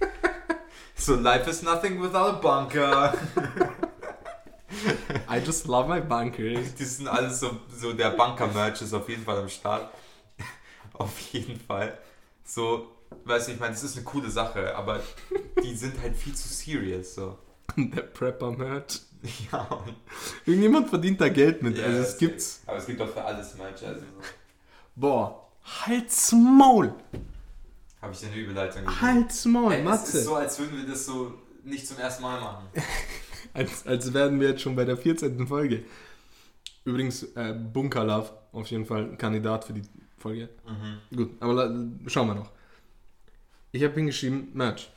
so, 0.94 1.16
life 1.16 1.48
is 1.50 1.62
nothing 1.62 2.00
without 2.00 2.16
a 2.16 2.32
bunker. 2.32 3.14
I 5.30 5.38
just 5.44 5.66
love 5.66 5.88
my 5.88 6.00
bunkers. 6.00 6.74
Die 6.74 6.84
sind 6.84 7.08
alles 7.08 7.40
so, 7.40 7.58
so 7.74 7.92
der 7.92 8.10
Bunker-Merch 8.10 8.82
ist 8.82 8.92
auf 8.92 9.08
jeden 9.08 9.24
Fall 9.24 9.38
am 9.38 9.48
Start. 9.48 9.92
auf 10.92 11.18
jeden 11.32 11.58
Fall. 11.58 11.96
So, 12.44 12.88
weiß 13.24 13.46
nicht, 13.48 13.54
ich 13.56 13.60
meine, 13.60 13.72
das 13.74 13.84
ist 13.84 13.96
eine 13.96 14.04
coole 14.04 14.30
Sache, 14.30 14.74
aber 14.76 15.00
die 15.62 15.74
sind 15.74 16.00
halt 16.02 16.16
viel 16.16 16.34
zu 16.34 16.48
serious, 16.48 17.14
so. 17.14 17.38
Der 17.76 18.02
Prepper-Merch. 18.02 19.00
Ja, 19.50 19.84
Irgendjemand 20.46 20.88
verdient 20.90 21.20
da 21.20 21.28
Geld 21.28 21.62
mit. 21.62 21.76
Ja, 21.76 21.86
also 21.86 21.98
es 22.00 22.16
gibt's. 22.18 22.60
Aber 22.66 22.76
es 22.78 22.86
gibt 22.86 23.00
doch 23.00 23.12
für 23.12 23.24
alles 23.24 23.56
Merch, 23.56 23.84
also 23.84 24.00
so. 24.00 24.06
Boah. 24.94 25.48
Halt's 25.86 26.32
Maul. 26.32 26.94
Habe 28.00 28.12
ich 28.12 28.20
dir 28.20 28.28
eine 28.28 28.36
Überleitung 28.36 28.82
gegeben. 28.84 29.00
Halt's 29.00 29.44
Maul, 29.44 29.72
Ey, 29.72 29.80
es 29.80 29.84
Matze. 29.84 30.18
ist 30.18 30.24
so, 30.24 30.36
als 30.36 30.58
würden 30.58 30.78
wir 30.78 30.86
das 30.86 31.04
so 31.04 31.34
nicht 31.64 31.86
zum 31.86 31.98
ersten 31.98 32.22
Mal 32.22 32.40
machen. 32.40 32.66
Als, 33.52 33.86
als 33.86 34.12
wären 34.12 34.40
wir 34.40 34.50
jetzt 34.50 34.62
schon 34.62 34.76
bei 34.76 34.84
der 34.84 34.96
14. 34.96 35.46
Folge. 35.46 35.84
Übrigens, 36.84 37.22
äh, 37.34 37.54
Bunker 37.54 38.04
Love, 38.04 38.30
auf 38.52 38.68
jeden 38.68 38.86
Fall 38.86 39.04
ein 39.04 39.18
Kandidat 39.18 39.64
für 39.64 39.72
die 39.72 39.82
Folge. 40.16 40.48
Mhm. 40.66 41.16
Gut, 41.16 41.30
aber 41.40 41.74
schauen 42.06 42.28
wir 42.28 42.34
noch. 42.34 42.50
Ich 43.72 43.82
habe 43.84 43.94
hingeschrieben, 43.94 44.48
Merch. 44.54 44.90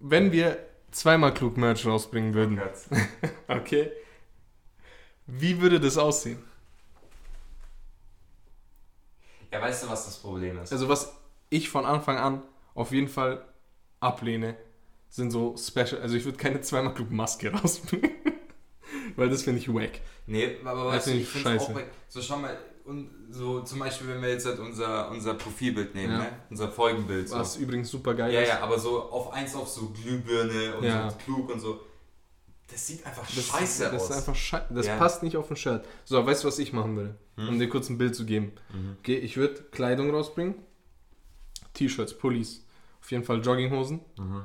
Wenn 0.00 0.32
wir 0.32 0.58
zweimal 0.90 1.32
klug 1.32 1.56
Merch 1.56 1.86
rausbringen 1.86 2.34
würden, 2.34 2.60
okay, 3.48 3.90
wie 5.26 5.60
würde 5.60 5.80
das 5.80 5.96
aussehen? 5.96 6.38
Ja, 9.50 9.62
weißt 9.62 9.84
du, 9.84 9.88
was 9.88 10.04
das 10.04 10.18
Problem 10.18 10.58
ist? 10.58 10.72
Also 10.72 10.88
was 10.88 11.16
ich 11.48 11.68
von 11.68 11.86
Anfang 11.86 12.18
an 12.18 12.42
auf 12.74 12.90
jeden 12.90 13.08
Fall 13.08 13.44
ablehne, 14.00 14.56
sind 15.14 15.30
so 15.30 15.54
Special, 15.56 16.00
also 16.02 16.16
ich 16.16 16.24
würde 16.24 16.38
keine 16.38 16.60
zweimal 16.60 16.92
klug 16.92 17.10
Maske 17.12 17.52
rausbringen. 17.52 18.10
Weil 19.14 19.28
das 19.30 19.42
finde 19.44 19.60
ich 19.60 19.72
wack. 19.72 20.00
Nee, 20.26 20.56
aber 20.64 20.86
weißt 20.86 21.06
du, 21.06 21.10
ich 21.12 21.28
finde 21.28 21.60
auch 21.60 21.70
bei, 21.70 21.84
so 22.08 22.20
schau 22.20 22.36
mal, 22.38 22.56
und 22.84 23.10
so 23.30 23.60
zum 23.60 23.78
Beispiel, 23.78 24.08
wenn 24.08 24.20
wir 24.22 24.30
jetzt 24.30 24.44
halt 24.44 24.58
unser, 24.58 25.10
unser 25.10 25.34
Profilbild 25.34 25.94
nehmen, 25.94 26.12
Ja. 26.14 26.18
ne? 26.18 26.26
unser 26.50 26.68
Folgenbild. 26.68 27.28
So. 27.28 27.36
Was 27.36 27.56
übrigens 27.56 27.90
super 27.90 28.14
geil 28.14 28.32
Ja, 28.34 28.40
ist. 28.40 28.48
ja, 28.48 28.60
aber 28.60 28.76
so 28.78 29.02
auf 29.02 29.32
eins 29.32 29.54
auf 29.54 29.68
so 29.68 29.90
Glühbirne 29.90 30.76
und 30.78 30.84
Ja. 30.84 31.08
so 31.08 31.16
klug 31.24 31.48
und 31.52 31.60
so. 31.60 31.80
Das 32.68 32.84
sieht 32.84 33.06
einfach 33.06 33.24
Das, 33.26 33.46
scheiße 33.46 33.84
das 33.84 33.94
aus. 34.02 34.10
ist 34.10 34.16
einfach 34.16 34.34
scheiße. 34.34 34.74
Das 34.74 34.86
Ja. 34.86 34.96
passt 34.96 35.22
nicht 35.22 35.36
auf 35.36 35.48
ein 35.48 35.56
Shirt. 35.56 35.86
So, 36.04 36.26
weißt 36.26 36.42
du, 36.42 36.48
was 36.48 36.58
ich 36.58 36.72
machen 36.72 36.96
würde? 36.96 37.14
Hm? 37.36 37.48
Um 37.50 37.58
dir 37.60 37.68
kurz 37.68 37.88
ein 37.88 37.98
Bild 37.98 38.16
zu 38.16 38.26
geben. 38.26 38.52
Mhm. 38.72 38.96
Okay, 38.98 39.16
ich 39.16 39.36
würde 39.36 39.62
Kleidung 39.70 40.10
rausbringen. 40.10 40.56
T-Shirts, 41.74 42.18
Pullis. 42.18 42.64
Auf 43.00 43.10
jeden 43.12 43.22
Fall 43.24 43.40
Jogginghosen. 43.42 44.00
Mhm. 44.18 44.44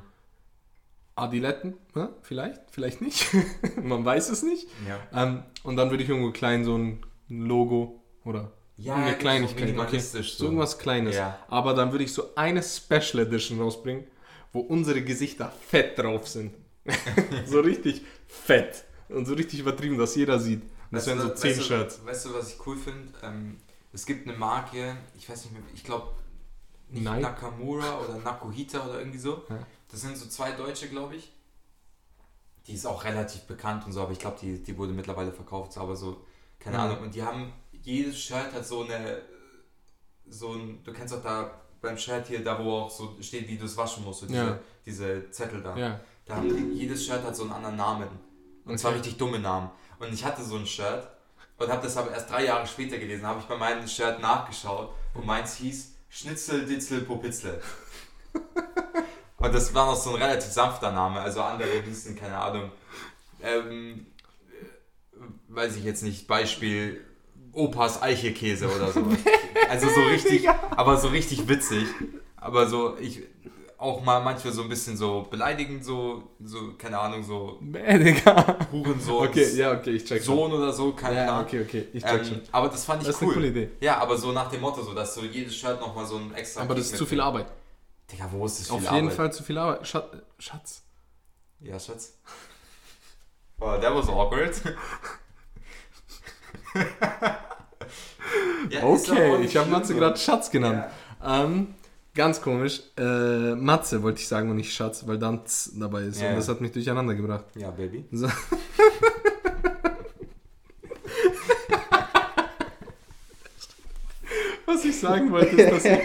Adiletten. 1.20 1.74
Ja, 1.94 2.10
vielleicht, 2.22 2.60
vielleicht 2.70 3.00
nicht. 3.00 3.26
Man 3.82 4.04
weiß 4.04 4.30
es 4.30 4.42
nicht. 4.42 4.66
Ja. 4.88 5.24
Ähm, 5.24 5.42
und 5.62 5.76
dann 5.76 5.90
würde 5.90 6.02
ich 6.02 6.08
irgendwo 6.08 6.30
klein 6.32 6.64
so 6.64 6.76
ein 6.76 7.00
Logo 7.28 8.02
oder 8.24 8.52
Ja, 8.76 8.94
so 9.08 9.14
Kleinigkeit. 9.16 9.56
okay. 9.56 9.64
minimalistisch 9.66 10.36
So 10.36 10.44
irgendwas 10.46 10.78
Kleines. 10.78 11.16
Ja. 11.16 11.38
Aber 11.48 11.74
dann 11.74 11.92
würde 11.92 12.04
ich 12.04 12.12
so 12.12 12.34
eine 12.34 12.62
Special 12.62 13.20
Edition 13.26 13.60
rausbringen, 13.60 14.04
wo 14.52 14.60
unsere 14.60 15.02
Gesichter 15.02 15.52
fett 15.68 15.98
drauf 15.98 16.26
sind. 16.28 16.52
so 17.46 17.60
richtig 17.60 18.02
fett. 18.26 18.84
Und 19.08 19.26
so 19.26 19.34
richtig 19.34 19.60
übertrieben, 19.60 19.98
dass 19.98 20.14
jeder 20.16 20.38
sieht. 20.38 20.62
Das 20.90 21.06
Weißt 21.06 21.06
wären 21.08 21.20
so 21.20 21.30
weißt 21.30 21.38
10 21.42 21.56
du, 21.56 21.62
Shirts. 21.62 22.00
Weißt 22.04 22.26
du, 22.26 22.34
was 22.34 22.50
ich 22.52 22.66
cool 22.66 22.76
finde? 22.76 23.12
Ähm, 23.22 23.56
es 23.92 24.06
gibt 24.06 24.26
eine 24.28 24.36
Marke, 24.36 24.96
ich 25.16 25.28
weiß 25.28 25.44
nicht 25.44 25.52
mehr, 25.52 25.62
ich 25.74 25.84
glaube? 25.84 26.08
Nakamura 26.92 28.00
oder 28.00 28.18
Nakuhita 28.18 28.84
oder 28.86 28.98
irgendwie 28.98 29.18
so. 29.18 29.44
Ja. 29.48 29.58
Das 29.90 30.00
sind 30.02 30.16
so 30.16 30.26
zwei 30.28 30.52
Deutsche, 30.52 30.88
glaube 30.88 31.16
ich. 31.16 31.32
Die 32.66 32.74
ist 32.74 32.86
auch 32.86 33.04
relativ 33.04 33.42
bekannt 33.42 33.84
und 33.86 33.92
so, 33.92 34.02
aber 34.02 34.12
ich 34.12 34.18
glaube, 34.18 34.38
die, 34.40 34.62
die 34.62 34.76
wurde 34.76 34.92
mittlerweile 34.92 35.32
verkauft, 35.32 35.72
so, 35.72 35.80
aber 35.80 35.96
so, 35.96 36.24
keine 36.58 36.76
Mhm. 36.76 36.82
Ahnung. 36.84 36.98
Und 37.02 37.14
die 37.14 37.22
haben, 37.22 37.52
jedes 37.72 38.18
Shirt 38.20 38.52
hat 38.52 38.64
so 38.66 38.84
eine, 38.84 39.22
so 40.28 40.52
ein, 40.52 40.82
du 40.84 40.92
kennst 40.92 41.14
auch 41.14 41.22
da 41.22 41.50
beim 41.80 41.96
Shirt 41.96 42.26
hier, 42.28 42.44
da 42.44 42.62
wo 42.62 42.72
auch 42.80 42.90
so 42.90 43.16
steht, 43.20 43.48
wie 43.48 43.56
du 43.56 43.64
es 43.64 43.76
waschen 43.76 44.04
musst, 44.04 44.20
so 44.20 44.26
diese, 44.26 44.38
Ja. 44.38 44.58
diese 44.84 45.30
Zettel 45.30 45.62
da. 45.62 45.76
Ja. 45.76 46.00
Da 46.26 46.36
haben 46.36 46.48
die, 46.54 46.78
jedes 46.78 47.04
Shirt 47.06 47.24
hat 47.24 47.34
so 47.34 47.42
einen 47.44 47.52
anderen 47.52 47.76
Namen. 47.76 48.08
Und 48.66 48.78
zwar 48.78 48.90
Okay. 48.90 48.98
richtig 49.00 49.16
dumme 49.18 49.38
Namen. 49.40 49.70
Und 49.98 50.12
ich 50.12 50.24
hatte 50.24 50.44
so 50.44 50.56
ein 50.56 50.66
Shirt 50.66 51.08
und 51.58 51.68
habe 51.68 51.82
das 51.82 51.96
aber 51.96 52.12
erst 52.12 52.30
drei 52.30 52.44
Jahre 52.44 52.66
später 52.66 52.98
gelesen. 52.98 53.26
habe 53.26 53.40
ich 53.40 53.46
bei 53.46 53.56
meinem 53.56 53.88
Shirt 53.88 54.20
nachgeschaut 54.20 54.94
und 55.14 55.26
meins 55.26 55.56
hieß 55.56 55.94
Schnitzel, 56.10 56.66
Ditzel, 56.66 57.00
Popitzel. 57.02 57.60
und 59.40 59.54
das 59.54 59.74
war 59.74 59.86
noch 59.86 59.96
so 59.96 60.10
ein 60.14 60.22
relativ 60.22 60.50
sanfter 60.52 60.92
Name. 60.92 61.20
Also 61.20 61.42
andere 61.42 61.68
hießen, 61.84 62.14
keine 62.16 62.36
Ahnung, 62.36 62.70
ähm, 63.42 64.06
äh, 64.50 65.16
weiß 65.48 65.76
ich 65.76 65.84
jetzt 65.84 66.02
nicht, 66.02 66.26
Beispiel 66.28 67.04
Opas 67.52 68.00
Eichelkäse 68.02 68.68
oder 68.68 68.92
so. 68.92 69.02
Also 69.68 69.88
so 69.88 70.00
richtig, 70.02 70.48
aber 70.48 70.96
so 70.96 71.08
richtig 71.08 71.46
witzig. 71.48 71.84
Aber 72.36 72.66
so, 72.68 72.96
ich 72.98 73.22
auch 73.78 74.02
mal 74.02 74.20
manchmal 74.20 74.52
so 74.52 74.62
ein 74.62 74.68
bisschen 74.68 74.96
so 74.96 75.26
beleidigend, 75.30 75.84
so, 75.84 76.24
so 76.42 76.72
keine 76.76 76.98
Ahnung, 76.98 77.22
so 77.22 77.58
Digga. 77.62 78.56
Hurensohn, 78.72 79.28
Okay, 79.28 79.48
ja, 79.54 79.72
okay, 79.72 79.90
ich 79.90 80.04
check 80.04 80.24
schon. 80.24 80.36
Sohn 80.36 80.52
oder 80.52 80.72
so, 80.72 80.92
keine 80.92 81.16
Ja, 81.16 81.28
Ahnung. 81.36 81.44
okay, 81.46 81.62
okay, 81.62 81.86
ich 81.92 82.02
check 82.02 82.20
Ähm, 82.20 82.24
schon. 82.26 82.40
aber 82.50 82.68
das 82.68 82.84
fand 82.84 83.02
ich 83.02 83.06
Das 83.06 83.16
ist 83.16 83.22
cool. 83.22 83.28
eine 83.28 83.34
coole 83.36 83.48
Idee. 83.48 83.70
Ja, 83.80 83.98
aber 83.98 84.16
so 84.16 84.32
nach 84.32 84.50
dem 84.50 84.60
Motto, 84.60 84.82
so 84.82 84.92
dass 84.92 85.14
so 85.14 85.22
jedes 85.22 85.54
Shirt 85.54 85.80
nochmal 85.80 86.04
so 86.04 86.16
ein 86.16 86.34
extra. 86.34 86.62
Aber 86.62 86.74
das 86.74 86.86
Kick 86.86 86.94
ist 86.94 86.98
zu 86.98 87.06
viel. 87.06 87.20
Arbeit. 87.20 87.46
Digga, 88.12 88.28
wo 88.32 88.44
ist 88.46 88.60
das 88.60 88.66
viel 88.68 88.76
Auf 88.76 88.86
Arbeit? 88.86 89.02
jeden 89.02 89.10
Fall 89.10 89.32
zu 89.32 89.42
viel 89.42 89.58
Arbeit. 89.58 89.86
Schatz. 89.86 90.06
Schatz. 90.38 90.82
Ja, 91.60 91.78
Schatz. 91.78 92.18
Oh, 93.60 93.76
that 93.80 93.94
was 93.94 94.08
awkward. 94.08 94.54
Ja, 98.68 98.84
Okay, 98.84 99.42
ich 99.42 99.56
habe 99.56 99.68
Matze 99.70 99.94
gerade 99.94 100.16
Schatz 100.16 100.50
genannt. 100.50 100.84
Ja. 101.20 101.44
Ähm, 101.44 101.74
ganz 102.14 102.40
komisch. 102.40 102.80
Äh, 102.96 103.54
Matze 103.56 104.02
wollte 104.02 104.20
ich 104.20 104.28
sagen 104.28 104.50
und 104.50 104.56
nicht 104.56 104.72
Schatz, 104.72 105.06
weil 105.06 105.18
dann 105.18 105.44
Z 105.46 105.72
dabei 105.80 106.02
ist. 106.02 106.20
Ja, 106.20 106.30
und 106.30 106.36
das 106.36 106.48
hat 106.48 106.60
mich 106.60 106.70
durcheinander 106.70 107.14
gebracht. 107.14 107.44
ja, 107.56 107.70
Baby. 107.70 108.04
So. 108.12 108.28
Was 114.72 114.84
ich 114.84 114.98
sagen 115.00 115.30
wollte, 115.32 115.56
ist, 115.56 115.70
dass 115.72 115.84
wir, 115.84 116.00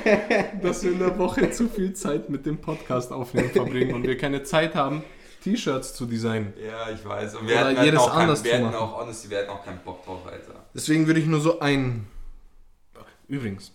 dass 0.62 0.84
wir 0.84 0.92
in 0.94 1.00
der 1.00 1.18
Woche 1.20 1.52
zu 1.52 1.70
viel 1.70 1.94
Zeit 1.94 2.30
mit 2.30 2.46
dem 2.46 2.58
Podcast 2.58 3.12
aufnehmen 3.12 3.50
verbringen 3.52 3.94
und 3.94 4.04
wir 4.04 4.18
keine 4.18 4.44
Zeit 4.44 4.74
haben, 4.76 5.04
T-Shirts 5.44 5.94
zu 5.94 6.06
designen. 6.08 6.54
Ja, 6.66 6.90
ich 6.90 7.06
weiß. 7.06 7.36
Und 7.36 7.44
Oder 7.46 7.50
wir 7.50 7.60
hatten, 7.60 7.84
jedes 7.84 8.00
auch 8.00 8.14
anders 8.16 8.44
wir 8.44 8.52
zu 8.52 8.66
hatten 8.66 8.76
auch, 8.76 9.00
honestly, 9.02 9.30
wir 9.30 9.38
hatten 9.40 9.50
auch 9.52 9.64
keinen 9.64 9.80
Bock 9.86 10.04
drauf, 10.04 10.26
Alter. 10.26 10.66
Deswegen 10.74 11.06
würde 11.06 11.20
ich 11.20 11.28
nur 11.28 11.40
so 11.42 11.60
ein. 11.60 12.08
Übrigens, 13.28 13.72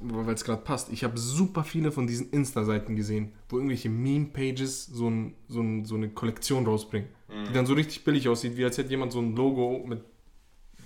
weil 0.00 0.34
es 0.34 0.44
gerade 0.44 0.62
passt, 0.62 0.92
ich 0.92 1.02
habe 1.04 1.18
super 1.18 1.64
viele 1.64 1.90
von 1.92 2.06
diesen 2.06 2.30
Insta-Seiten 2.30 2.96
gesehen, 2.96 3.32
wo 3.48 3.56
irgendwelche 3.56 3.88
Meme-Pages 3.88 4.86
so, 4.86 5.08
ein, 5.08 5.34
so, 5.48 5.60
ein, 5.60 5.84
so 5.84 5.94
eine 5.96 6.08
Kollektion 6.08 6.66
rausbringen, 6.66 7.08
Mhm. 7.28 7.44
die 7.48 7.52
dann 7.52 7.66
so 7.66 7.74
richtig 7.74 8.02
billig 8.04 8.28
aussieht, 8.28 8.56
wie 8.56 8.64
als 8.64 8.76
hätte 8.78 8.90
jemand 8.90 9.12
so 9.12 9.20
ein 9.20 9.36
Logo 9.36 9.84
mit 9.86 10.02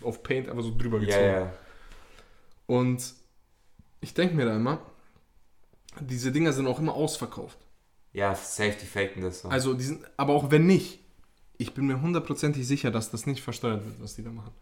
auf 0.02 0.22
Paint 0.22 0.48
einfach 0.48 0.62
so 0.62 0.76
drüber 0.76 0.98
Ja, 0.98 1.04
gezogen. 1.06 1.24
ja. 1.26 1.52
Und 2.66 3.02
ich 4.04 4.14
denke 4.14 4.34
mir 4.36 4.44
da 4.44 4.54
immer, 4.54 4.80
diese 6.00 6.30
Dinger 6.30 6.52
sind 6.52 6.66
auch 6.66 6.78
immer 6.78 6.94
ausverkauft. 6.94 7.58
Ja, 8.12 8.34
Safety 8.34 8.86
faken 8.86 9.22
das 9.22 9.40
so. 9.40 9.48
Also, 9.48 9.74
die 9.74 9.84
sind, 9.84 10.04
aber 10.16 10.34
auch 10.34 10.50
wenn 10.50 10.66
nicht, 10.66 11.00
ich 11.58 11.74
bin 11.74 11.86
mir 11.86 12.00
hundertprozentig 12.00 12.66
sicher, 12.66 12.90
dass 12.90 13.10
das 13.10 13.26
nicht 13.26 13.42
versteuert 13.42 13.84
wird, 13.84 14.00
was 14.00 14.14
die 14.14 14.22
da 14.22 14.30
machen. 14.30 14.52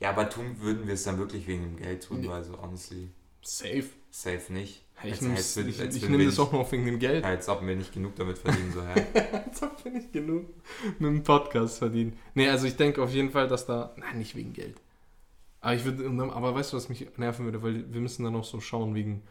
ja, 0.00 0.10
aber 0.10 0.28
tun 0.28 0.60
würden 0.60 0.86
wir 0.86 0.94
es 0.94 1.04
dann 1.04 1.18
wirklich 1.18 1.46
wegen 1.46 1.62
dem 1.62 1.76
Geld 1.76 2.02
tun, 2.04 2.20
Nee. 2.20 2.28
weil 2.28 2.44
so 2.44 2.60
honestly, 2.60 3.08
Safe. 3.42 3.84
safe 4.10 4.52
nicht. 4.52 4.82
Ich 5.02 5.20
nehme 5.20 5.34
würden- 5.36 5.68
ich, 5.68 5.80
als 5.80 5.96
ich 5.96 6.02
würden 6.02 6.10
nehm 6.12 6.20
wir 6.20 6.26
das 6.26 6.38
nicht- 6.38 6.46
auch 6.46 6.52
noch 6.52 6.70
wegen 6.72 6.84
dem 6.86 6.98
Geld. 6.98 7.24
Als 7.24 7.48
ob 7.48 7.66
wir 7.66 7.74
nicht 7.76 7.92
genug 7.92 8.14
damit 8.16 8.38
verdienen, 8.38 8.72
so 8.72 8.82
hä? 8.82 9.04
Als 9.46 9.62
ob 9.62 9.84
wir 9.84 9.92
nicht 9.92 10.12
genug 10.12 10.46
mit 10.98 11.08
dem 11.10 11.22
Podcast 11.22 11.78
verdienen. 11.78 12.18
Nee, 12.34 12.48
also 12.48 12.66
ich 12.66 12.76
denke 12.76 13.02
auf 13.02 13.10
jeden 13.12 13.30
Fall, 13.30 13.48
dass 13.48 13.66
da. 13.66 13.94
Nein, 13.96 14.18
nicht 14.18 14.34
wegen 14.36 14.52
Geld. 14.52 14.76
Aber 15.64 15.74
ich 15.74 15.84
würde. 15.84 16.04
Aber 16.32 16.54
weißt 16.54 16.72
du, 16.72 16.76
was 16.76 16.88
mich 16.88 17.06
nerven 17.16 17.44
würde? 17.46 17.62
Weil 17.62 17.92
wir 17.92 18.00
müssen 18.00 18.22
dann 18.24 18.36
auch 18.36 18.44
so 18.44 18.60
schauen 18.60 18.94
wegen. 18.94 19.22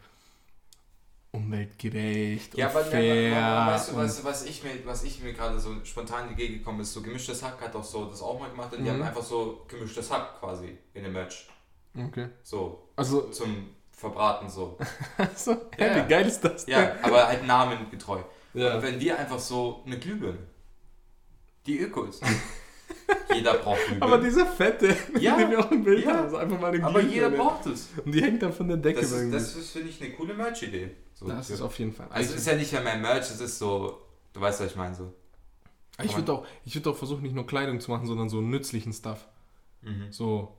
umweltgerecht 1.32 2.56
Ja, 2.56 2.68
und 2.68 2.76
aber 2.76 2.84
fair. 2.84 3.30
ja, 3.30 3.66
weißt 3.72 3.88
du, 3.90 3.92
und- 3.96 3.98
weißt 4.02 4.20
du, 4.20 4.24
was 4.24 4.44
ich 4.44 4.62
mir, 4.62 4.70
was 4.86 5.02
ich 5.02 5.20
mir 5.20 5.32
gerade 5.32 5.58
so 5.58 5.84
spontan 5.84 6.28
in 6.28 6.36
die 6.36 6.44
Idee 6.44 6.58
gekommen 6.58 6.78
ist, 6.80 6.92
so 6.92 7.02
gemischtes 7.02 7.42
Hack 7.42 7.60
hat 7.60 7.74
auch 7.74 7.82
so 7.82 8.04
das 8.04 8.22
auch 8.22 8.38
mal 8.38 8.50
gemacht 8.50 8.72
und 8.72 8.84
die 8.84 8.90
Mhm. 8.90 8.94
haben 8.94 9.02
einfach 9.02 9.22
so 9.24 9.64
gemischtes 9.66 10.10
Hack 10.12 10.38
quasi 10.38 10.78
in 10.94 11.02
dem 11.02 11.12
Match. 11.12 11.48
Okay. 11.96 12.28
So, 12.44 12.88
Also, 12.94 13.22
zum 13.30 13.70
Verbraten 13.90 14.48
so. 14.48 14.78
so 15.36 15.52
Ja. 15.76 16.04
wie 16.04 16.08
geil 16.08 16.26
ist 16.26 16.40
das? 16.42 16.66
Ja, 16.66 16.94
aber 17.02 17.26
halt 17.26 17.44
namengetreu. 17.44 18.20
Ja. 18.54 18.76
Und 18.76 18.82
wenn 18.82 19.00
wir 19.00 19.18
einfach 19.18 19.40
so 19.40 19.82
eine 19.86 19.98
Glühbirne, 19.98 20.38
die 21.66 21.80
Öko 21.80 22.04
ist. 22.04 22.22
jeder 23.34 23.54
braucht 23.54 23.80
Glühbirne. 23.86 24.02
Aber 24.02 24.22
diese 24.22 24.46
fette, 24.46 24.96
Ja, 25.18 25.36
die 25.36 25.50
wir 25.50 25.60
auch 25.60 25.70
im 25.70 25.84
Bild 25.84 26.04
ja. 26.04 26.14
haben, 26.14 26.28
ist 26.28 26.34
einfach 26.34 26.60
mal 26.60 26.72
eine 26.72 26.84
Aber 26.84 27.00
jeder 27.00 27.28
Glühbirne. 27.28 27.36
braucht 27.36 27.66
es. 27.66 27.88
Und 28.04 28.12
die 28.12 28.22
hängt 28.22 28.42
dann 28.42 28.52
von 28.52 28.68
der 28.68 28.76
Decke 28.76 29.00
Das 29.00 29.12
ist, 29.12 29.32
das 29.32 29.56
ist 29.56 29.70
finde 29.70 29.88
ich, 29.88 30.02
eine 30.02 30.12
coole 30.12 30.34
Merch-Idee. 30.34 30.90
So, 31.14 31.28
das 31.28 31.50
ist 31.50 31.60
auf 31.60 31.78
jeden 31.78 31.92
Fall. 31.92 32.08
also 32.10 32.34
es 32.34 32.40
ist 32.40 32.46
ja 32.46 32.56
nicht 32.56 32.72
mehr 32.72 32.82
mehr 32.82 32.96
Merch, 32.96 33.30
es 33.30 33.40
ist 33.40 33.58
so, 33.58 34.00
du 34.32 34.40
weißt, 34.40 34.60
was 34.60 34.70
ich 34.70 34.76
meine, 34.76 34.94
so. 34.94 35.12
ich 36.02 36.14
würde 36.16 36.32
auch, 36.32 36.46
ich 36.64 36.74
würd 36.74 36.86
auch 36.88 36.96
versuchen, 36.96 37.22
nicht 37.22 37.34
nur 37.34 37.46
Kleidung 37.46 37.80
zu 37.80 37.90
machen, 37.90 38.06
sondern 38.06 38.28
so 38.28 38.40
nützlichen 38.40 38.92
Stuff. 38.92 39.26
Mhm. 39.82 40.10
So 40.10 40.56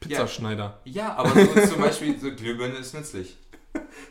Pizzaschneider. 0.00 0.80
Ja, 0.84 1.14
aber 1.14 1.30
so, 1.30 1.66
zum 1.66 1.80
Beispiel 1.80 2.18
so 2.18 2.34
Glühbirne 2.34 2.76
ist 2.76 2.94
nützlich. 2.94 3.38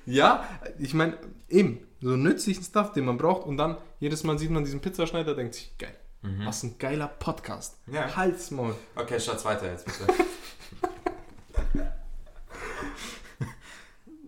Ja, 0.06 0.47
ich 0.78 0.93
meine, 0.93 1.17
eben, 1.49 1.80
so 1.99 2.12
nützlichen 2.12 2.63
Stuff, 2.63 2.91
den 2.91 3.06
man 3.06 3.17
braucht. 3.17 3.47
Und 3.47 3.58
dann 3.58 3.78
jedes 3.99 4.23
Mal 4.23 4.38
sieht 4.38 4.51
man 4.51 4.63
diesen 4.63 4.80
Pizzaschneider, 4.80 5.34
denkt 5.34 5.56
sich, 5.56 5.75
geil, 5.80 5.95
was 6.46 6.64
ein 6.64 6.78
geiler 6.78 7.08
Podcast. 7.08 7.78
Ja. 7.88 8.16
Halt's 8.16 8.52
Maul. 8.52 8.76
Okay, 8.96 9.20
Schatz, 9.20 9.44
weiter 9.46 9.72
jetzt 9.72 9.86
bitte. 9.86 10.06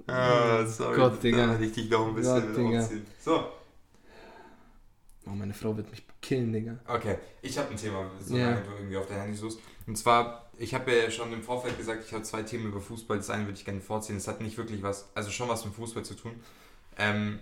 ah, 0.07 0.65
sorry. 0.65 0.95
Gott, 0.95 1.21
Digga. 1.23 1.47
Da 1.47 1.59
ich 1.59 1.73
dich 1.73 1.89
noch 1.89 2.07
ein 2.07 2.15
bisschen 2.15 2.47
Gott, 2.47 2.57
Digga. 2.57 2.87
So, 3.23 3.51
Oh, 5.29 5.31
meine 5.31 5.53
Frau 5.53 5.75
wird 5.75 5.89
mich 5.91 6.03
killen, 6.21 6.53
Digga. 6.53 6.77
okay. 6.87 7.17
Ich 7.41 7.57
habe 7.57 7.69
ein 7.71 7.75
Thema, 7.77 8.09
solange 8.21 8.45
Ja. 8.55 8.61
du 8.61 8.71
irgendwie 8.77 8.95
auf 8.95 9.07
dein 9.07 9.19
Handy 9.21 9.35
suchst. 9.37 9.59
Und 9.85 9.97
zwar, 9.97 10.49
ich 10.57 10.73
habe 10.73 10.89
ja 10.95 11.11
schon 11.11 11.33
im 11.33 11.43
Vorfeld 11.43 11.77
gesagt, 11.77 12.03
ich 12.05 12.13
habe 12.13 12.23
zwei 12.23 12.43
Themen 12.43 12.67
über 12.67 12.79
Fußball. 12.79 13.17
Das 13.17 13.29
eine 13.29 13.43
würde 13.45 13.57
ich 13.57 13.65
gerne 13.65 13.81
vorziehen. 13.81 14.15
Das 14.15 14.27
hat 14.29 14.39
nicht 14.39 14.57
wirklich 14.57 14.81
was, 14.83 15.09
also 15.15 15.29
schon 15.29 15.49
was 15.49 15.65
mit 15.65 15.73
Fußball 15.75 16.03
zu 16.03 16.13
tun. 16.13 16.31
Ähm, 16.97 17.39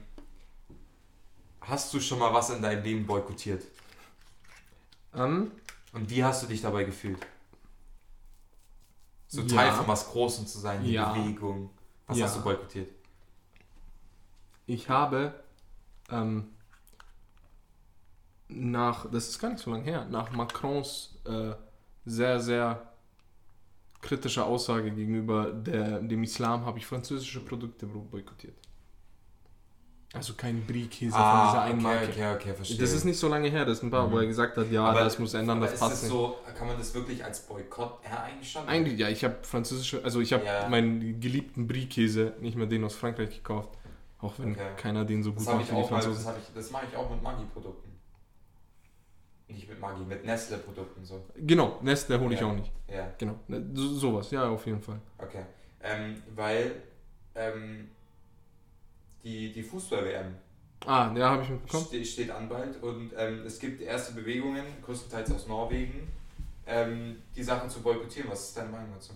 hast 1.62 1.94
du 1.94 2.00
schon 2.00 2.18
mal 2.18 2.34
was 2.34 2.50
in 2.50 2.62
deinem 2.64 2.84
Leben 2.84 3.06
boykottiert? 3.06 3.64
Ähm, 5.16 5.52
Und 5.94 6.10
wie 6.10 6.24
hast 6.24 6.44
du 6.44 6.48
dich 6.48 6.62
dabei 6.62 6.84
gefühlt? 6.84 7.20
So 9.28 9.42
Ja. 9.42 9.48
Teil 9.56 9.72
von 9.72 9.88
was 9.88 10.10
Großem 10.10 10.46
zu 10.48 10.60
sein, 10.60 10.84
die 10.84 10.94
Ja. 10.94 11.14
Bewegung. 11.14 11.70
Was 12.08 12.18
Ja. 12.18 12.26
hast 12.26 12.38
du 12.38 12.42
boykottiert? 12.44 12.90
ich 14.68 14.90
habe 14.90 15.34
ähm, 16.10 16.50
nach, 18.48 19.10
das 19.12 19.30
ist 19.30 19.40
gar 19.40 19.50
nicht 19.52 19.62
so 19.64 19.72
lange 19.72 19.84
her, 19.84 20.06
nach 20.06 20.32
Macrons 20.32 21.16
äh, 21.26 21.54
sehr, 22.06 22.40
sehr 22.40 22.92
kritischer 24.02 24.46
Aussage 24.46 24.92
gegenüber 24.92 25.52
der, 25.52 26.00
dem 26.00 26.24
Islam 26.24 26.66
habe 26.66 26.78
ich 26.80 26.86
französische 26.86 27.44
Produkte 27.44 27.86
boykottiert. 27.88 28.56
Also 30.16 30.34
kein 30.34 30.66
Brie-Käse 30.66 31.12
von 31.12 31.46
dieser 31.48 31.62
einen 31.64 31.82
Marke. 31.84 32.06
Ah, 32.08 32.10
okay, 32.10 32.36
okay, 32.36 32.54
verstehe. 32.54 32.78
Das 32.78 32.94
ist 32.94 33.04
nicht 33.04 33.20
so 33.20 33.28
lange 33.28 33.50
her, 33.50 33.66
das 33.66 33.80
ist 33.80 33.84
ein 33.84 33.92
paar, 33.92 34.08
Mhm. 34.08 34.12
wo 34.14 34.18
er 34.20 34.26
gesagt 34.28 34.56
hat, 34.58 34.72
ja, 34.72 34.86
Aber- 34.86 35.02
das 35.02 35.20
muss 35.20 35.34
ändern, 35.34 35.60
das 35.60 35.74
ist 35.74 35.80
passt 35.80 35.92
das 35.94 36.02
nicht. 36.04 36.12
so, 36.12 36.38
kann 36.58 36.68
man 36.68 36.78
das 36.78 36.94
wirklich 36.94 37.24
als 37.24 37.42
Boykott 37.42 38.00
ja, 38.06 38.24
eigentlich 38.68 38.98
ja, 38.98 39.10
ich 39.10 39.24
habe 39.26 39.36
französische, 39.42 40.02
also 40.04 40.22
ich 40.22 40.32
habe 40.32 40.46
Ja. 40.46 40.70
meinen 40.70 41.20
geliebten 41.20 41.68
Brie-Käse, 41.68 42.34
nicht 42.40 42.56
mehr 42.56 42.68
den 42.68 42.84
aus 42.86 42.96
Frankreich 42.96 43.30
gekauft. 43.30 43.78
Auch 44.22 44.34
wenn 44.40 44.54
Okay. 44.54 44.64
keiner 44.78 45.04
den 45.06 45.22
so 45.22 45.32
Das 45.32 45.40
gut 45.40 45.48
habe 45.50 45.60
macht 45.60 45.72
wie 45.72 45.76
die 45.76 45.82
das, 45.82 45.90
Franzosen. 45.90 46.34
ich, 46.42 46.54
das 46.56 46.72
mache 46.72 46.86
ich 46.90 46.98
auch 46.98 47.10
mit 47.10 47.22
Maggi-Produkten. 47.22 47.90
Nicht 49.48 49.70
mit 49.70 49.80
Maggi, 49.80 50.04
mit 50.06 50.26
Nestle-Produkten 50.26 51.06
so. 51.06 51.24
Genau, 51.36 51.78
Nestle 51.82 52.20
hole 52.20 52.34
ich 52.34 52.40
Ja. 52.40 52.48
auch 52.48 52.54
nicht. 52.56 52.72
Ja, 52.92 53.12
Genau, 53.18 53.36
ne, 53.48 53.64
so, 53.74 53.94
sowas, 53.94 54.32
ja, 54.32 54.48
auf 54.50 54.66
jeden 54.66 54.82
Fall. 54.82 55.00
okay. 55.20 55.44
Ähm, 55.84 56.24
weil 56.34 56.72
ähm, 57.36 57.90
die, 59.26 59.52
die 59.52 59.64
Fußball-WM 59.64 60.36
Ah, 60.86 61.12
ja, 61.18 61.32
habe 61.32 61.42
ich 61.44 61.50
mitbekommen. 61.50 61.86
ste 61.88 62.06
steht 62.06 62.30
an 62.30 62.48
bald 62.48 62.82
und 62.84 63.12
ähm, 63.18 63.44
es 63.46 63.58
gibt 63.60 63.82
erste 63.82 64.14
Bewegungen, 64.14 64.64
größtenteils 64.84 65.32
aus 65.32 65.48
Norwegen, 65.48 66.08
ähm, 66.68 67.16
die 67.36 67.42
Sachen 67.44 67.68
zu 67.70 67.82
boykottieren. 67.82 68.30
Was 68.30 68.50
ist 68.50 68.58
deine 68.58 68.70
Meinung 68.70 68.90
dazu? 68.94 69.14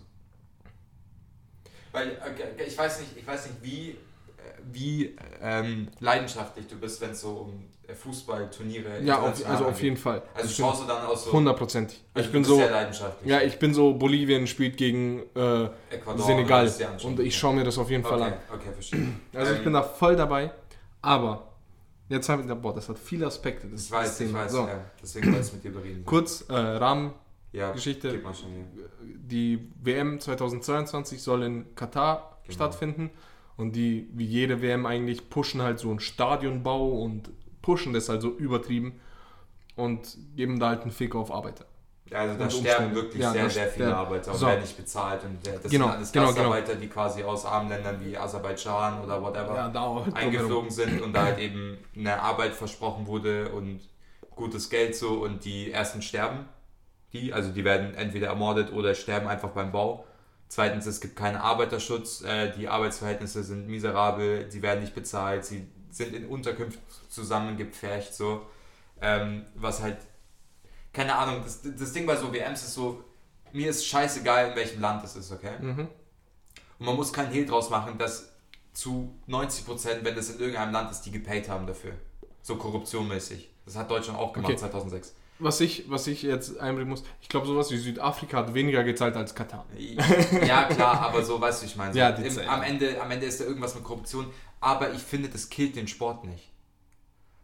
Weil 1.92 2.10
äh, 2.10 2.64
ich 2.64 2.76
weiß 2.76 3.02
nicht, 3.02 3.18
ich 3.18 3.28
weiß 3.28 3.48
nicht, 3.48 3.64
wie, 3.64 3.98
wie 4.72 5.16
ähm, 5.42 5.88
leidenschaftlich 6.00 6.68
du 6.68 6.76
bist, 6.76 7.02
wenn 7.02 7.12
es 7.12 7.22
so 7.22 7.30
um 7.30 7.64
äh, 7.88 7.94
Fußballturniere 7.94 9.02
Ja, 9.04 9.20
auf, 9.20 9.46
also 9.48 9.66
auf 9.66 9.82
jeden 9.82 9.98
Fall. 9.98 10.22
Also 10.34 10.50
Ich 10.50 10.56
schaust 10.56 10.84
du 10.84 10.88
dann 10.88 11.06
aus 11.06 11.26
so. 11.26 11.32
hundertprozentig. 11.34 12.04
also 12.14 12.28
Ich 12.28 12.32
bin 12.34 12.44
so, 12.44 12.56
sehr 12.58 12.70
leidenschaftlich. 12.70 13.30
ja, 13.30 13.42
ich 13.42 13.58
bin 13.58 13.74
so, 13.74 13.94
Bolivien 13.94 14.46
spielt 14.48 14.78
gegen 14.78 15.24
äh, 15.36 15.70
Ecuador 15.90 16.26
Senegal 16.26 16.72
und 17.04 17.20
ich 17.20 17.36
schaue 17.38 17.56
mir 17.56 17.64
das 17.64 17.78
auf 17.78 17.90
jeden 17.90 18.04
Fall 18.04 18.22
okay, 18.22 18.32
an. 18.32 18.56
okay, 18.60 18.72
verstehe. 18.74 19.08
Also 19.34 19.52
ich 19.54 19.58
Ähm, 19.60 19.64
bin 19.64 19.74
da 19.74 19.82
voll 19.84 20.16
dabei, 20.16 20.52
aber 21.02 21.48
jetzt 22.10 22.30
haben 22.30 22.48
wir, 22.48 22.56
boah, 22.56 22.74
das 22.76 22.90
hat 22.90 23.00
viele 23.00 23.26
Aspekte. 23.28 23.68
Das, 23.68 23.86
Ich 23.86 23.92
weiß, 23.92 24.08
das 24.10 24.20
ich 24.20 24.28
Thema. 24.28 24.44
weiß, 24.46 24.52
So, 24.52 24.68
ja. 24.68 24.86
Deswegen 25.02 25.34
wollte 25.34 25.48
ich 25.48 25.54
mit 25.54 25.64
dir 25.64 25.72
bereden. 25.74 26.04
kurz 26.06 26.42
äh, 26.50 26.54
Rahmengeschichte. 26.54 28.10
Ja, 28.24 28.34
schon. 28.34 28.50
Die 29.02 29.72
WM 29.82 30.20
2022 30.20 31.22
soll 31.22 31.44
in 31.44 31.76
Katar 31.76 32.36
Genau. 32.44 32.56
stattfinden 32.56 33.12
und 33.60 33.76
die, 33.76 34.10
wie 34.14 34.26
jede 34.26 34.62
WM 34.64 34.88
eigentlich, 34.88 35.30
pushen 35.30 35.62
halt 35.62 35.80
so 35.80 35.92
einen 35.92 36.00
Stadionbau 36.02 36.90
und 37.04 37.32
pushen 37.62 37.94
das 37.94 38.10
halt 38.10 38.22
so 38.24 38.32
übertrieben 38.38 39.00
und 39.76 40.18
geben 40.36 40.60
da 40.60 40.70
halt 40.70 40.84
einen 40.84 40.92
Fick 40.92 41.16
auf 41.16 41.32
Arbeiter. 41.32 41.66
Ja, 42.10 42.20
also 42.22 42.40
da 42.40 42.50
sterben 42.50 42.96
wirklich 42.96 43.22
Ja, 43.24 43.32
sehr, 43.34 43.50
sehr 43.52 43.68
viele 43.68 43.96
Arbeiter 43.96 44.32
und 44.34 44.40
so. 44.40 44.48
werden 44.48 44.62
nicht 44.62 44.78
bezahlt. 44.78 45.24
Und 45.24 45.46
der, 45.46 45.60
das 45.60 45.72
Genau, 45.72 45.86
sind 45.86 45.94
alles 45.96 46.12
genau, 46.12 46.26
Gastarbeiter, 46.26 46.76
die 46.76 46.88
quasi 46.88 47.24
aus 47.24 47.46
armen 47.46 47.70
Ländern 47.70 48.04
wie 48.04 48.18
Aserbaidschan 48.18 49.02
oder 49.04 49.22
whatever 49.22 49.54
Ja, 49.56 49.70
da 49.70 50.08
eingeflogen 50.16 50.72
sind 50.72 51.02
und 51.02 51.14
da 51.14 51.24
halt 51.26 51.38
eben 51.40 51.78
eine 51.96 52.20
Arbeit 52.22 52.54
versprochen 52.56 53.06
wurde 53.06 53.50
und 53.50 53.82
gutes 54.36 54.70
Geld 54.72 54.96
so 54.96 55.24
und 55.24 55.46
die 55.46 55.72
ersten 55.72 56.02
sterben. 56.02 56.46
Die, 57.14 57.34
also 57.34 57.52
die 57.52 57.66
werden 57.66 57.96
entweder 57.96 58.28
ermordet 58.28 58.72
oder 58.74 58.96
sterben 58.96 59.28
einfach 59.28 59.50
beim 59.52 59.72
Bau. 59.72 60.06
Zweitens, 60.50 60.88
es 60.88 61.00
gibt 61.00 61.16
keinen 61.16 61.38
Arbeiterschutz, 61.38 62.22
äh, 62.22 62.52
die 62.52 62.68
Arbeitsverhältnisse 62.68 63.44
sind 63.44 63.68
miserabel, 63.68 64.50
sie 64.50 64.64
werden 64.64 64.82
nicht 64.82 64.96
bezahlt, 64.96 65.46
sie 65.46 65.68
sind 65.92 66.14
in 66.14 66.28
Unterkünften 66.28 66.82
zusammengepfercht, 67.08 68.14
so. 68.14 68.42
Ähm, 69.00 69.46
was 69.56 69.82
halt, 69.82 69.98
keine 70.92 71.16
Ahnung, 71.16 71.44
das, 71.44 71.62
das 71.62 71.94
Ding 71.94 72.08
bei 72.08 72.16
so 72.16 72.34
WMs 72.34 72.64
ist 72.64 72.74
so, 72.74 73.04
mir 73.54 73.70
ist 73.70 73.86
scheißegal, 73.86 74.50
in 74.50 74.56
welchem 74.56 74.82
Land 74.82 75.04
es 75.04 75.16
ist, 75.16 75.32
okay? 75.32 75.54
Mhm. 75.62 75.88
Und 76.80 76.86
man 76.86 76.96
muss 76.96 77.14
keinen 77.14 77.32
Hehl 77.32 77.46
draus 77.46 77.70
machen, 77.70 78.00
dass 78.00 78.32
zu 78.74 79.14
90%, 79.28 80.04
wenn 80.04 80.16
das 80.16 80.32
in 80.32 80.40
irgendeinem 80.40 80.72
Land 80.72 80.92
ist, 80.92 81.02
die 81.02 81.12
gepaid 81.12 81.48
haben 81.48 81.68
dafür. 81.68 81.94
So 82.42 82.56
korruptionmäßig. 82.56 83.50
Das 83.66 83.76
hat 83.76 83.92
Deutschland 83.92 84.18
auch 84.18 84.34
gemacht 84.34 84.54
Okay. 84.54 84.60
2006. 84.60 85.14
Was 85.40 85.62
ich, 85.62 85.90
was 85.90 86.06
ich 86.08 86.24
jetzt 86.24 86.60
einbringen 86.60 86.90
muss, 86.90 87.04
ich 87.22 87.30
glaube 87.30 87.48
sowas 87.48 87.72
wie 87.72 87.78
Südafrika 87.78 88.38
hat 88.38 88.54
weniger 88.54 88.84
gezahlt 88.84 89.16
als 89.16 89.34
Katar. 89.34 89.66
Ja, 90.46 90.66
klar, 90.66 91.00
aber 91.08 91.24
so, 91.24 91.40
weißt 91.40 91.62
du, 91.62 91.66
ich 91.66 91.76
meine, 91.78 91.94
so, 91.94 92.00
Ja, 92.00 92.10
im, 92.10 92.40
am, 92.50 92.62
Ende, 92.62 93.02
am 93.02 93.10
Ende 93.10 93.26
ist 93.26 93.40
da 93.40 93.46
irgendwas 93.46 93.74
mit 93.74 93.86
Korruption, 93.86 94.28
aber 94.60 94.92
ich 94.92 95.02
finde, 95.02 95.30
das 95.30 95.50
killt 95.50 95.78
den 95.78 95.88
Sport 95.88 96.26
nicht. 96.26 96.50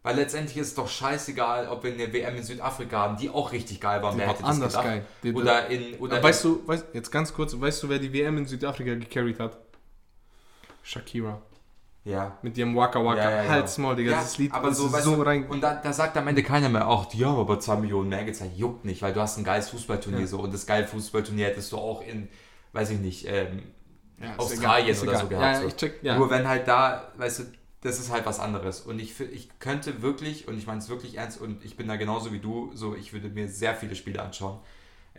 Weil 0.02 0.16
letztendlich 0.16 0.56
ist 0.56 0.68
es 0.68 0.74
doch 0.74 0.88
scheißegal, 0.88 1.66
ob 1.68 1.82
wir 1.82 1.92
eine 1.92 2.12
WM 2.12 2.36
in 2.36 2.44
Südafrika 2.44 2.96
haben, 2.96 3.16
die 3.16 3.28
auch 3.28 3.50
richtig 3.50 3.80
geil 3.80 4.02
war. 4.02 4.16
Wer 4.16 4.28
hätte 4.28 4.42
das 4.42 4.50
anders 4.50 4.76
gedacht? 4.76 5.02
geil. 5.22 5.34
Oder 5.34 5.66
in. 5.66 5.98
Oder 5.98 6.22
weißt 6.22 6.44
du, 6.44 6.62
weißt, 6.64 6.86
jetzt 6.92 7.10
ganz 7.10 7.34
kurz, 7.34 7.58
weißt 7.58 7.82
du, 7.82 7.88
wer 7.88 7.98
die 7.98 8.12
WM 8.12 8.38
in 8.38 8.46
Südafrika 8.46 8.94
gecarried 8.94 9.40
hat? 9.40 9.58
Shakira. 10.84 11.42
Ja. 12.06 12.38
Mit 12.40 12.56
ihrem 12.56 12.76
Waka 12.76 13.04
Waka. 13.04 13.18
Ja, 13.18 13.30
ja, 13.30 13.42
ja. 13.42 13.48
Halt's 13.50 13.78
Maul, 13.78 13.96
Digga. 13.96 14.12
Ja, 14.12 14.20
das 14.20 14.38
Lied 14.38 14.52
aber 14.54 14.68
ist 14.68 14.76
so, 14.76 14.88
so 14.88 15.22
rein. 15.22 15.46
Und 15.48 15.60
da, 15.60 15.74
da 15.74 15.92
sagt 15.92 16.16
am 16.16 16.28
Ende 16.28 16.44
keiner 16.44 16.68
mehr, 16.68 16.86
ach, 16.86 17.06
die 17.06 17.24
haben 17.24 17.36
aber 17.36 17.58
2 17.58 17.76
Millionen 17.76 18.08
mehr 18.08 18.24
gezahlt. 18.24 18.52
Juckt 18.56 18.84
nicht, 18.84 19.02
weil 19.02 19.12
du 19.12 19.20
hast 19.20 19.38
ein 19.38 19.44
geiles 19.44 19.70
Fußballturnier 19.70 20.20
Ja. 20.20 20.26
so 20.28 20.38
und 20.38 20.54
das 20.54 20.66
geile 20.66 20.86
Fußballturnier 20.86 21.46
hättest 21.46 21.72
du 21.72 21.78
auch 21.78 22.02
in, 22.02 22.28
weiß 22.72 22.90
ich 22.90 23.00
nicht, 23.00 23.26
ähm, 23.28 23.64
Ja, 24.20 24.36
Australien 24.36 24.96
oder 25.00 25.18
so 25.18 25.26
gehabt, 25.26 25.62
so. 25.62 25.76
check. 25.76 26.02
Nur 26.04 26.30
wenn 26.30 26.46
halt 26.46 26.68
da, 26.68 27.12
weißt 27.16 27.40
du, 27.40 27.42
das 27.80 27.98
ist 27.98 28.12
halt 28.12 28.24
was 28.24 28.38
anderes. 28.38 28.80
Und 28.82 29.00
ich, 29.00 29.18
ich 29.20 29.58
könnte 29.58 30.00
wirklich, 30.00 30.46
und 30.46 30.56
ich 30.56 30.66
meine 30.68 30.78
es 30.78 30.88
wirklich 30.88 31.18
ernst, 31.18 31.40
und 31.40 31.64
ich 31.64 31.76
bin 31.76 31.88
da 31.88 31.96
genauso 31.96 32.32
wie 32.32 32.38
du, 32.38 32.70
so 32.72 32.94
ich 32.94 33.12
würde 33.12 33.28
mir 33.30 33.48
sehr 33.48 33.74
viele 33.74 33.96
Spiele 33.96 34.22
anschauen. 34.22 34.60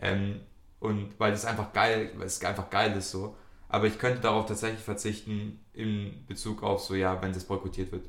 Ähm, 0.00 0.40
und 0.80 1.10
weil 1.18 1.32
es 1.34 1.44
einfach 1.44 1.72
geil, 1.74 2.12
weil 2.16 2.26
es 2.26 2.42
einfach 2.42 2.70
geil 2.70 2.96
ist 2.96 3.10
so. 3.10 3.36
Aber 3.68 3.86
ich 3.86 3.98
könnte 3.98 4.20
darauf 4.20 4.46
tatsächlich 4.46 4.80
verzichten 4.82 5.60
in 5.78 6.24
Bezug 6.26 6.62
auf 6.62 6.80
so, 6.82 6.94
ja, 6.94 7.20
wenn 7.22 7.32
das 7.32 7.44
boykottiert 7.44 7.92
wird. 7.92 8.04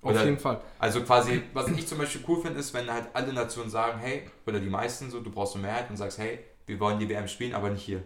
Auf 0.00 0.12
oder- 0.12 0.24
jeden 0.24 0.38
Fall. 0.38 0.60
Also 0.78 1.02
quasi, 1.02 1.42
was 1.52 1.68
ich 1.68 1.86
zum 1.86 1.98
Beispiel 1.98 2.22
cool 2.28 2.40
finde, 2.40 2.60
ist, 2.60 2.72
wenn 2.72 2.88
halt 2.90 3.06
alle 3.12 3.32
Nationen 3.32 3.68
sagen, 3.70 3.98
hey, 3.98 4.30
oder 4.46 4.60
die 4.60 4.68
meisten 4.70 5.10
so, 5.10 5.20
du 5.20 5.30
brauchst 5.30 5.54
eine 5.56 5.64
Mehrheit 5.66 5.90
und 5.90 5.96
sagst, 5.96 6.18
hey, 6.18 6.38
wir 6.66 6.78
wollen 6.78 6.98
die 7.00 7.08
WM 7.08 7.26
spielen, 7.26 7.54
aber 7.54 7.70
nicht 7.70 7.82
hier. 7.82 8.02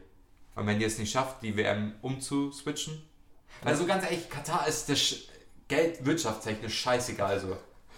Und 0.54 0.66
wenn 0.66 0.80
ihr 0.80 0.86
es 0.86 0.98
nicht 0.98 1.12
schafft, 1.12 1.42
die 1.42 1.56
WM 1.56 1.92
umzuswitchen, 2.02 3.02
Also 3.64 3.84
ganz 3.86 4.04
ehrlich, 4.04 4.28
Katar 4.30 4.66
ist 4.66 4.88
der 4.88 4.96
Sch 4.96 5.28
Geld 5.68 6.04
wirtschaftstechnisch 6.04 6.74
scheißegal 6.80 7.38
so. 7.40 7.48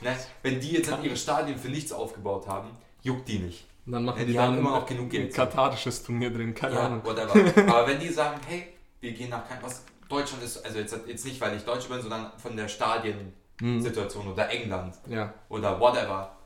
Ne? 0.01 0.17
Wenn 0.43 0.61
die 0.61 0.73
jetzt 0.73 0.93
ihre 1.03 1.17
Stadien 1.17 1.59
für 1.59 1.69
nichts 1.69 1.93
aufgebaut 1.93 2.47
haben, 2.47 2.71
juckt 3.03 3.27
die 3.29 3.39
nicht. 3.39 3.65
Und 3.87 3.93
dann 3.93 4.05
machen 4.05 4.19
Ja, 4.19 4.25
die, 4.25 4.31
die 4.33 4.37
dann 4.37 4.47
haben 4.53 4.59
immer 4.59 4.71
noch 4.79 4.87
genug 4.87 5.11
Geld. 5.11 5.31
Ein 5.31 5.33
katarisches 5.35 6.03
Turnier 6.03 6.31
drin, 6.33 6.55
keine 6.55 6.75
Ja, 6.75 6.87
Ahnung. 6.87 7.05
whatever. 7.05 7.35
Aber 7.69 7.87
wenn 7.89 7.99
die 8.01 8.09
sagen, 8.11 8.41
hey, 8.47 8.69
wir 9.01 9.12
gehen 9.12 9.31
nach 9.31 9.47
kein 9.49 9.59
was 9.62 9.83
Deutschland 10.09 10.43
ist, 10.45 10.65
also 10.65 10.79
jetzt, 10.79 10.97
jetzt 11.07 11.25
nicht, 11.25 11.41
weil 11.41 11.57
ich 11.57 11.65
Deutscher 11.65 11.89
bin, 11.91 12.01
sondern 12.03 12.31
von 12.39 12.57
der 12.57 12.69
Stadiensituation 12.69 14.29
oder 14.29 14.51
England 14.51 14.95
Ja. 15.09 15.33
oder 15.49 15.79
whatever. 15.81 16.37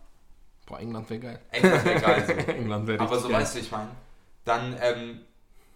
Boah, 0.67 0.81
England 0.81 1.09
wäre 1.11 1.21
geil. 1.21 1.41
England 1.51 1.85
wäre 1.85 2.01
geil 2.01 2.25
so. 2.27 2.33
England 2.53 2.87
wäre 2.87 3.01
Aber 3.01 3.19
so 3.19 3.29
geil. 3.29 3.41
weißt 3.41 3.55
du, 3.57 3.59
ich 3.61 3.71
meine, 3.71 3.89
dann, 4.45 4.77
ähm, 4.81 5.21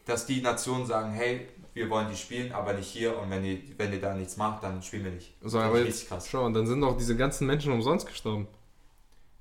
dass 0.04 0.26
die 0.26 0.40
Nationen 0.42 0.86
sagen, 0.86 1.12
hey, 1.12 1.48
wir 1.74 1.88
wollen 1.88 2.08
die 2.10 2.16
spielen, 2.16 2.52
aber 2.52 2.74
nicht 2.74 2.88
hier 2.88 3.18
und 3.18 3.30
wenn 3.30 3.42
ihr, 3.44 3.58
wenn 3.78 3.92
ihr 3.92 4.00
da 4.00 4.12
nichts 4.14 4.36
macht, 4.36 4.62
dann 4.62 4.82
spielen 4.82 5.04
wir 5.04 5.12
nicht. 5.12 5.34
So, 5.40 5.58
Das 5.58 5.66
aber 5.68 5.78
jetzt, 5.78 5.88
richtig 5.88 6.08
krass. 6.08 6.28
schau 6.28 6.42
mal, 6.42 6.52
dann 6.52 6.66
sind 6.66 6.80
doch 6.82 6.96
diese 6.98 7.16
ganzen 7.16 7.46
Menschen 7.46 7.72
umsonst 7.72 8.06
gestorben. 8.06 8.46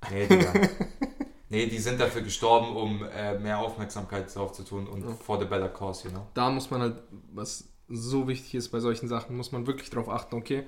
Nee, 0.09 0.25
Digga. 0.27 0.53
nee, 1.49 1.65
die 1.67 1.77
sind 1.77 1.99
dafür 1.99 2.21
gestorben, 2.21 2.75
um 2.75 3.03
äh, 3.13 3.37
mehr 3.37 3.59
Aufmerksamkeit 3.59 4.33
drauf 4.33 4.53
zu 4.53 4.63
tun 4.63 4.87
und 4.87 5.03
Ja. 5.03 5.13
for 5.15 5.37
the 5.39 5.45
better 5.45 5.67
cause, 5.67 6.05
you 6.07 6.11
know? 6.13 6.25
Da 6.33 6.49
muss 6.49 6.71
man 6.71 6.81
halt, 6.81 6.95
was 7.33 7.67
so 7.91 8.27
wichtig 8.27 8.55
ist 8.55 8.69
bei 8.69 8.79
solchen 8.79 9.07
Sachen, 9.07 9.37
muss 9.37 9.51
man 9.51 9.67
wirklich 9.67 9.89
darauf 9.89 10.09
achten, 10.09 10.35
okay, 10.35 10.63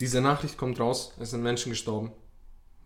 diese 0.00 0.20
Nachricht 0.20 0.56
kommt 0.56 0.80
raus, 0.80 1.14
es 1.20 1.30
sind 1.30 1.42
Menschen 1.42 1.70
gestorben. 1.70 2.12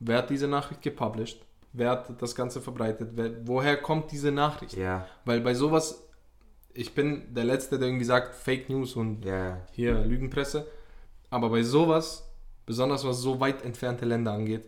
Wer 0.00 0.18
hat 0.18 0.30
diese 0.30 0.48
Nachricht 0.48 0.82
gepublished? 0.82 1.40
Wer 1.72 1.90
hat 1.90 2.22
das 2.22 2.34
Ganze 2.34 2.60
verbreitet? 2.60 3.10
Wer, 3.14 3.46
woher 3.46 3.76
kommt 3.76 4.12
diese 4.12 4.32
Nachricht? 4.32 4.76
Ja, 4.76 5.06
Weil 5.24 5.40
bei 5.40 5.54
sowas, 5.54 6.06
ich 6.74 6.94
bin 6.94 7.34
der 7.34 7.44
Letzte, 7.44 7.78
der 7.78 7.88
irgendwie 7.88 8.04
sagt 8.04 8.34
Fake 8.34 8.68
News 8.68 8.96
und 8.96 9.24
ja, 9.24 9.60
hier 9.72 10.00
Lügenpresse. 10.00 10.66
Aber 11.30 11.50
bei 11.50 11.62
sowas, 11.62 12.28
besonders 12.66 13.04
was 13.04 13.20
so 13.20 13.40
weit 13.40 13.62
entfernte 13.64 14.04
Länder 14.04 14.32
angeht, 14.32 14.64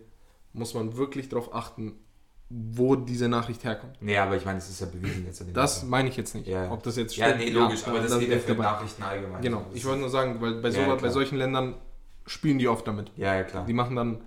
muss 0.52 0.74
man 0.74 0.96
wirklich 0.96 1.28
darauf 1.28 1.54
achten, 1.54 1.98
wo 2.50 2.96
diese 2.96 3.28
Nachricht 3.28 3.62
herkommt. 3.64 3.96
Nee, 4.00 4.16
aber 4.16 4.36
ich 4.36 4.44
meine, 4.44 4.58
es 4.58 4.70
ist 4.70 4.80
ja 4.80 4.86
bewiesen 4.86 5.26
jetzt. 5.26 5.44
Das 5.52 5.80
Fall. 5.80 5.88
meine 5.88 6.08
ich 6.08 6.16
jetzt 6.16 6.34
nicht. 6.34 6.46
Ja. 6.48 6.70
Ob 6.70 6.82
das 6.82 6.96
jetzt 6.96 7.14
Ja, 7.16 7.34
nee, 7.36 7.50
logisch, 7.50 7.82
da- 7.82 7.90
aber 7.90 8.00
das 8.00 8.10
da 8.10 8.18
geht 8.18 8.30
ja 8.30 8.38
für 8.38 8.48
dabei. 8.48 8.62
Nachrichten 8.64 9.02
allgemein. 9.02 9.42
Genau, 9.42 9.64
Das 9.68 9.76
ich 9.76 9.84
wollte 9.84 10.00
nur 10.00 10.10
sagen, 10.10 10.40
weil 10.40 10.54
bei, 10.54 10.70
so, 10.70 10.80
Ja, 10.80 10.94
bei 10.94 11.08
solchen 11.10 11.36
Ländern 11.36 11.74
spielen 12.26 12.58
die 12.58 12.68
oft 12.68 12.86
damit. 12.86 13.10
Ja, 13.16 13.34
ja, 13.34 13.42
klar. 13.44 13.66
Die 13.66 13.72
machen 13.74 13.96
dann, 13.96 14.20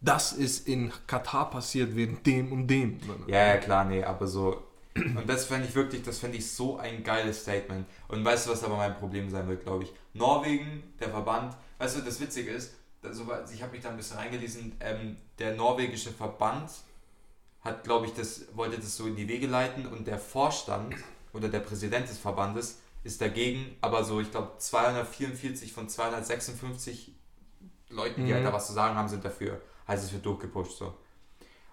das 0.00 0.32
ist 0.32 0.66
in 0.66 0.92
Katar 1.06 1.50
passiert 1.50 1.94
wegen 1.94 2.22
dem 2.22 2.52
und 2.52 2.68
dem. 2.68 3.00
Ja, 3.26 3.46
ja, 3.48 3.56
klar, 3.58 3.84
nee, 3.84 4.02
aber 4.02 4.26
so. 4.26 4.62
Und 4.96 5.28
das 5.28 5.44
fände 5.44 5.68
ich 5.68 5.74
wirklich, 5.74 6.02
das 6.02 6.18
fände 6.18 6.38
ich 6.38 6.50
so 6.50 6.78
ein 6.78 7.04
geiles 7.04 7.42
Statement. 7.42 7.86
Und 8.08 8.24
weißt 8.24 8.46
du, 8.46 8.50
was 8.52 8.64
aber 8.64 8.76
mein 8.76 8.94
Problem 8.96 9.28
sein 9.30 9.46
wird, 9.46 9.62
glaube 9.64 9.84
ich? 9.84 9.92
Norwegen, 10.14 10.82
der 10.98 11.10
Verband, 11.10 11.54
weißt 11.78 11.98
du, 11.98 12.00
das 12.00 12.18
Witzige 12.20 12.50
ist, 12.50 12.74
da- 13.02 13.12
so, 13.12 13.24
ich 13.52 13.62
habe 13.62 13.72
mich 13.72 13.82
da 13.82 13.90
ein 13.90 13.96
bisschen 13.96 14.16
reingelesen, 14.16 14.72
ähm, 14.80 15.16
der 15.38 15.54
norwegische 15.54 16.10
Verband 16.10 16.70
hat, 17.62 17.84
glaube 17.84 18.06
ich, 18.06 18.14
das, 18.14 18.46
wollte 18.54 18.76
das 18.76 18.96
so 18.96 19.06
in 19.06 19.16
die 19.16 19.28
Wege 19.28 19.46
leiten 19.46 19.86
und 19.86 20.06
der 20.06 20.18
Vorstand 20.18 20.94
oder 21.32 21.48
der 21.48 21.60
Präsident 21.60 22.08
des 22.08 22.18
Verbandes 22.18 22.78
ist 23.04 23.20
dagegen, 23.20 23.76
aber 23.80 24.04
so, 24.04 24.20
ich 24.20 24.30
glaube, 24.30 24.52
244 24.58 25.72
von 25.72 25.88
256 25.88 27.12
Leuten, 27.90 28.24
die 28.24 28.30
Mhm. 28.30 28.36
halt 28.36 28.44
da 28.46 28.52
was 28.52 28.66
zu 28.66 28.72
sagen 28.72 28.96
haben, 28.96 29.08
sind 29.08 29.24
dafür. 29.24 29.60
Heißt, 29.86 30.04
es 30.04 30.12
wird 30.12 30.26
durchgepusht 30.26 30.78
so. 30.78 30.94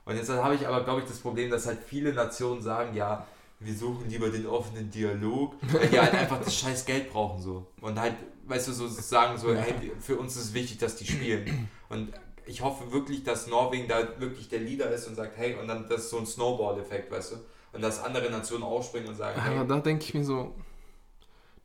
Und 0.05 0.15
jetzt 0.15 0.29
habe 0.29 0.55
ich 0.55 0.67
aber, 0.67 0.83
glaube 0.83 1.01
ich, 1.01 1.07
das 1.07 1.17
Problem, 1.19 1.49
dass 1.49 1.65
halt 1.65 1.79
viele 1.85 2.13
Nationen 2.13 2.61
sagen, 2.61 2.95
ja, 2.95 3.25
wir 3.59 3.73
suchen 3.75 4.09
lieber 4.09 4.29
den 4.29 4.45
offenen 4.45 4.89
Dialog, 4.91 5.55
weil 5.61 5.87
die 5.87 5.99
halt 5.99 6.13
einfach 6.21 6.39
das 6.41 6.55
scheiß 6.55 6.85
Geld 6.85 7.11
brauchen 7.11 7.41
so. 7.41 7.67
Und 7.81 7.99
halt, 7.99 8.15
weißt 8.47 8.67
du, 8.67 8.73
so 8.73 8.87
sagen 8.87 9.37
so, 9.37 9.53
hey, 9.55 9.91
für 9.99 10.17
uns 10.17 10.35
ist 10.35 10.43
es 10.45 10.53
wichtig, 10.53 10.77
dass 10.77 10.95
die 10.95 11.07
spielen. 11.07 11.67
Und 11.89 12.13
ich 12.45 12.61
hoffe 12.61 12.91
wirklich, 12.91 13.23
dass 13.23 13.47
Norwegen 13.47 13.87
da 13.87 14.19
wirklich 14.19 14.49
der 14.49 14.59
Leader 14.59 14.89
ist 14.91 15.07
und 15.07 15.15
sagt, 15.15 15.37
hey, 15.37 15.55
und 15.55 15.67
dann 15.67 15.87
das 15.89 16.03
ist 16.03 16.09
so 16.09 16.17
ein 16.17 16.25
Snowball-Effekt, 16.25 17.11
weißt 17.11 17.33
du? 17.33 17.35
Und 17.73 17.81
dass 17.81 18.03
andere 18.03 18.29
Nationen 18.29 18.63
aufspringen 18.63 19.09
und 19.09 19.15
sagen, 19.15 19.39
Aber 19.39 19.59
hey, 19.59 19.67
da 19.67 19.79
denke 19.79 20.03
ich 20.05 20.13
mir 20.13 20.23
so, 20.23 20.55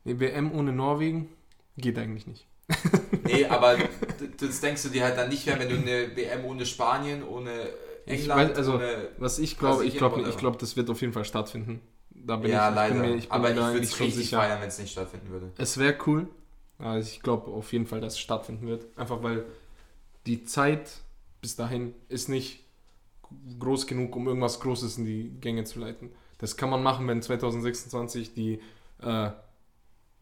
eine 0.05 0.19
WM 0.19 0.51
ohne 0.51 0.71
Norwegen 0.73 1.29
geht 1.77 1.97
eigentlich 1.97 2.27
nicht. 2.27 2.47
nee, 3.23 3.45
aber 3.45 3.77
das 4.37 4.61
denkst 4.61 4.83
du 4.83 4.89
dir 4.89 5.03
halt 5.03 5.17
dann 5.17 5.29
nicht 5.29 5.45
mehr, 5.45 5.59
wenn 5.59 5.69
du 5.69 5.75
eine 5.75 6.15
WM 6.15 6.45
ohne 6.45 6.65
Spanien, 6.65 7.23
ohne 7.23 7.51
Ich 8.05 8.21
England, 8.21 8.51
weiß, 8.51 8.57
also, 8.57 8.75
ohne 8.75 9.09
Was 9.17 9.39
ich 9.39 9.57
glaube, 9.57 9.85
ich 9.85 9.97
glaube, 9.97 10.21
ich 10.27 10.37
glaube, 10.37 10.57
das 10.57 10.75
wird 10.75 10.89
auf 10.89 11.01
jeden 11.01 11.13
Fall 11.13 11.25
stattfinden. 11.25 11.81
Da 12.09 12.37
bin 12.37 12.51
ja, 12.51 12.65
ich, 12.65 12.69
ich 12.69 12.75
leider. 12.75 12.93
bin 12.93 13.01
mir, 13.01 13.15
ich 13.17 13.23
bin 13.23 13.31
aber 13.31 13.49
mir 13.49 13.55
ich 13.55 13.73
würde 13.73 13.79
es 13.81 13.95
schon 13.95 14.05
richtig 14.05 14.25
sicher. 14.25 14.37
feiern, 14.37 14.61
wenn 14.61 14.67
es 14.67 14.79
nicht 14.79 14.91
stattfinden 14.91 15.29
würde. 15.29 15.51
Es 15.57 15.77
wäre 15.77 15.97
cool. 16.07 16.27
Also 16.77 17.09
ich 17.09 17.21
glaube 17.21 17.51
auf 17.51 17.71
jeden 17.73 17.85
Fall, 17.85 18.01
dass 18.01 18.13
es 18.13 18.19
stattfinden 18.19 18.67
wird. 18.67 18.85
Einfach 18.97 19.21
weil 19.23 19.45
die 20.25 20.43
Zeit 20.43 20.89
bis 21.41 21.55
dahin 21.55 21.93
ist 22.09 22.29
nicht 22.29 22.63
groß 23.59 23.87
genug, 23.87 24.15
um 24.15 24.27
irgendwas 24.27 24.59
Großes 24.59 24.97
in 24.97 25.05
die 25.05 25.31
Gänge 25.41 25.63
zu 25.63 25.79
leiten. 25.79 26.09
Das 26.37 26.57
kann 26.57 26.69
man 26.69 26.83
machen, 26.83 27.07
wenn 27.07 27.21
2026 27.21 28.33
die, 28.33 28.59
äh, 29.01 29.29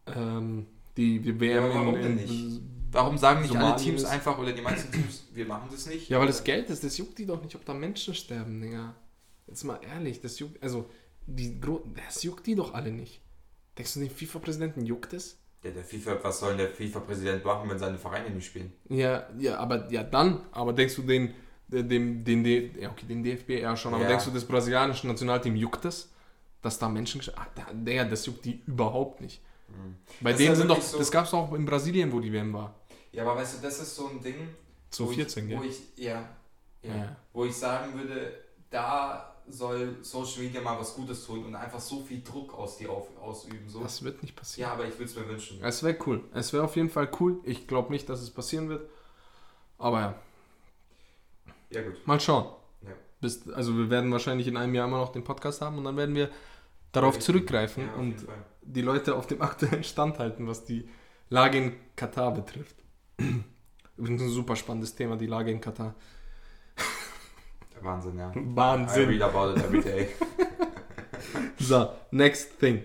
ähm, 0.07 0.65
die, 0.97 1.19
die 1.19 1.39
WM 1.39 1.63
aber 1.65 1.73
warum 1.75 1.95
in, 1.95 2.01
denn 2.01 2.17
in 2.17 2.25
nicht? 2.25 2.61
Warum 2.91 3.17
sagen 3.17 3.41
nicht 3.41 3.51
alle 3.51 3.59
Somalien 3.59 3.83
Teams 3.85 4.01
ist- 4.03 4.09
einfach 4.09 4.37
oder 4.39 4.51
die 4.51 4.61
meisten 4.61 4.91
Teams, 4.91 5.25
wir 5.33 5.45
machen 5.45 5.69
das 5.71 5.85
nicht? 5.85 6.09
Ja, 6.09 6.19
weil 6.19 6.27
das 6.27 6.43
Geld 6.43 6.69
ist, 6.69 6.83
das 6.83 6.97
juckt 6.97 7.17
die 7.19 7.25
doch 7.25 7.41
nicht, 7.43 7.55
ob 7.55 7.63
da 7.65 7.73
Menschen 7.73 8.15
sterben, 8.15 8.61
Digga. 8.61 8.95
Jetzt 9.47 9.63
mal 9.63 9.79
ehrlich, 9.83 10.21
das 10.21 10.39
juckt, 10.39 10.61
also, 10.63 10.89
die, 11.27 11.59
das 12.07 12.23
juckt 12.23 12.47
die 12.47 12.55
doch 12.55 12.73
alle 12.73 12.91
nicht. 12.91 13.21
Denkst 13.77 13.93
du, 13.93 13.99
den 13.99 14.09
FIFA-Präsidenten 14.09 14.85
juckt 14.85 15.13
es? 15.13 15.37
Ja, 15.63 15.71
der 15.71 15.83
FIFA, 15.83 16.17
was 16.23 16.39
soll 16.39 16.55
der 16.55 16.69
FIFA-Präsident 16.69 17.43
machen, 17.43 17.69
wenn 17.69 17.77
seine 17.79 17.97
Vereine 17.97 18.29
nicht 18.29 18.45
spielen? 18.47 18.71
Ja, 18.87 19.27
ja, 19.37 19.57
aber 19.57 19.91
ja 19.91 20.03
dann, 20.03 20.41
aber 20.51 20.71
denkst 20.71 20.95
du 20.95 21.01
den, 21.01 21.33
dem, 21.67 22.23
den, 22.23 22.43
den, 22.43 22.79
ja, 22.79 22.89
okay, 22.89 23.05
den 23.05 23.23
DFB 23.23 23.49
eher 23.59 23.75
schon, 23.75 23.93
aber 23.93 24.03
Ja. 24.03 24.09
denkst 24.09 24.25
du 24.25 24.31
das 24.31 24.45
brasilianische 24.45 25.05
Nationalteam 25.07 25.55
juckt 25.57 25.83
es? 25.85 26.11
Dass 26.61 26.79
da 26.79 26.87
Menschen 26.89 27.21
da- 27.55 27.67
Digga, 27.73 28.05
das 28.05 28.25
juckt 28.25 28.43
die 28.45 28.61
überhaupt 28.65 29.21
nicht. 29.21 29.41
Bei 30.21 30.31
Das 30.31 30.37
denen 30.39 30.49
ja 30.51 30.55
sind 30.55 30.67
doch, 30.69 30.81
so- 30.81 30.97
das 30.97 31.11
gab 31.11 31.25
es 31.25 31.33
auch 31.33 31.53
in 31.53 31.65
Brasilien, 31.65 32.11
wo 32.11 32.19
die 32.19 32.31
WM 32.33 32.53
war. 32.53 32.73
Ja, 33.11 33.23
aber 33.23 33.35
weißt 33.35 33.57
du, 33.59 33.61
das 33.61 33.79
ist 33.79 33.95
so 33.95 34.07
ein 34.07 34.21
Ding, 34.21 34.35
wo 34.37 34.51
2014, 34.91 35.49
ich, 35.49 35.55
wo 35.57 35.61
gell? 35.61 35.69
ich, 35.69 35.81
ja, 36.03 36.29
ja, 36.83 36.95
Ja. 36.95 37.15
wo 37.33 37.45
ich 37.45 37.55
sagen 37.55 37.93
würde, 37.93 38.33
da 38.69 39.35
soll 39.51 39.97
Social 40.01 40.43
Media 40.43 40.61
mal 40.61 40.79
was 40.79 40.95
Gutes 40.95 41.25
tun 41.25 41.45
und 41.45 41.55
einfach 41.55 41.79
so 41.79 42.01
viel 42.01 42.21
Druck 42.23 42.53
aus 42.53 42.77
die 42.77 42.87
auf, 42.87 43.07
ausüben. 43.19 43.67
So. 43.67 43.81
Das 43.81 44.03
wird 44.03 44.21
nicht 44.21 44.35
passieren. 44.35 44.69
Ja, 44.69 44.73
aber 44.73 44.85
ich 44.85 44.93
würde 44.93 45.05
es 45.05 45.15
mir 45.15 45.27
wünschen. 45.27 45.59
Es 45.63 45.83
wäre 45.83 45.97
cool. 46.05 46.23
Es 46.33 46.53
wäre 46.53 46.63
auf 46.63 46.75
jeden 46.75 46.89
Fall 46.89 47.09
cool. 47.19 47.39
Ich 47.43 47.67
glaube 47.67 47.91
nicht, 47.91 48.07
dass 48.09 48.21
es 48.21 48.29
passieren 48.31 48.69
wird. 48.69 48.89
Aber 49.77 49.99
ja, 49.99 50.15
Ja, 51.71 51.81
gut. 51.83 52.05
mal 52.07 52.19
schauen. 52.19 52.45
Ja. 52.83 52.91
Bis, 53.21 53.49
also 53.49 53.77
wir 53.77 53.89
werden 53.89 54.11
wahrscheinlich 54.11 54.47
in 54.47 54.57
einem 54.57 54.75
Jahr 54.75 54.87
immer 54.87 54.97
noch 54.99 55.11
den 55.11 55.23
Podcast 55.23 55.61
haben 55.61 55.77
und 55.77 55.83
dann 55.85 55.97
werden 55.97 56.15
wir 56.15 56.29
darauf 56.91 57.15
Richtig. 57.15 57.25
zurückgreifen 57.25 57.85
Ja, 57.87 57.93
und 57.93 58.15
die 58.61 58.81
Leute 58.81 59.15
auf 59.15 59.27
dem 59.27 59.41
aktuellen 59.49 59.83
Stand 59.83 60.19
halten, 60.19 60.47
was 60.47 60.65
die 60.65 60.87
Lage 61.29 61.57
in 61.57 61.73
Katar 61.95 62.33
betrifft. 62.33 62.75
Übrigens 63.97 64.21
ein 64.21 64.29
super 64.29 64.55
spannendes 64.55 64.95
Thema, 64.95 65.15
die 65.17 65.27
Lage 65.27 65.51
in 65.51 65.61
Katar. 65.61 65.93
Wahnsinn, 67.81 68.17
ja. 68.17 68.31
I 68.35 68.41
Wahnsinn. 68.55 69.09
read 69.09 69.21
about 69.21 69.51
it 69.57 69.63
every 69.65 69.81
day. 69.81 70.09
So, 71.59 71.89
next 72.11 72.57
thing. 72.59 72.83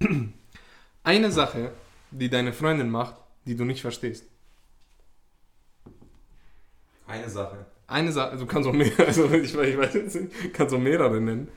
Eine 1.04 1.30
Sache, 1.30 1.70
die 2.10 2.28
deine 2.28 2.52
Freundin 2.52 2.90
macht, 2.90 3.14
die 3.46 3.54
du 3.56 3.64
nicht 3.64 3.80
verstehst. 3.80 4.24
Eine 7.06 7.28
Sache. 7.28 7.66
Eine 7.86 8.12
Sache, 8.12 8.36
du 8.36 8.46
kannst 8.46 8.68
auch 8.68 8.72
mehrere, 8.74 9.06
also 9.06 9.24
ich, 9.30 9.54
weiß- 9.54 9.62
ich 9.62 9.78
weiß 9.78 9.94
jetzt 9.94 10.14
nicht, 10.16 10.52
kannst 10.54 10.74
auch 10.74 10.78
mehrere 10.80 11.20
nennen. 11.20 11.48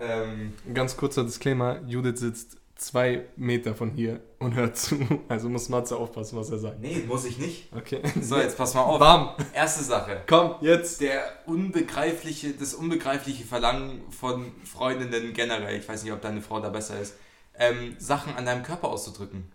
Ähm, 0.00 0.54
ganz 0.72 0.96
kurzer 0.96 1.24
Disclaimer, 1.24 1.80
Judith 1.86 2.18
sitzt 2.20 2.56
zwei 2.76 3.26
Meter 3.36 3.74
von 3.74 3.90
hier 3.90 4.20
und 4.38 4.54
hört 4.54 4.76
zu. 4.76 4.96
Also 5.28 5.48
muss 5.48 5.68
Matze 5.68 5.96
aufpassen, 5.96 6.38
was 6.38 6.50
er 6.50 6.58
sagt. 6.58 6.80
nee, 6.80 7.04
muss 7.06 7.24
ich 7.24 7.38
nicht. 7.38 7.72
Okay. 7.74 8.00
So, 8.20 8.36
jetzt 8.36 8.56
pass 8.56 8.74
mal 8.74 8.82
auf. 8.82 8.98
Bam! 8.98 9.30
Erste 9.52 9.84
Sache. 9.84 10.22
Komm, 10.26 10.56
jetzt! 10.60 11.00
Der 11.00 11.24
unbegreifliche, 11.46 12.52
das 12.52 12.74
unbegreifliche 12.74 13.44
Verlangen 13.44 14.02
von 14.10 14.52
Freundinnen 14.64 15.32
generell, 15.32 15.78
ich 15.78 15.88
weiß 15.88 16.02
nicht, 16.04 16.12
ob 16.12 16.20
deine 16.20 16.42
Frau 16.42 16.60
da 16.60 16.68
besser 16.68 17.00
ist, 17.00 17.14
ähm, 17.58 17.96
Sachen 17.98 18.36
an 18.36 18.46
deinem 18.46 18.62
Körper 18.62 18.88
auszudrücken. 18.88 19.52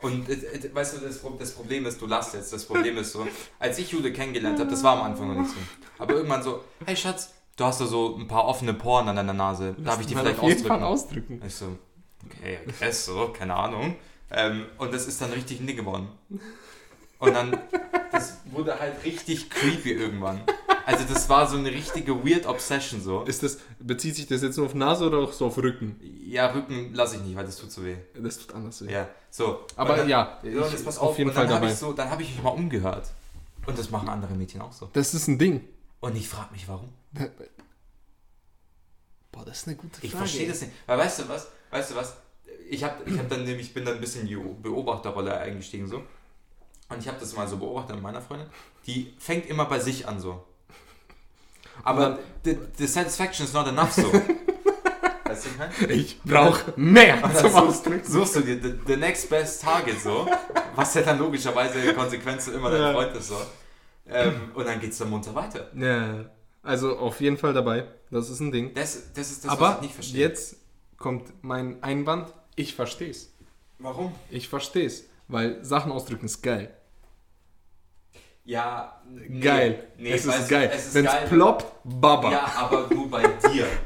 Und 0.00 0.28
äh, 0.28 0.34
äh, 0.34 0.74
weißt 0.74 0.96
du, 0.96 1.00
das, 1.00 1.20
das 1.38 1.52
Problem 1.52 1.84
ist, 1.86 2.00
du 2.00 2.06
lachst 2.06 2.34
jetzt, 2.34 2.52
das 2.52 2.64
Problem 2.64 2.96
ist 2.98 3.12
so, 3.12 3.26
als 3.58 3.78
ich 3.78 3.90
Jule 3.90 4.12
kennengelernt 4.12 4.58
habe, 4.58 4.70
das 4.70 4.82
war 4.82 4.96
am 4.96 5.02
Anfang 5.02 5.28
noch 5.28 5.40
nicht 5.40 5.50
so. 5.50 5.56
Aber 5.98 6.14
irgendwann 6.14 6.42
so, 6.42 6.62
hey 6.86 6.96
Schatz, 6.96 7.30
du 7.58 7.64
hast 7.64 7.80
da 7.82 7.86
so 7.86 8.16
ein 8.16 8.26
paar 8.26 8.46
offene 8.46 8.72
Poren 8.72 9.08
an 9.08 9.16
deiner 9.16 9.34
Nase, 9.34 9.74
darf 9.84 10.00
ich 10.00 10.06
die 10.06 10.14
vielleicht 10.14 10.38
auf 10.40 10.48
jeden 10.48 10.64
Fall 10.64 10.82
ausdrücken? 10.82 11.34
ausdrücken. 11.34 11.46
Ich 11.46 11.54
so, 11.54 11.66
okay, 12.24 12.58
guess 12.80 13.04
so, 13.04 13.28
keine 13.36 13.54
Ahnung. 13.54 13.96
Ähm, 14.30 14.64
und 14.78 14.92
das 14.94 15.06
ist 15.06 15.20
dann 15.20 15.30
richtig 15.32 15.60
ein 15.60 15.66
Ding 15.66 15.76
geworden. 15.76 16.08
Und 17.18 17.34
dann, 17.34 17.58
das 18.12 18.38
wurde 18.50 18.78
halt 18.78 19.04
richtig 19.04 19.50
creepy 19.50 19.92
irgendwann. 19.92 20.40
Also 20.86 21.04
das 21.12 21.28
war 21.28 21.46
so 21.48 21.56
eine 21.58 21.70
richtige 21.70 22.24
weird 22.24 22.46
Obsession 22.46 23.02
so. 23.02 23.22
Ist 23.24 23.42
das, 23.42 23.58
bezieht 23.80 24.14
sich 24.16 24.26
das 24.26 24.40
jetzt 24.42 24.56
nur 24.56 24.66
auf 24.66 24.74
Nase 24.74 25.06
oder 25.06 25.18
auch 25.18 25.32
so 25.32 25.46
auf 25.46 25.58
Rücken? 25.58 26.00
Ja, 26.24 26.46
Rücken 26.52 26.94
lasse 26.94 27.16
ich 27.16 27.22
nicht, 27.22 27.36
weil 27.36 27.44
das 27.44 27.56
tut 27.56 27.72
so 27.72 27.84
weh. 27.84 27.96
Das 28.14 28.38
tut 28.38 28.54
anders 28.54 28.86
weh. 28.86 28.92
Ja, 28.92 29.08
so. 29.30 29.66
Aber 29.76 29.96
dann, 29.96 30.08
ja, 30.08 30.38
so, 30.42 30.48
ich- 30.48 30.54
jetzt 30.72 30.84
pass 30.84 30.98
auf 30.98 31.10
auf, 31.10 31.18
jeden 31.18 31.32
Fall 31.32 31.46
dabei. 31.48 31.66
Ich 31.72 31.74
so, 31.74 31.92
dann 31.92 32.08
habe 32.10 32.22
ich 32.22 32.30
mich 32.34 32.42
mal 32.42 32.50
umgehört. 32.50 33.10
Und 33.66 33.78
das 33.78 33.90
machen 33.90 34.08
andere 34.08 34.34
Mädchen 34.34 34.60
auch 34.62 34.72
so. 34.72 34.88
Das 34.92 35.12
ist 35.12 35.26
ein 35.28 35.38
Ding. 35.38 35.62
Und 36.00 36.16
ich 36.16 36.28
frage 36.28 36.52
mich, 36.52 36.68
warum. 36.68 36.92
Boah, 39.32 39.44
das 39.44 39.58
ist 39.58 39.66
eine 39.66 39.76
gute 39.76 39.94
Frage. 39.94 40.06
Ich 40.06 40.14
verstehe 40.14 40.48
das 40.48 40.60
nicht. 40.62 40.72
Weil 40.86 40.98
weißt 40.98 41.20
du 41.20 41.28
was? 41.28 41.48
Weißt 41.70 41.90
du 41.90 41.96
was? 41.96 42.16
Ich 42.70 42.82
habe 42.84 42.94
ich 43.10 43.18
hab 43.18 43.28
dann 43.28 43.44
nämlich, 43.44 43.72
bin 43.74 43.84
dann 43.84 43.94
ein 43.94 44.00
bisschen 44.00 44.22
in 44.22 44.28
die 44.28 44.36
Beobachterrolle 44.36 45.36
eingestiegen 45.38 45.86
so. 45.88 46.02
Und 46.88 46.98
ich 47.00 47.08
habe 47.08 47.18
das 47.20 47.34
mal 47.34 47.46
so 47.46 47.58
beobachtet 47.58 47.96
an 47.96 48.02
meiner 48.02 48.22
Freundin. 48.22 48.48
Die 48.86 49.14
fängt 49.18 49.46
immer 49.46 49.66
bei 49.66 49.78
sich 49.78 50.08
an 50.08 50.20
so. 50.20 50.44
Aber 51.84 52.18
the, 52.44 52.58
the 52.76 52.86
satisfaction 52.86 53.44
is 53.46 53.52
not 53.52 53.66
enough 53.68 53.92
so. 53.92 54.10
weißt 55.24 55.46
du, 55.80 55.86
ich? 55.90 56.16
Ich 56.16 56.22
brauche 56.22 56.72
mehr 56.76 57.20
zum 57.34 57.52
dann 57.52 57.68
Ausdrücken. 57.68 58.10
suchst, 58.10 58.36
du 58.36 58.40
dir 58.40 58.60
the, 58.62 58.78
the 58.86 58.96
next 58.96 59.28
best 59.28 59.62
target 59.62 60.00
so, 60.00 60.26
was 60.74 60.94
ja 60.94 61.02
dann 61.02 61.18
logischerweise 61.18 61.78
in 61.80 61.94
Konsequenz 61.94 62.48
immer 62.48 62.70
dein 62.70 62.80
Ja. 62.80 62.92
Freund 62.92 63.14
ist 63.14 63.28
so. 63.28 63.36
Ähm, 64.10 64.52
und 64.54 64.66
dann 64.66 64.80
geht's 64.80 64.98
dann 64.98 65.10
munter 65.10 65.34
weiter. 65.34 65.70
Ja, 65.76 66.30
also 66.62 66.98
auf 66.98 67.20
jeden 67.20 67.36
Fall 67.36 67.52
dabei. 67.52 67.86
Das 68.10 68.30
ist 68.30 68.40
ein 68.40 68.52
Ding. 68.52 68.74
Das, 68.74 69.12
das 69.12 69.30
ist 69.30 69.44
das, 69.44 69.52
was 69.52 69.58
Aber 69.58 69.74
ich 69.76 69.82
nicht 69.82 69.94
verstehe. 69.94 70.20
jetzt 70.20 70.56
kommt 70.96 71.32
mein 71.42 71.82
Einwand. 71.82 72.32
Ich 72.56 72.74
versteh's. 72.74 73.32
Warum? 73.78 74.14
Ich 74.30 74.48
versteh's. 74.48 75.04
Weil 75.28 75.62
Sachen 75.64 75.92
ausdrücken 75.92 76.26
ist 76.26 76.42
geil. 76.42 76.74
Ja, 78.44 79.02
nee, 79.06 79.40
Geil. 79.40 79.88
Nee, 79.98 80.12
es 80.12 80.24
ist 80.24 80.48
geil. 80.48 80.70
Es 80.72 80.86
ist 80.86 80.94
Wenn's 80.94 81.10
geil. 81.10 81.26
ploppt, 81.28 81.66
Baba. 81.84 82.30
Ja, 82.30 82.36
Ja, 82.38 82.52
aber 82.56 82.88
nur 82.94 83.10
bei 83.10 83.22
dir. 83.52 83.66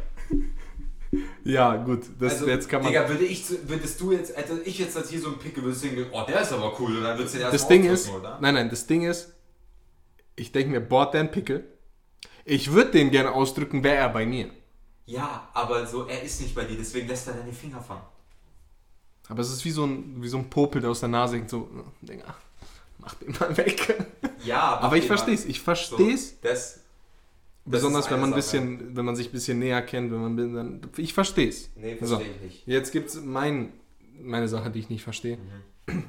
gut. 1.84 2.02
Das 2.20 2.34
Also, 2.34 2.46
jetzt 2.46 2.68
kann 2.68 2.82
man. 2.82 2.92
Digga, 2.92 3.08
würde 3.08 3.24
ich, 3.24 3.44
würdest 3.68 4.00
du 4.00 4.12
jetzt, 4.12 4.36
hätte 4.36 4.60
ich 4.64 4.78
jetzt 4.78 4.96
als 4.96 5.10
hier 5.10 5.20
so 5.20 5.28
einen 5.28 5.38
Pickel, 5.38 5.64
würdest 5.64 5.82
du 5.82 5.88
denken, 5.88 6.06
oh, 6.12 6.22
der 6.26 6.42
ist 6.42 6.52
aber 6.52 6.78
cool, 6.80 6.96
und 6.96 7.02
dann 7.02 7.18
würdest 7.18 7.34
du 7.34 7.38
den 7.38 7.44
das 7.46 7.54
erstmal 7.54 7.78
Ding 7.78 7.90
ist, 7.90 8.10
nein, 8.40 8.54
nein, 8.54 8.70
das 8.70 8.86
Ding 8.86 9.02
ist, 9.02 9.34
ich 10.42 10.52
denke 10.52 10.70
mir, 10.70 10.80
boah, 10.80 11.10
der 11.10 11.20
ein 11.20 11.30
Pickel. 11.30 11.64
Ich 12.44 12.72
würde 12.72 12.90
den 12.90 13.10
gerne 13.10 13.32
ausdrücken, 13.32 13.82
wäre 13.84 13.96
er 13.96 14.08
bei 14.08 14.26
mir. 14.26 14.50
Ja, 15.06 15.48
aber 15.54 15.86
so, 15.86 16.06
er 16.06 16.22
ist 16.22 16.40
nicht 16.40 16.54
bei 16.54 16.64
dir, 16.64 16.76
deswegen 16.76 17.08
lässt 17.08 17.26
er 17.28 17.34
deine 17.34 17.52
Finger 17.52 17.80
fangen. 17.80 18.02
Aber 19.28 19.40
es 19.40 19.50
ist 19.52 19.64
wie 19.64 19.70
so 19.70 19.84
ein, 19.84 20.22
wie 20.22 20.28
so 20.28 20.38
ein 20.38 20.50
Popel, 20.50 20.80
der 20.80 20.90
aus 20.90 21.00
der 21.00 21.08
Nase 21.08 21.36
hängt, 21.36 21.48
so, 21.50 21.68
äh, 22.02 22.06
Digga, 22.06 22.34
mach 22.98 23.14
den 23.14 23.32
mal 23.38 23.56
weg. 23.56 24.06
Ja, 24.44 24.78
Aber 24.80 24.96
ich 24.96 25.04
mach 25.08 25.08
den 25.08 25.16
verstehe 25.18 25.34
es, 25.34 25.44
ich 25.44 25.60
verstehe 25.60 26.14
es. 26.14 26.30
So, 26.30 26.36
das, 26.42 26.80
Besonders 27.64 28.10
wenn 28.10 28.18
man 28.20 28.30
ein 28.34 28.42
Sache. 28.42 28.60
bisschen, 28.60 28.96
wenn 28.96 29.04
man 29.04 29.14
sich 29.14 29.28
ein 29.28 29.32
bisschen 29.32 29.60
näher 29.60 29.82
kennt, 29.82 30.10
wenn 30.10 30.20
man 30.20 30.36
dann, 30.36 30.80
ich 30.96 31.14
verstehe 31.14 31.48
es. 31.48 31.70
nee, 31.76 31.96
So. 32.00 32.16
verstehe 32.16 32.34
ich 32.34 32.40
nicht. 32.42 32.66
Jetzt 32.66 32.90
gibt 32.90 33.08
es 33.10 33.20
mein, 33.22 33.72
meine 34.20 34.48
Sache, 34.48 34.70
die 34.70 34.80
ich 34.80 34.90
nicht 34.90 35.04
verstehe. 35.04 35.38
Mhm. 35.86 36.04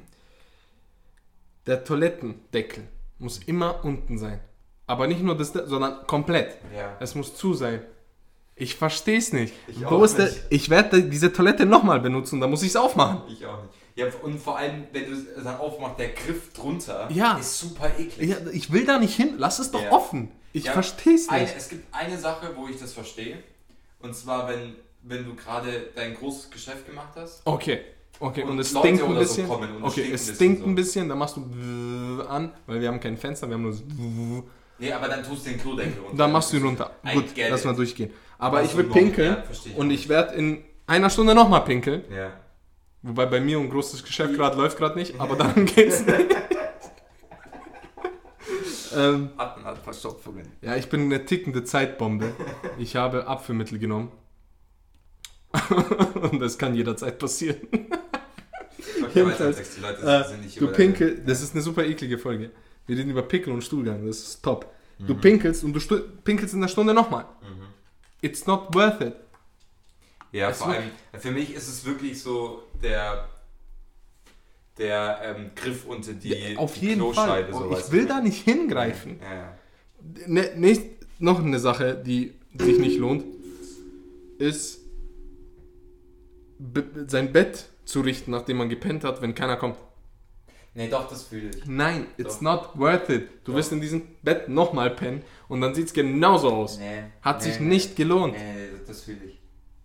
Der 1.68 1.84
Toilettendeckel 1.84 2.88
muss 3.24 3.40
immer 3.40 3.84
unten 3.84 4.18
sein. 4.18 4.40
Aber 4.86 5.08
nicht 5.08 5.22
nur 5.22 5.36
das, 5.38 5.54
sondern 5.54 6.06
komplett. 6.08 6.58
Ja. 6.76 6.96
Es 7.00 7.16
muss 7.16 7.36
zu 7.36 7.54
sein. 7.54 7.82
Ich 8.56 8.76
verstehe 8.76 9.18
es 9.18 9.34
nicht. 9.34 9.54
Ich 9.68 9.82
Wo 9.82 9.96
auch 9.96 10.04
ist 10.04 10.18
der, 10.18 10.26
nicht. 10.26 10.42
ich 10.50 10.70
werde 10.70 11.02
diese 11.04 11.34
Toilette 11.34 11.66
nochmal 11.66 12.00
benutzen, 12.02 12.40
da 12.40 12.48
muss 12.48 12.62
ich 12.62 12.70
es 12.70 12.76
aufmachen. 12.76 13.22
Ich 13.28 13.44
auch 13.46 13.64
nicht. 13.64 13.74
Ja, 13.96 14.06
und 14.22 14.40
vor 14.40 14.58
allem, 14.58 14.86
wenn 14.92 15.06
du 15.06 15.14
es 15.14 15.44
dann 15.44 15.58
aufmachst, 15.58 15.98
der 16.00 16.10
Griff 16.10 16.52
drunter 16.54 17.08
Ja. 17.12 17.38
ist 17.38 17.60
super 17.60 17.92
eklig. 17.98 18.30
Ja, 18.30 18.38
ich 18.52 18.72
will 18.72 18.86
da 18.86 19.00
nicht 19.00 19.16
hin, 19.16 19.36
lass 19.38 19.60
es 19.60 19.72
doch 19.72 19.82
Ja. 19.84 19.92
offen. 19.92 20.32
Ich 20.52 20.66
Ja, 20.66 20.74
verstehe 20.74 21.16
es 21.16 21.30
Eine, 21.30 21.44
nicht. 21.44 21.56
es 21.58 21.70
gibt 21.70 21.94
eine 21.96 22.18
Sache, 22.18 22.52
wo 22.56 22.68
ich 22.68 22.78
das 22.80 22.94
verstehe. 22.94 23.38
Und 24.02 24.16
zwar, 24.16 24.48
wenn, 24.50 24.76
wenn 25.04 25.26
du 25.26 25.36
gerade 25.36 25.90
dein 25.96 26.14
großes 26.16 26.52
Geschäft 26.52 26.86
gemacht 26.86 27.14
hast. 27.16 27.42
Okay. 27.46 27.82
Okay, 28.20 28.44
und, 28.44 28.52
Und 28.52 28.60
es 28.60 28.70
stinkt 28.70 29.04
ein 29.04 29.14
so 29.14 29.20
bisschen. 29.20 29.48
kommen 29.48 29.76
und 29.76 29.84
es 29.86 29.92
okay, 29.92 30.02
stinkt 30.02 30.16
es 30.16 30.22
ein 30.22 30.26
bisschen 30.28 30.36
stinkt 30.36 30.62
so. 30.62 30.66
ein 30.68 30.76
bisschen, 30.76 31.10
dann 31.10 31.18
machst 31.18 31.38
du 31.38 32.24
an, 32.28 32.52
weil 32.68 32.80
wir 32.80 32.88
haben 32.88 33.00
kein 33.00 33.18
Fenster, 33.18 33.48
wir 33.48 33.56
haben 33.56 33.64
nur 33.64 33.74
so 33.74 33.84
Nee, 34.80 34.92
aber 34.92 35.08
dann 35.08 35.24
tust 35.24 35.46
du 35.46 35.52
den 35.52 35.60
Klodeckel 35.60 36.02
runter. 36.02 36.18
Dann 36.18 36.32
machst 36.32 36.52
du 36.52 36.58
ihn 36.58 36.64
runter. 36.64 36.92
I 37.06 37.14
Gut, 37.14 37.26
lass 37.38 37.64
mal 37.64 37.76
durchgehen. 37.76 38.12
Aber 38.38 38.64
ich 38.64 38.76
würde 38.76 38.90
pinkeln 38.90 39.38
ja, 39.38 39.44
ich 39.52 39.78
und 39.78 39.92
ich 39.92 40.10
werde 40.10 40.36
in 40.36 40.64
einer 40.88 41.10
Stunde 41.10 41.34
nochmal 41.36 41.64
pinkeln. 41.64 42.04
Ja. 42.14 42.34
Wobei 43.02 43.26
bei 43.26 43.40
mir 43.40 43.60
ein 43.60 43.70
großes 43.70 44.04
Geschäft 44.04 44.34
gerade 44.36 44.58
läuft 44.58 44.78
gerade 44.78 44.98
nicht, 44.98 45.20
aber 45.20 45.36
dann 45.38 45.66
geht's 45.66 46.06
nicht. 46.06 46.18
ähm, 48.96 49.30
Verstopfungen. 49.84 50.52
ja, 50.62 50.76
ich 50.76 50.90
bin 50.90 51.02
eine 51.02 51.26
tickende 51.26 51.64
Zeitbombe. 51.64 52.34
Ich 52.78 52.96
habe 52.96 53.28
Abführmittel 53.28 53.80
genommen. 53.80 54.12
und 56.32 56.40
das 56.40 56.58
kann 56.58 56.76
jederzeit 56.76 57.20
passieren. 57.20 57.58
Jedenfalls, 59.14 59.78
Leute 59.80 60.02
Äh, 60.02 60.60
du 60.60 60.68
pinkel, 60.72 61.22
das 61.26 61.42
ist 61.42 61.54
eine 61.54 61.62
super 61.62 61.84
eklige 61.86 62.18
Folge. 62.18 62.52
Wir 62.86 62.98
reden 62.98 63.12
über 63.12 63.22
Pickel 63.24 63.54
und 63.54 63.64
Stuhlgang, 63.64 64.06
das 64.06 64.20
ist 64.20 64.44
top. 64.44 64.72
Mhm. 65.00 65.08
Du 65.08 65.16
pinkelst 65.16 65.64
und 65.64 65.74
du 65.74 66.00
pinkelst 66.24 66.54
in 66.54 66.62
der 66.62 66.68
Stunde 66.68 66.94
nochmal. 66.94 67.26
It's 68.22 68.46
not 68.46 68.74
worth 68.74 69.02
it. 69.02 69.14
Ja, 70.32 70.50
Es 70.50 70.58
vor 70.58 70.70
allem, 70.70 70.90
für 71.20 71.32
mich 71.32 71.54
ist 71.54 71.68
es 71.68 71.86
wirklich 71.86 72.22
so 72.22 72.64
der, 72.82 73.30
der 74.78 75.20
ähm, 75.24 75.52
Griff 75.56 75.86
unter 75.86 76.14
die, 76.14 76.30
Ja, 76.30 76.58
Auf 76.58 76.74
die 76.74 76.88
jeden 76.88 77.02
Fall. 77.14 77.44
Kloscheibe. 77.44 77.54
So, 77.54 77.70
Oh, 77.70 77.78
ich 77.78 77.92
will 77.92 78.06
da 78.08 78.20
nicht 78.22 78.44
hingreifen. 78.44 79.20
Ja, 79.22 79.34
ja. 79.36 79.58
Ne, 80.28 80.52
nicht, 80.56 80.82
noch 81.20 81.40
eine 81.44 81.60
Sache, 81.60 81.96
die 81.96 82.34
sich 82.58 82.80
nicht 82.80 82.98
lohnt, 82.98 83.24
ist 84.38 84.80
sein 87.08 87.32
Bett 87.32 87.70
zu 87.86 88.02
richten, 88.02 88.32
nachdem 88.32 88.58
man 88.58 88.70
gepennt 88.70 89.04
hat, 89.04 89.22
wenn 89.22 89.36
keiner 89.36 89.58
kommt. 89.58 89.78
Nee, 90.76 90.90
doch, 90.90 91.08
das 91.08 91.24
fühle 91.24 91.50
ich. 91.50 91.66
Nein, 91.68 92.08
it's 92.18 92.36
Doch. 92.36 92.42
not 92.42 92.70
worth 92.76 93.08
it. 93.10 93.30
Du 93.44 93.52
Doch. 93.52 93.58
wirst 93.60 93.72
in 93.72 93.80
diesem 93.82 94.08
Bett 94.24 94.50
nochmal 94.50 94.90
pennen 94.90 95.22
und 95.48 95.62
dann 95.62 95.76
sieht 95.76 95.88
es 95.88 95.94
genauso 95.94 96.50
aus. 96.52 96.80
Nee, 96.80 97.04
Hat 97.22 97.38
nee, 97.40 97.44
sich 97.52 97.60
nee. 97.60 97.68
nicht 97.68 97.96
gelohnt. 97.96 98.34
Nee, 98.34 98.70
das- 98.88 99.02
fühle 99.02 99.24
ich. 99.26 99.40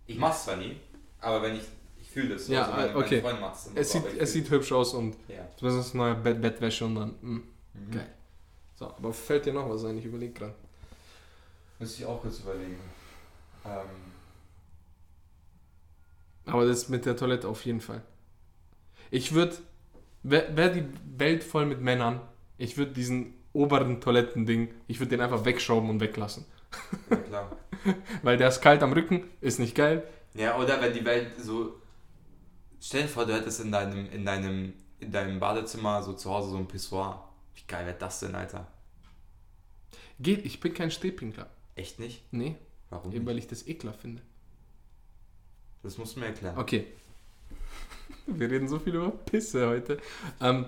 Ich 0.07 0.17
mach's 0.17 0.45
zwar 0.45 0.55
nie, 0.57 0.75
aber 1.21 1.43
wenn 1.43 1.55
ich, 1.57 1.61
ich 2.01 2.09
fühle 2.09 2.29
das 2.29 2.47
so. 2.47 2.53
Ja, 2.53 2.63
also 2.63 2.75
meine, 2.75 2.95
okay. 3.05 3.21
Meine 3.21 3.51
Es 3.75 3.91
so, 3.91 3.99
sieht, 3.99 4.17
es 4.19 4.33
sieht 4.33 4.49
hübsch 4.49 4.71
aus 4.71 4.95
und 4.95 5.15
Ja. 5.27 5.47
das 5.61 5.73
ist 5.75 5.93
neue 5.93 6.15
Bett, 6.15 6.41
Bettwäsche 6.41 6.85
und 6.85 6.95
dann, 6.95 7.09
mm, 7.21 7.33
Mhm. 7.35 7.91
geil. 7.91 8.09
So, 8.73 8.87
aber 8.87 9.13
fällt 9.13 9.45
dir 9.45 9.53
noch 9.53 9.69
was 9.69 9.83
ein? 9.85 9.99
Ich 9.99 10.05
überlege 10.05 10.33
gerade. 10.33 10.55
Müsste 11.77 12.01
ich 12.01 12.05
auch 12.07 12.19
kurz 12.19 12.39
überlegen. 12.39 12.77
Ähm, 13.63 13.71
Aber 16.51 16.65
das 16.65 16.89
mit 16.89 17.05
der 17.05 17.15
Toilette 17.17 17.47
auf 17.47 17.65
jeden 17.65 17.81
Fall. 17.81 18.01
Ich 19.11 19.33
würde, 19.33 19.55
wäre 20.23 20.55
wär 20.55 20.69
die 20.69 20.85
Welt 21.17 21.43
voll 21.43 21.65
mit 21.65 21.81
Männern, 21.81 22.21
ich 22.57 22.77
würde 22.77 22.91
diesen 22.91 23.33
oberen 23.53 24.01
Toilettending, 24.01 24.69
ich 24.87 24.99
würde 24.99 25.11
den 25.11 25.21
einfach 25.21 25.45
wegschrauben 25.45 25.89
und 25.89 25.99
weglassen. 25.99 26.45
ja, 27.09 27.15
klar. 27.17 27.57
Weil 28.23 28.37
der 28.37 28.49
ist 28.49 28.61
kalt 28.61 28.83
am 28.83 28.93
Rücken, 28.93 29.23
ist 29.41 29.59
nicht 29.59 29.75
geil. 29.75 30.03
Ja, 30.33 30.57
oder 30.57 30.81
wenn 30.81 30.93
die 30.93 31.05
Welt 31.05 31.31
so. 31.39 31.81
Stell 32.81 33.03
dir 33.03 33.07
vor, 33.07 33.25
du 33.25 33.33
hättest 33.33 33.61
in 33.61 33.71
deinem, 33.71 34.05
in 34.11 34.25
deinem, 34.25 34.73
in 34.99 35.11
deinem 35.11 35.39
Badezimmer 35.39 36.03
so 36.03 36.13
zu 36.13 36.29
Hause 36.29 36.51
so 36.51 36.57
ein 36.57 36.67
Pissoir. 36.67 37.27
Wie 37.55 37.63
geil 37.67 37.85
wäre 37.85 37.97
das 37.97 38.19
denn, 38.19 38.35
Alter? 38.35 38.67
Geht, 40.19 40.45
ich 40.45 40.59
bin 40.59 40.73
kein 40.73 40.91
Stehpinkler. 40.91 41.49
Echt 41.75 41.99
nicht? 41.99 42.23
Nee, 42.31 42.55
Warum? 42.89 43.11
eben 43.13 43.25
weil 43.25 43.37
ich 43.37 43.47
das 43.47 43.67
ekler 43.67 43.93
finde. 43.93 44.21
Das 45.83 45.97
musst 45.97 46.15
du 46.15 46.19
mir 46.19 46.27
erklären. 46.27 46.57
Okay. 46.57 46.87
Wir 48.27 48.49
reden 48.49 48.67
so 48.67 48.79
viel 48.79 48.95
über 48.95 49.11
Pisse 49.11 49.67
heute. 49.67 49.99
Ähm, 50.41 50.65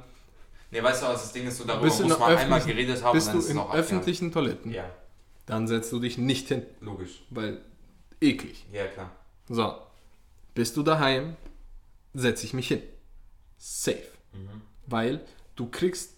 Nee, 0.74 0.82
weißt 0.82 1.04
du, 1.04 1.08
was 1.08 1.22
das 1.24 1.34
Ding 1.34 1.46
ist? 1.48 1.58
So 1.58 1.66
darüber 1.66 1.90
du 1.90 2.04
muss 2.04 2.18
man 2.18 2.38
einmal 2.38 2.62
geredet 2.62 3.04
haben 3.04 3.14
bist 3.14 3.28
und 3.28 3.34
du 3.34 3.38
dann 3.38 3.40
ist 3.40 3.46
es 3.46 3.52
in 3.52 3.58
abgehakt. 3.60 3.80
öffentlichen 3.80 4.32
Toiletten, 4.32 4.72
Ja, 4.72 4.90
dann 5.46 5.68
setzt 5.68 5.92
du 5.92 6.00
dich 6.00 6.18
nicht 6.18 6.48
hin, 6.48 6.66
logisch. 6.80 7.24
weil 7.30 7.60
eklig. 8.22 8.66
Ja, 8.72 8.88
klar. 8.88 9.12
So, 9.50 9.76
bist 10.56 10.78
du 10.78 10.84
daheim, 10.84 11.36
setze 12.14 12.46
ich 12.46 12.54
mich 12.54 12.70
hin. 12.70 12.82
Safe. 13.58 14.02
Mhm. 14.32 14.62
Weil 14.88 15.26
du 15.58 15.70
kriegst. 15.70 16.14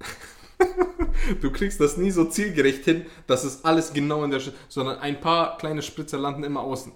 du 1.40 1.50
kriegst 1.50 1.80
das 1.80 1.96
nie 1.96 2.12
so 2.12 2.24
zielgerecht 2.24 2.84
hin, 2.84 3.04
dass 3.26 3.42
es 3.42 3.64
alles 3.64 3.92
genau 3.92 4.22
in 4.22 4.30
der. 4.30 4.38
Sch 4.38 4.52
sondern 4.68 5.00
ein 5.00 5.20
paar 5.20 5.58
kleine 5.58 5.82
Spritzer 5.82 6.18
landen 6.18 6.44
immer 6.44 6.60
außen. 6.60 6.92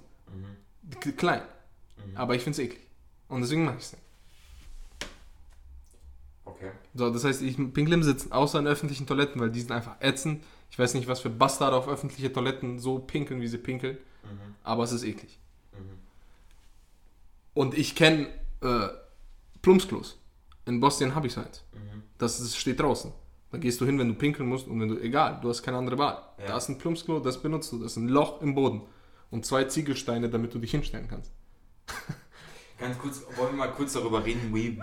Mhm. 0.94 1.16
Klein. 1.16 1.42
Aber 2.14 2.34
ich 2.34 2.42
finde 2.42 2.60
es 2.60 2.66
eklig. 2.66 2.80
Und 3.28 3.42
deswegen 3.42 3.64
mache 3.64 3.76
ich 3.78 3.84
es 3.84 3.92
nicht. 3.92 4.02
Okay. 6.44 6.70
So, 6.94 7.10
das 7.10 7.24
heißt, 7.24 7.42
ich 7.42 7.56
pinkle 7.56 7.94
im 7.94 8.02
Sitzen, 8.02 8.32
außer 8.32 8.58
in 8.58 8.66
öffentlichen 8.66 9.06
Toiletten, 9.06 9.40
weil 9.40 9.50
die 9.50 9.60
sind 9.60 9.72
einfach 9.72 9.96
ätzend. 10.00 10.44
Ich 10.70 10.78
weiß 10.78 10.94
nicht, 10.94 11.08
was 11.08 11.20
für 11.20 11.30
Bastarde 11.30 11.76
auf 11.76 11.88
öffentliche 11.88 12.32
Toiletten 12.32 12.78
so 12.78 12.98
pinkeln, 12.98 13.40
wie 13.40 13.48
sie 13.48 13.58
pinkeln. 13.58 13.96
Mhm. 14.24 14.54
Aber 14.62 14.84
es 14.84 14.92
ist 14.92 15.04
eklig. 15.04 15.38
Mhm. 15.72 15.98
Und 17.54 17.78
ich 17.78 17.94
kenne 17.94 18.28
äh, 18.60 18.88
Plumpsklos. 19.62 20.18
In 20.66 20.80
Bosnien 20.80 21.14
habe 21.14 21.26
ich 21.26 21.36
eins. 21.36 21.64
Mhm. 21.72 22.02
Das 22.18 22.40
ist, 22.40 22.56
steht 22.56 22.80
draußen. 22.80 23.12
Da 23.50 23.58
gehst 23.58 23.80
du 23.80 23.86
hin, 23.86 23.98
wenn 23.98 24.08
du 24.08 24.14
pinkeln 24.14 24.48
musst 24.48 24.66
und 24.66 24.80
wenn 24.80 24.88
du, 24.88 24.98
egal, 24.98 25.38
du 25.42 25.48
hast 25.48 25.62
keine 25.62 25.76
andere 25.76 25.98
Wahl. 25.98 26.22
Ja. 26.38 26.48
Da 26.48 26.56
ist 26.56 26.68
ein 26.68 26.78
Plumpsklo, 26.78 27.20
das 27.20 27.40
benutzt 27.42 27.70
du, 27.72 27.78
das 27.78 27.92
ist 27.92 27.96
ein 27.98 28.08
Loch 28.08 28.40
im 28.40 28.54
Boden 28.54 28.82
und 29.32 29.44
zwei 29.44 29.64
Ziegelsteine, 29.64 30.28
damit 30.30 30.54
du 30.54 30.60
dich 30.60 30.70
hinstellen 30.70 31.08
kannst. 31.08 31.32
Ganz 32.78 32.98
kurz, 32.98 33.22
wollen 33.36 33.50
wir 33.52 33.66
mal 33.66 33.72
kurz 33.72 33.94
darüber 33.94 34.24
reden, 34.24 34.54
wie, 34.54 34.80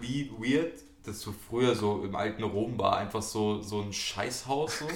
wie 0.00 0.30
weird 0.38 0.74
das 1.04 1.20
so 1.20 1.32
früher 1.32 1.74
so 1.74 2.02
im 2.04 2.14
alten 2.14 2.42
Rom 2.42 2.78
war. 2.78 2.96
Einfach 2.98 3.22
so, 3.22 3.62
so 3.62 3.80
ein 3.80 3.92
Scheißhaus 3.92 4.80
so. 4.80 4.86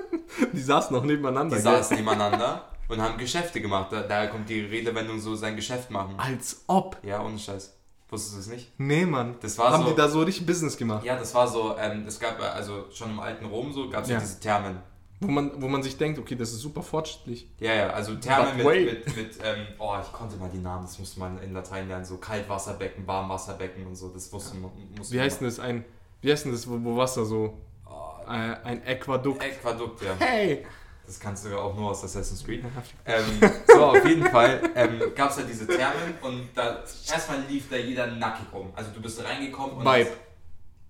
Die 0.52 0.60
saßen 0.60 0.94
noch 0.94 1.04
nebeneinander. 1.04 1.56
Die 1.56 1.62
gell? 1.62 1.72
saßen 1.72 1.96
nebeneinander 1.96 2.68
und 2.88 3.00
haben 3.00 3.18
Geschäfte 3.18 3.60
gemacht. 3.60 3.92
Da, 3.92 4.02
daher 4.02 4.28
kommt 4.28 4.48
die 4.48 4.60
Redewendung 4.60 5.18
so, 5.18 5.34
sein 5.34 5.56
Geschäft 5.56 5.90
machen. 5.90 6.14
Als 6.18 6.62
ob. 6.66 6.98
Ja, 7.02 7.22
ohne 7.24 7.38
Scheiß. 7.38 7.74
Wusstest 8.08 8.36
du 8.36 8.40
es 8.40 8.46
nicht? 8.46 8.72
Nee, 8.78 9.04
Mann. 9.04 9.34
Das 9.40 9.58
war 9.58 9.72
Haben 9.72 9.84
so- 9.84 9.90
die 9.90 9.96
da 9.96 10.08
so 10.08 10.22
richtig 10.22 10.46
Business 10.46 10.76
gemacht? 10.76 11.04
Ja, 11.04 11.18
das 11.18 11.34
war 11.34 11.48
so, 11.48 11.76
ähm, 11.76 12.04
es 12.06 12.20
gab 12.20 12.38
äh, 12.38 12.44
also 12.44 12.86
schon 12.92 13.10
im 13.10 13.20
alten 13.20 13.46
Rom 13.46 13.72
so, 13.72 13.90
gab 13.90 14.04
es 14.04 14.10
ja. 14.10 14.20
diese 14.20 14.38
Thermen. 14.38 14.78
Wo, 15.20 15.28
man, 15.28 15.62
wo 15.62 15.68
man 15.68 15.82
sich 15.82 15.96
denkt, 15.96 16.18
okay, 16.18 16.34
das 16.36 16.50
ist 16.52 16.60
super 16.60 16.82
fortschrittlich. 16.82 17.48
Ja, 17.58 17.72
ja, 17.72 17.90
also 17.90 18.14
Thermen 18.16 18.56
mit, 18.58 18.66
wait. 18.66 19.06
mit, 19.06 19.16
mit 19.16 19.38
ähm, 19.42 19.66
oh, 19.78 19.94
ich 20.02 20.12
konnte 20.12 20.36
mal 20.36 20.50
die 20.52 20.58
Namen, 20.58 20.84
das 20.84 20.98
musste 20.98 21.20
man 21.20 21.38
in 21.42 21.54
Latein 21.54 21.88
lernen, 21.88 22.04
so 22.04 22.18
Kaltwasserbecken, 22.18 23.06
Warmwasserbecken 23.06 23.86
und 23.86 23.96
so, 23.96 24.08
das 24.10 24.30
wusste 24.32 24.56
man. 24.56 24.70
Musste 24.96 25.14
Wie 25.14 25.16
man- 25.16 25.24
heißt 25.24 25.40
denn 25.40 25.48
das? 25.48 25.58
Ein, 25.58 25.84
wie 26.20 26.30
heißt 26.32 26.44
denn 26.44 26.52
das, 26.52 26.68
wo, 26.68 26.78
wo 26.82 26.96
Wasser 26.96 27.24
so, 27.24 27.56
Oh, 27.88 28.22
äh, 28.30 28.56
ein 28.64 28.82
Aquadukt. 28.86 29.42
Aquadukt, 29.42 30.02
ja. 30.02 30.14
Hey! 30.18 30.66
Das 31.06 31.20
kannst 31.20 31.46
du 31.46 31.56
auch 31.56 31.74
nur 31.76 31.90
aus 31.92 32.02
Assassin's 32.02 32.44
Creed. 32.44 32.64
Ähm, 33.06 33.24
so, 33.68 33.84
auf 33.86 34.04
jeden 34.04 34.24
Fall 34.26 34.60
ähm, 34.74 35.00
gab 35.14 35.30
es 35.30 35.36
halt 35.36 35.48
diese 35.48 35.64
Thermen 35.66 36.14
und 36.20 36.48
da 36.54 36.80
erstmal 37.08 37.40
lief 37.48 37.70
da 37.70 37.76
jeder 37.76 38.08
nackig 38.08 38.46
rum. 38.52 38.72
Also 38.74 38.90
du 38.90 39.00
bist 39.00 39.24
reingekommen 39.24 39.76
und. 39.76 39.84
Vibe. 39.84 40.10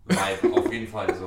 Vibe, 0.06 0.56
auf 0.58 0.72
jeden 0.72 0.88
Fall 0.88 1.14
so. 1.14 1.26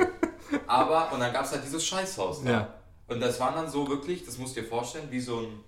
Aber, 0.66 1.14
und 1.14 1.20
dann 1.20 1.32
gab 1.32 1.45
es 1.45 1.52
halt 1.52 1.64
dieses 1.64 1.86
Scheißhaus. 1.86 2.43
Da. 2.43 2.74
Und 3.10 3.20
das 3.20 3.39
waren 3.39 3.55
dann 3.55 3.70
so 3.70 3.88
wirklich, 3.88 4.26
das 4.26 4.38
musst 4.38 4.55
du 4.55 4.62
dir 4.62 4.68
vorstellen, 4.68 5.07
wie 5.10 5.20
so 5.20 5.39
ein. 5.39 5.64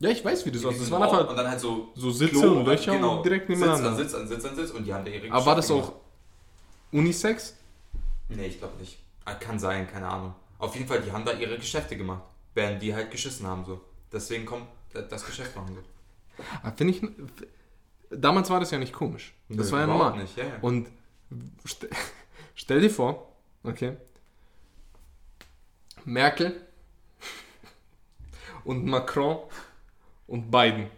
Ja, 0.00 0.10
ich 0.10 0.24
weiß, 0.24 0.46
wie 0.46 0.50
aussieht. 0.50 0.62
so 0.62 0.70
Das 0.70 0.90
waren 0.92 1.02
einfach 1.02 1.28
und 1.28 1.36
dann 1.36 1.48
halt 1.48 1.60
so. 1.60 1.88
so 1.96 2.10
Sitze 2.10 2.38
Klo 2.38 2.58
und 2.60 2.66
Löcher 2.66 2.92
genau, 2.92 3.16
und 3.16 3.24
direkt 3.24 3.48
Sitz 3.48 3.58
nebeneinander. 3.58 3.90
an 3.90 3.96
Sitz 3.96 4.14
an 4.14 4.28
Sitz 4.28 4.44
an 4.44 4.54
Sitz 4.56 4.70
und 4.70 4.84
die 4.84 4.94
haben 4.94 5.04
da 5.04 5.10
ihre 5.10 5.30
Aber 5.32 5.46
war 5.46 5.56
das 5.56 5.70
auch 5.70 5.92
Unisex? 6.92 7.56
Nee, 8.28 8.46
ich 8.46 8.58
glaube 8.58 8.78
nicht. 8.78 8.98
Ah, 9.24 9.34
Kann 9.34 9.58
sein, 9.58 9.88
keine 9.90 10.08
Ahnung. 10.08 10.34
Auf 10.58 10.74
jeden 10.74 10.86
Fall, 10.86 11.02
die 11.02 11.10
haben 11.10 11.24
da 11.24 11.32
ihre 11.32 11.58
Geschäfte 11.58 11.96
gemacht. 11.96 12.22
Während 12.54 12.80
die 12.82 12.94
halt 12.94 13.10
geschissen 13.10 13.46
haben 13.46 13.64
so. 13.64 13.80
Deswegen 14.12 14.46
kommt 14.46 14.66
das 14.92 15.24
Geschäft 15.26 15.54
machen 15.56 15.74
so. 15.74 16.42
Ah, 16.62 16.72
Finde 16.72 16.94
ich. 16.94 17.02
Damals 18.10 18.48
war 18.50 18.60
das 18.60 18.70
ja 18.70 18.78
nicht 18.78 18.92
komisch. 18.92 19.34
Das 19.48 19.66
Nö, 19.66 19.72
war 19.72 19.80
ja 19.80 19.86
normal. 19.86 20.18
Nicht, 20.18 20.36
ja, 20.36 20.44
ja. 20.44 20.52
Und 20.62 20.88
st 21.66 21.88
stell 22.54 22.80
dir 22.80 22.90
vor, 22.90 23.32
okay, 23.64 23.96
Merkel 26.04 26.67
und 28.68 28.84
Macron 28.84 29.38
und 30.26 30.50
Biden 30.50 30.90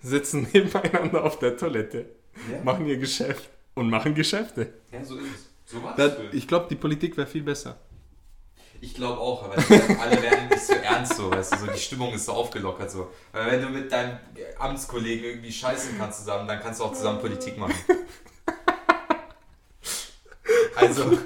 sitzen 0.00 0.48
nebeneinander 0.52 1.22
auf 1.24 1.38
der 1.38 1.58
Toilette, 1.58 2.06
ja. 2.50 2.64
machen 2.64 2.86
ihr 2.86 2.96
Geschäft 2.96 3.50
und 3.74 3.90
machen 3.90 4.14
Geschäfte. 4.14 4.72
ja, 4.90 5.04
so 5.04 5.18
ist 5.18 5.26
es. 5.26 5.48
So 5.66 5.82
war 5.82 5.94
Da, 5.94 6.08
das. 6.08 6.32
ich 6.32 6.48
glaube, 6.48 6.66
die 6.70 6.74
Politik 6.74 7.18
wäre 7.18 7.26
viel 7.26 7.42
besser. 7.42 7.78
Ich 8.80 8.94
glaube 8.94 9.20
auch, 9.20 9.44
aber 9.44 9.54
alle 10.00 10.22
werden 10.22 10.48
nicht 10.48 10.62
so 10.62 10.72
ernst 10.72 11.16
so, 11.16 11.30
weißt 11.30 11.52
du, 11.52 11.58
so 11.58 11.66
die 11.66 11.78
Stimmung 11.78 12.14
ist 12.14 12.24
so 12.24 12.32
aufgelockert 12.32 12.90
so. 12.90 13.10
Weil 13.30 13.52
wenn 13.52 13.62
du 13.62 13.68
mit 13.68 13.92
deinem 13.92 14.18
Amtskollegen 14.58 15.24
irgendwie 15.24 15.52
scheißen 15.52 15.98
kannst 15.98 16.20
zusammen, 16.20 16.48
dann 16.48 16.60
kannst 16.60 16.80
du 16.80 16.84
auch 16.84 16.94
zusammen 16.94 17.20
Politik 17.20 17.58
machen. 17.58 17.74
Also, 20.74 21.16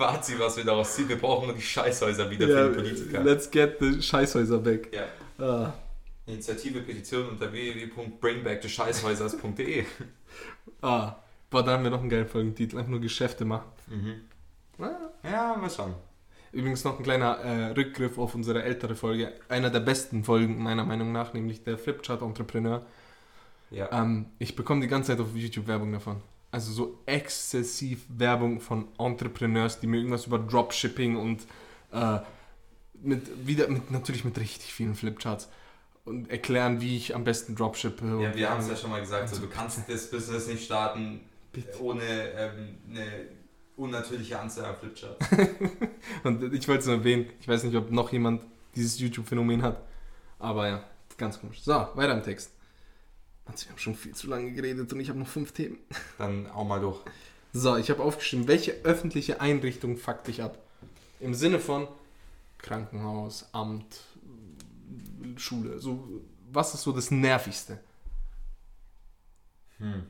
Fazit, 0.00 0.40
was 0.40 0.56
wir 0.56 0.64
daraus 0.64 0.94
ziehen, 0.94 1.08
wir 1.10 1.18
brauchen 1.18 1.48
nur 1.48 1.54
die 1.54 1.60
Scheißhäuser 1.62 2.30
wieder 2.30 2.46
für 2.46 2.70
die 2.70 2.74
Politiker. 2.74 3.22
let's 3.22 3.50
get 3.50 3.76
the 3.80 4.00
Scheißhäuser 4.00 4.58
back. 4.58 4.88
Ja. 4.92 5.04
Ah, 5.44 5.74
Initiative 6.26 6.80
Petition 6.80 7.28
unter 7.28 7.52
www.bringbackthescheißhäusers.de 7.52 9.84
ah. 10.82 11.16
Boah, 11.50 11.62
da 11.64 11.72
haben 11.72 11.82
wir 11.82 11.90
noch 11.90 12.00
einen 12.00 12.08
geilen 12.08 12.28
Folgentitel, 12.28 12.78
einfach 12.78 12.90
nur 12.90 13.00
Geschäfte 13.00 13.44
machen. 13.44 13.68
mhm. 13.88 14.22
Ah. 14.82 15.10
Ja, 15.22 15.54
mal 15.56 15.68
schauen. 15.68 15.94
Übrigens 16.52 16.82
noch 16.84 16.96
ein 16.98 17.04
kleiner 17.04 17.36
äh, 17.38 17.72
Rückgriff 17.72 18.16
auf 18.18 18.34
unsere 18.34 18.62
ältere 18.62 18.96
Folge. 18.96 19.34
Einer 19.48 19.68
der 19.68 19.80
besten 19.80 20.24
Folgen 20.24 20.62
meiner 20.62 20.86
Meinung 20.86 21.12
nach, 21.12 21.34
nämlich 21.34 21.62
der 21.62 21.76
Flipchart-Entrepreneur. 21.76 22.86
Ja. 23.70 23.90
Ähm, 23.92 24.30
ich 24.38 24.56
bekomme 24.56 24.80
die 24.80 24.88
ganze 24.88 25.12
Zeit 25.12 25.20
auf 25.20 25.34
YouTube 25.34 25.66
Werbung 25.66 25.92
davon. 25.92 26.22
Also 26.52 26.72
so 26.72 26.98
exzessiv 27.06 28.04
Werbung 28.08 28.60
von 28.60 28.88
Entrepreneurs, 28.98 29.78
die 29.78 29.86
mir 29.86 29.98
irgendwas 29.98 30.26
über 30.26 30.38
Dropshipping 30.38 31.16
und 31.16 31.46
äh, 31.92 32.18
mit, 33.02 33.46
wieder, 33.46 33.68
mit, 33.68 33.90
natürlich 33.90 34.24
mit 34.24 34.38
richtig 34.38 34.72
vielen 34.72 34.94
Flipcharts 34.94 35.48
und 36.04 36.28
erklären, 36.30 36.80
wie 36.80 36.96
ich 36.96 37.14
am 37.14 37.24
besten 37.24 37.54
dropshippe. 37.54 38.04
Ja, 38.04 38.12
und- 38.30 38.36
wir 38.36 38.50
haben 38.50 38.60
es 38.60 38.68
ja 38.68 38.76
schon 38.76 38.90
mal 38.90 39.00
gesagt, 39.00 39.28
so, 39.28 39.40
du 39.40 39.48
kannst 39.48 39.80
das 39.88 40.10
Business 40.10 40.48
nicht 40.48 40.64
starten 40.64 41.20
Bitte. 41.52 41.80
ohne 41.82 42.02
ähm, 42.02 42.78
eine 42.90 43.06
unnatürliche 43.76 44.38
Anzahl 44.38 44.66
an 44.66 44.76
Flipcharts. 44.76 45.26
Und 46.24 46.52
ich 46.52 46.68
wollte 46.68 46.80
es 46.80 46.86
nur 46.86 46.96
erwähnen, 46.96 47.26
ich 47.40 47.48
weiß 47.48 47.64
nicht, 47.64 47.74
ob 47.76 47.90
noch 47.90 48.12
jemand 48.12 48.42
dieses 48.74 48.98
YouTube-Phänomen 49.00 49.62
hat. 49.62 49.80
Aber 50.38 50.68
ja, 50.68 50.84
ganz 51.16 51.40
komisch. 51.40 51.62
So, 51.62 51.72
weiter 51.94 52.12
im 52.12 52.22
Text. 52.22 52.52
Mann, 53.50 53.60
wir 53.60 53.70
haben 53.70 53.78
schon 53.78 53.94
viel 53.94 54.14
zu 54.14 54.28
lange 54.28 54.52
geredet 54.52 54.92
und 54.92 55.00
ich 55.00 55.08
habe 55.08 55.18
noch 55.18 55.26
fünf 55.26 55.52
Themen. 55.52 55.78
Dann 56.18 56.46
auch 56.50 56.64
mal 56.64 56.80
durch. 56.80 57.00
So, 57.52 57.76
ich 57.76 57.90
habe 57.90 58.02
aufgeschrieben, 58.02 58.46
welche 58.46 58.72
öffentliche 58.84 59.40
Einrichtung 59.40 59.96
fuckt 59.96 60.28
dich 60.28 60.42
ab? 60.42 60.58
Im 61.18 61.34
Sinne 61.34 61.58
von 61.58 61.88
Krankenhaus, 62.58 63.48
Amt, 63.52 64.00
Schule. 65.36 65.80
So, 65.80 66.22
was 66.52 66.74
ist 66.74 66.82
so 66.82 66.92
das 66.92 67.10
Nervigste? 67.10 67.80
Hm. 69.78 70.06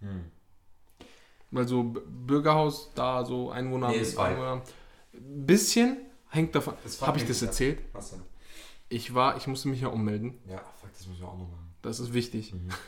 Hm. 0.00 0.24
Weil 1.52 1.68
so 1.68 1.84
Bürgerhaus, 1.84 2.90
da 2.94 3.24
so 3.24 3.50
Einwohner. 3.50 3.90
Nee. 3.90 4.16
Einwohner. 4.16 4.62
Bisschen 5.12 5.98
hängt 6.30 6.54
davon. 6.54 6.74
Habe 7.02 7.18
ich 7.18 7.26
das 7.26 7.42
erzählt? 7.42 7.78
Was 7.92 8.10
denn? 8.10 8.31
Ich 8.92 9.14
war, 9.14 9.36
ich 9.38 9.46
musste 9.46 9.68
mich 9.68 9.80
ja 9.80 9.88
ummelden. 9.88 10.38
Ja, 10.46 10.58
fuck, 10.80 10.92
das 10.92 11.06
müssen 11.06 11.20
wir 11.22 11.28
auch 11.28 11.38
noch 11.38 11.48
machen. 11.48 11.74
Das 11.82 11.98
ist 12.00 12.12
wichtig. 12.12 12.52
Mhm. 12.54 12.68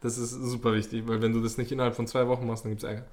Das 0.00 0.16
ist 0.16 0.30
super 0.30 0.74
wichtig, 0.74 1.08
weil 1.08 1.20
wenn 1.22 1.32
du 1.32 1.40
das 1.42 1.58
nicht 1.58 1.72
innerhalb 1.72 1.96
von 1.96 2.06
zwei 2.06 2.28
Wochen 2.28 2.46
machst, 2.46 2.64
dann 2.64 2.70
gibt 2.70 2.84
es 2.84 2.88
Ärger. 2.88 3.04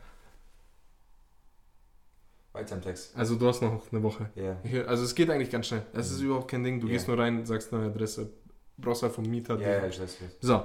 Weiter 2.54 2.76
im 2.76 2.82
Text. 2.84 3.16
Also 3.18 3.36
du 3.36 3.48
hast 3.48 3.62
noch 3.62 3.92
eine 3.92 4.04
Woche. 4.04 4.30
Ja. 4.36 4.58
Also 4.86 5.04
es 5.04 5.16
geht 5.16 5.32
eigentlich 5.32 5.50
ganz 5.50 5.66
schnell. 5.68 5.84
Es 5.94 6.12
ist 6.12 6.20
Mhm. 6.20 6.26
überhaupt 6.28 6.48
kein 6.52 6.64
Ding. 6.64 6.80
Du 6.80 6.86
Ja. 6.86 6.94
gehst 6.94 7.08
nur 7.08 7.18
rein, 7.18 7.44
sagst 7.46 7.74
eine 7.74 7.88
Adresse, 7.88 8.30
brauchst 8.78 9.02
halt 9.02 9.14
vom 9.14 9.26
Mieter. 9.26 9.60
Ja, 9.60 9.68
ja, 9.80 9.88
ich 9.88 10.00
weiß 10.00 10.22
nicht. 10.22 10.36
So. 10.42 10.64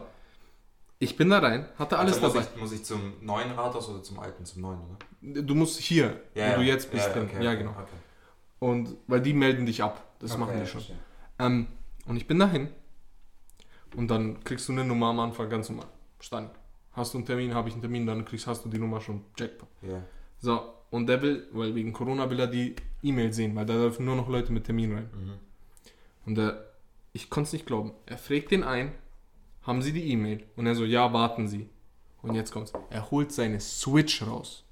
Ich 0.99 1.17
bin 1.17 1.31
da 1.31 1.39
rein, 1.39 1.67
hatte 1.79 1.99
alles 1.99 2.15
also 2.17 2.27
muss 2.27 2.35
dabei. 2.35 2.49
Ich, 2.55 2.61
muss 2.61 2.73
ich 2.73 2.85
zum 2.85 3.15
neuen 3.25 3.51
Rathaus 3.53 3.89
oder 3.89 4.03
zum 4.03 4.19
alten? 4.19 4.45
Zum 4.45 4.61
neuen, 4.63 4.81
oder? 4.81 5.43
Du 5.43 5.55
musst 5.55 5.79
hier, 5.81 6.21
wo 6.35 6.57
du 6.57 6.63
jetzt 6.63 6.91
bist, 6.91 7.09
ja, 7.15 7.23
okay, 7.23 7.43
ja, 7.43 7.55
genau. 7.55 7.71
Okay. 7.71 7.87
Und 8.59 8.97
weil 9.07 9.23
die 9.23 9.33
melden 9.33 9.65
dich 9.65 9.83
ab. 9.83 10.05
Das 10.19 10.33
Okay, 10.33 10.41
machen 10.41 10.53
die 10.55 10.61
ja, 10.61 10.67
schon. 10.67 10.81
verstehe. 10.83 10.99
Ähm, 11.45 11.67
und 12.07 12.17
ich 12.17 12.27
bin 12.27 12.39
dahin. 12.39 12.69
Und 13.97 14.09
dann 14.09 14.43
kriegst 14.45 14.69
du 14.69 14.73
eine 14.73 14.85
Nummer 14.85 15.09
am 15.09 15.21
Anfang 15.21 15.49
ganz 15.49 15.69
normal. 15.69 15.87
Stand. 16.21 16.51
Hast 16.93 17.15
du 17.15 17.19
einen 17.19 17.27
Termin, 17.27 17.55
habe 17.55 17.69
ich 17.69 17.75
einen 17.75 17.83
Termin, 17.83 18.07
dann 18.07 18.25
kriegst, 18.25 18.47
hast 18.47 18.65
du 18.65 18.69
die 18.69 18.79
Nummer 18.79 19.01
schon. 19.01 19.25
Jackpot. 19.37 19.69
Ja. 19.83 20.03
So, 20.39 20.75
und 20.91 21.07
der 21.07 21.23
will, 21.23 21.49
weil 21.53 21.75
wegen 21.75 21.93
Corona 21.93 22.29
will 22.31 22.41
er 22.41 22.47
die 22.47 22.77
E-Mail 23.03 23.33
sehen, 23.33 23.55
weil 23.55 23.67
da 23.67 23.75
dürfen 23.75 24.05
nur 24.05 24.17
noch 24.17 24.29
Leute 24.29 24.53
mit 24.53 24.65
Termin 24.65 24.93
rein. 24.95 25.11
Mhm. 25.13 25.39
Und 26.27 26.39
er, 26.39 26.65
ich 27.13 27.31
konnte 27.31 27.49
es 27.49 27.53
nicht 27.53 27.67
glauben. 27.67 27.93
Er 28.07 28.19
fragt 28.19 28.51
den 28.51 28.63
ein, 28.63 28.93
haben 29.63 29.83
Sie 29.83 29.93
die 29.93 30.11
E-Mail? 30.11 30.45
Und 30.57 30.67
er 30.67 30.75
so, 30.75 30.85
ja, 30.85 31.13
warten 31.13 31.49
Sie. 31.49 31.69
Und 32.23 32.35
jetzt 32.35 32.53
kommt's. 32.53 32.73
Er 32.91 33.11
holt 33.11 33.33
seine 33.33 33.61
Switch 33.61 34.23
raus. 34.23 34.65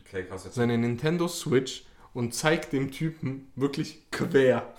Okay, 0.00 0.24
krass 0.24 0.44
jetzt. 0.44 0.54
Seine 0.54 0.78
Nintendo 0.78 1.28
Switch 1.28 1.84
und 2.14 2.34
zeigt 2.34 2.72
dem 2.72 2.90
Typen 2.90 3.50
wirklich 3.56 4.10
quer 4.10 4.74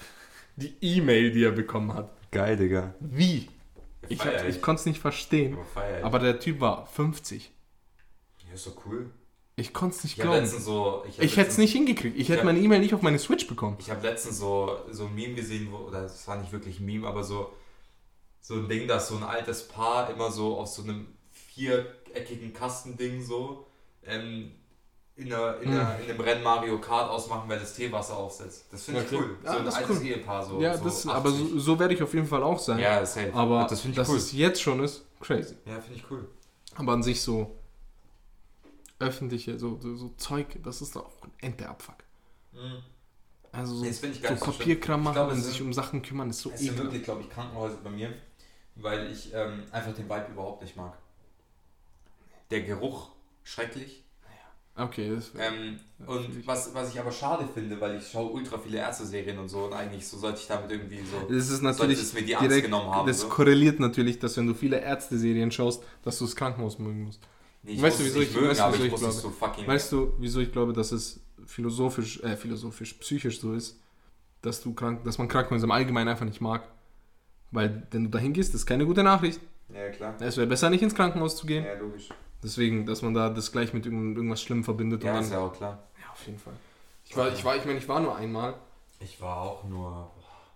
die 0.55 0.75
E-Mail, 0.81 1.31
die 1.31 1.43
er 1.43 1.51
bekommen 1.51 1.93
hat. 1.93 2.09
Geil, 2.31 2.57
Digga. 2.57 2.93
Wie? 2.99 3.49
Ich, 4.09 4.19
hab- 4.25 4.47
ich 4.47 4.61
konnte 4.61 4.81
es 4.81 4.85
nicht 4.85 4.99
verstehen. 4.99 5.57
Aber 5.75 5.97
ich. 5.99 6.03
Aber 6.05 6.19
der 6.19 6.39
Typ 6.39 6.59
war 6.59 6.85
50. 6.87 7.51
Ja, 8.47 8.53
ist 8.53 8.67
doch 8.67 8.85
cool. 8.85 9.09
Ich 9.55 9.71
konnte 9.71 9.95
es 9.95 10.03
nicht 10.03 10.17
Ich 10.17 10.21
glauben. 10.23 10.45
so. 10.47 11.03
Ich, 11.07 11.19
Ich 11.19 11.37
hätte 11.37 11.51
es 11.51 11.57
nicht 11.59 11.73
hingekriegt. 11.73 12.17
Ich 12.17 12.29
hätte 12.29 12.43
meine 12.43 12.59
E-Mail 12.59 12.79
nicht 12.79 12.93
auf 12.95 13.01
meine 13.03 13.19
Switch 13.19 13.47
bekommen. 13.47 13.77
Ich 13.79 13.91
habe 13.91 14.05
letztens 14.05 14.39
so, 14.39 14.77
so 14.89 15.05
ein 15.05 15.13
Meme 15.15 15.35
gesehen, 15.35 15.67
wo, 15.71 15.77
oder 15.77 16.05
es 16.05 16.27
war 16.27 16.37
nicht 16.37 16.51
wirklich 16.51 16.79
ein 16.79 16.85
Meme, 16.85 17.07
aber 17.07 17.23
so, 17.23 17.53
so 18.41 18.55
ein 18.55 18.67
Ding, 18.67 18.87
dass 18.87 19.09
so 19.09 19.15
ein 19.17 19.23
altes 19.23 19.67
Paar 19.67 20.09
immer 20.09 20.31
so 20.31 20.57
auf 20.57 20.67
so 20.69 20.81
einem 20.81 21.07
viereckigen 21.31 22.53
Kastending 22.53 23.21
so 23.23 23.67
ähm, 24.05 24.51
in, 25.16 25.32
einer, 25.32 25.59
in, 25.61 25.70
einer, 25.70 25.99
in 25.99 26.09
einem 26.09 26.20
Rennen 26.20 26.43
Mario 26.43 26.80
Kart 26.82 27.09
ausmachen, 27.09 27.43
wer 27.47 27.59
das 27.59 27.74
Teewasser 27.76 28.18
aufsetzt. 28.18 28.66
Das 28.72 28.84
finde 28.84 29.01
ich 29.01 29.07
Okay. 29.07 29.18
cool. 29.18 29.38
Ja, 29.43 29.51
so 29.51 29.57
ein 29.59 29.66
das 29.66 29.76
altes 29.76 29.97
cool. 29.99 30.05
Ehepaar 30.07 30.45
so. 30.45 30.61
ja, 30.61 30.78
so 30.78 30.84
das, 30.86 30.95
80. 31.05 31.11
aber 31.11 31.32
so, 31.32 31.59
so 31.59 31.80
werde 31.80 31.93
ich 31.93 32.01
auf 32.01 32.14
jeden 32.14 32.28
Fall 32.28 32.41
auch 32.43 32.59
sein. 32.59 32.80
Ja, 32.80 33.05
safe. 33.05 33.34
Aber 33.34 33.68
das 33.70 33.82
finde 33.82 33.91
ich 33.91 33.97
dass 33.97 34.09
cool. 34.09 34.18
es 34.18 34.32
jetzt 34.32 34.61
schon 34.61 34.84
ist, 34.84 35.05
crazy. 35.20 35.55
Ja, 35.66 35.80
finde 35.80 35.99
ich 35.99 36.11
cool. 36.11 36.28
Aber 36.76 36.93
an 36.93 37.03
sich 37.03 37.22
so 37.22 37.55
öffentliche, 38.99 39.59
so, 39.59 39.80
so, 39.80 39.95
so 39.95 40.09
Zeug, 40.18 40.47
das 40.64 40.82
ist 40.82 40.95
doch 40.95 41.05
auch 41.05 41.24
ein 41.24 41.32
Enterabfuck. 41.41 41.95
Also 43.51 43.76
so, 43.76 43.86
Das 43.86 44.01
gar 44.22 44.38
so. 44.38 44.45
Papierkram 44.45 45.03
machen 45.03 45.30
und 45.30 45.41
sich 45.41 45.61
um 45.61 45.74
Sachen 45.74 46.01
kümmern, 46.01 46.30
ist 46.32 46.39
so 46.39 46.51
Es 46.51 46.61
sind 46.61 46.78
wirklich, 46.78 47.03
glaube 47.03 47.22
ich, 47.22 47.30
Krankenhäuser 47.30 47.78
bei 47.84 47.89
mir, 47.91 48.14
weil 48.76 49.11
ich 49.11 49.32
ähm, 49.34 49.64
einfach 49.72 49.93
den 49.93 50.05
Vibe 50.09 50.28
überhaupt 50.32 50.64
nicht 50.64 50.76
mag. 50.76 50.97
Der 52.49 52.61
Geruch, 52.64 53.09
schrecklich. 53.43 54.03
Okay, 54.76 55.11
das 55.15 55.32
Ähm, 55.38 55.80
und 56.07 56.47
was, 56.47 56.74
was 56.74 56.91
ich 56.91 56.99
aber 56.99 57.11
schade 57.11 57.47
finde, 57.53 57.80
weil 57.80 57.97
ich 57.97 58.09
schaue 58.09 58.32
ultra 58.32 58.57
viele 58.57 58.80
Ärzte-Serien 58.80 59.38
und 59.38 59.47
so 59.47 59.65
und 59.65 59.74
eigentlich 59.74 60.07
so 60.07 60.17
sollte 60.17 60.39
ich 60.39 60.47
damit 60.47 60.71
irgendwie 60.71 60.99
so... 61.05 61.32
es 61.32 61.51
ist 61.51 61.61
natürlich 61.61 61.99
es 62.01 62.11
mir 62.13 62.24
die 62.24 62.36
Angst 62.36 62.49
direkt, 62.49 62.65
genommen 62.65 62.89
haben. 62.89 63.07
das 63.07 63.21
so. 63.21 63.28
korreliert 63.30 63.80
natürlich, 63.80 64.17
dass 64.17 64.36
wenn 64.36 64.47
du 64.47 64.55
viele 64.55 64.80
Ärzte-Serien 64.80 65.51
schaust, 65.51 65.84
dass 66.01 66.17
du 66.17 66.26
das 66.26 66.36
Krankenhaus 66.36 66.80
mögen 66.80 67.03
musst. 67.03 67.21
Nee, 67.61 67.80
Weißt 67.80 67.99
du, 67.99 68.03
es 68.03 68.09
wieso 68.09 68.21
ich- 68.21 68.34
mögen, 68.34 68.47
weißt 68.49 68.59
du, 68.59 68.63
aber 68.63 68.74
wieso 68.74 68.84
ich 68.86 68.93
ich 68.93 69.01
muss 69.01 69.15
es 69.15 69.21
so 69.21 69.30
glaube? 69.30 69.67
Weißt 69.67 69.91
du, 69.91 70.13
wieso 70.17 70.39
ich 70.39 70.51
glaube, 70.51 70.74
dass 70.74 70.91
es 70.91 71.19
philosophisch, 71.45 72.21
äh, 72.24 72.36
philosophisch, 72.36 72.93
psychisch 72.95 73.39
so 73.39 73.53
ist, 73.53 73.80
dass 74.41 74.61
du 74.61 74.74
krank, 74.74 75.03
dass 75.03 75.19
man 75.19 75.28
Krankenhäuser 75.28 75.65
im 75.65 75.71
Allgemeinen 75.71 76.09
einfach 76.09 76.26
nicht 76.26 76.41
mag. 76.41 76.67
Weil, 77.51 77.86
wenn 77.91 78.05
du 78.05 78.09
dahin 78.09 78.34
gehst, 78.34 78.55
ist 78.55 78.65
keine 78.65 78.86
gute 78.88 79.03
Nachricht. 79.03 79.39
ja, 79.71 79.89
klar. 79.91 80.15
Es 80.19 80.36
wäre 80.38 80.47
besser, 80.47 80.71
nicht 80.71 80.82
ins 80.82 80.95
Krankenhaus 80.95 81.38
zu 81.38 81.45
gehen. 81.45 81.63
Ja, 81.63 81.76
logisch. 81.76 82.09
Deswegen, 82.43 82.85
dass 82.85 83.01
man 83.01 83.13
da 83.13 83.29
das 83.29 83.51
gleich 83.51 83.73
mit 83.73 83.85
irgend- 83.85 84.17
irgendwas 84.17 84.41
Schlimm 84.41 84.63
verbindet. 84.63 85.03
Ja, 85.03 85.13
und 85.15 85.21
ist 85.21 85.31
dann, 85.31 85.39
ja 85.39 85.45
auch 85.45 85.53
klar. 85.53 85.83
ja, 86.01 86.11
auf 86.11 86.25
jeden 86.25 86.37
Fall. 86.39 86.53
Ich 87.05 87.15
war, 87.15 87.31
ich 87.33 87.43
war, 87.45 87.55
ich 87.55 87.65
meine, 87.65 87.77
ich 87.79 87.87
war 87.87 87.99
nur 87.99 88.15
einmal. 88.15 88.55
Ich 88.99 89.19
war 89.21 89.41
auch 89.41 89.63
nur... 89.63 90.11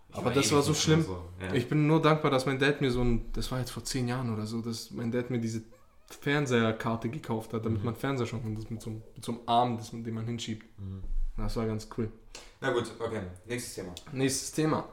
ich 0.10 0.16
Aber 0.18 0.30
das 0.32 0.46
ewig 0.48 0.56
war 0.56 0.62
so 0.64 0.74
schlimm. 0.74 1.04
So. 1.04 1.22
Ja. 1.42 1.54
Ich 1.54 1.68
bin 1.70 1.88
nur 1.88 2.02
dankbar, 2.02 2.32
dass 2.32 2.46
mein 2.46 2.60
Dad 2.60 2.82
mir 2.82 2.92
so 2.92 3.02
ein, 3.02 3.32
das 3.34 3.52
war 3.52 3.60
jetzt 3.60 3.72
vor 3.72 3.84
zehn 3.84 4.08
Jahren 4.08 4.34
oder 4.34 4.46
so, 4.46 4.62
dass 4.62 4.92
mein 4.92 5.12
Dad 5.12 5.30
mir 5.30 5.40
diese 5.40 5.62
Fernseherkarte 6.22 7.10
gekauft 7.10 7.54
hat, 7.54 7.66
damit 7.66 7.80
Mhm. 7.80 7.86
man 7.86 7.96
Fernseher 7.96 8.26
schauen 8.28 8.42
kann. 8.44 8.56
Das 8.56 8.70
mit 8.70 8.82
so, 8.82 8.90
einem- 8.90 9.04
mit 9.16 9.24
so 9.26 9.32
einem 9.34 9.42
Arm, 9.46 9.78
das, 9.78 9.92
den 9.92 10.14
man 10.14 10.26
hinschiebt. 10.26 10.66
Mhm. 10.80 11.04
Das 11.38 11.56
war 11.56 11.66
ganz 11.66 11.88
cool. 11.98 12.10
Na 12.62 12.72
gut, 12.72 12.90
okay. 13.00 13.22
Nächstes 13.46 13.76
Thema. 13.76 13.94
Nächstes 14.12 14.52
Thema. 14.52 14.88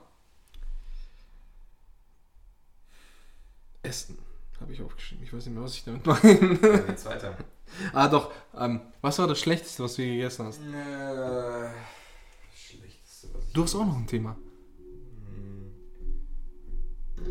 Essen. 3.83 4.19
Habe 4.65 4.73
ich 4.73 4.81
aufgeschrieben. 4.81 5.23
Ich 5.23 5.31
weiß 5.31 5.45
nicht 5.45 5.55
mehr, 5.55 5.63
was 5.63 5.75
ich 5.75 5.85
damit 5.85 6.07
meine. 6.07 6.59
Ja, 6.63 6.79
geht's 6.79 7.05
weiter. 7.05 7.37
ah, 7.93 8.09
doch. 8.09 8.33
Ähm, 8.59 8.81
was 9.03 9.19
war 9.19 9.27
das 9.27 9.39
Schlechteste, 9.39 9.83
was 9.83 9.97
du 9.97 10.03
gegessen 10.03 10.47
hast? 10.47 10.59
Äh, 10.59 11.71
schlechteste, 12.57 13.29
was 13.35 13.45
ich... 13.47 13.53
Du 13.53 13.63
hast 13.63 13.75
auch 13.75 13.85
noch 13.85 13.99
ein 13.99 14.07
Thema. 14.07 14.35
Hm. 15.27 15.71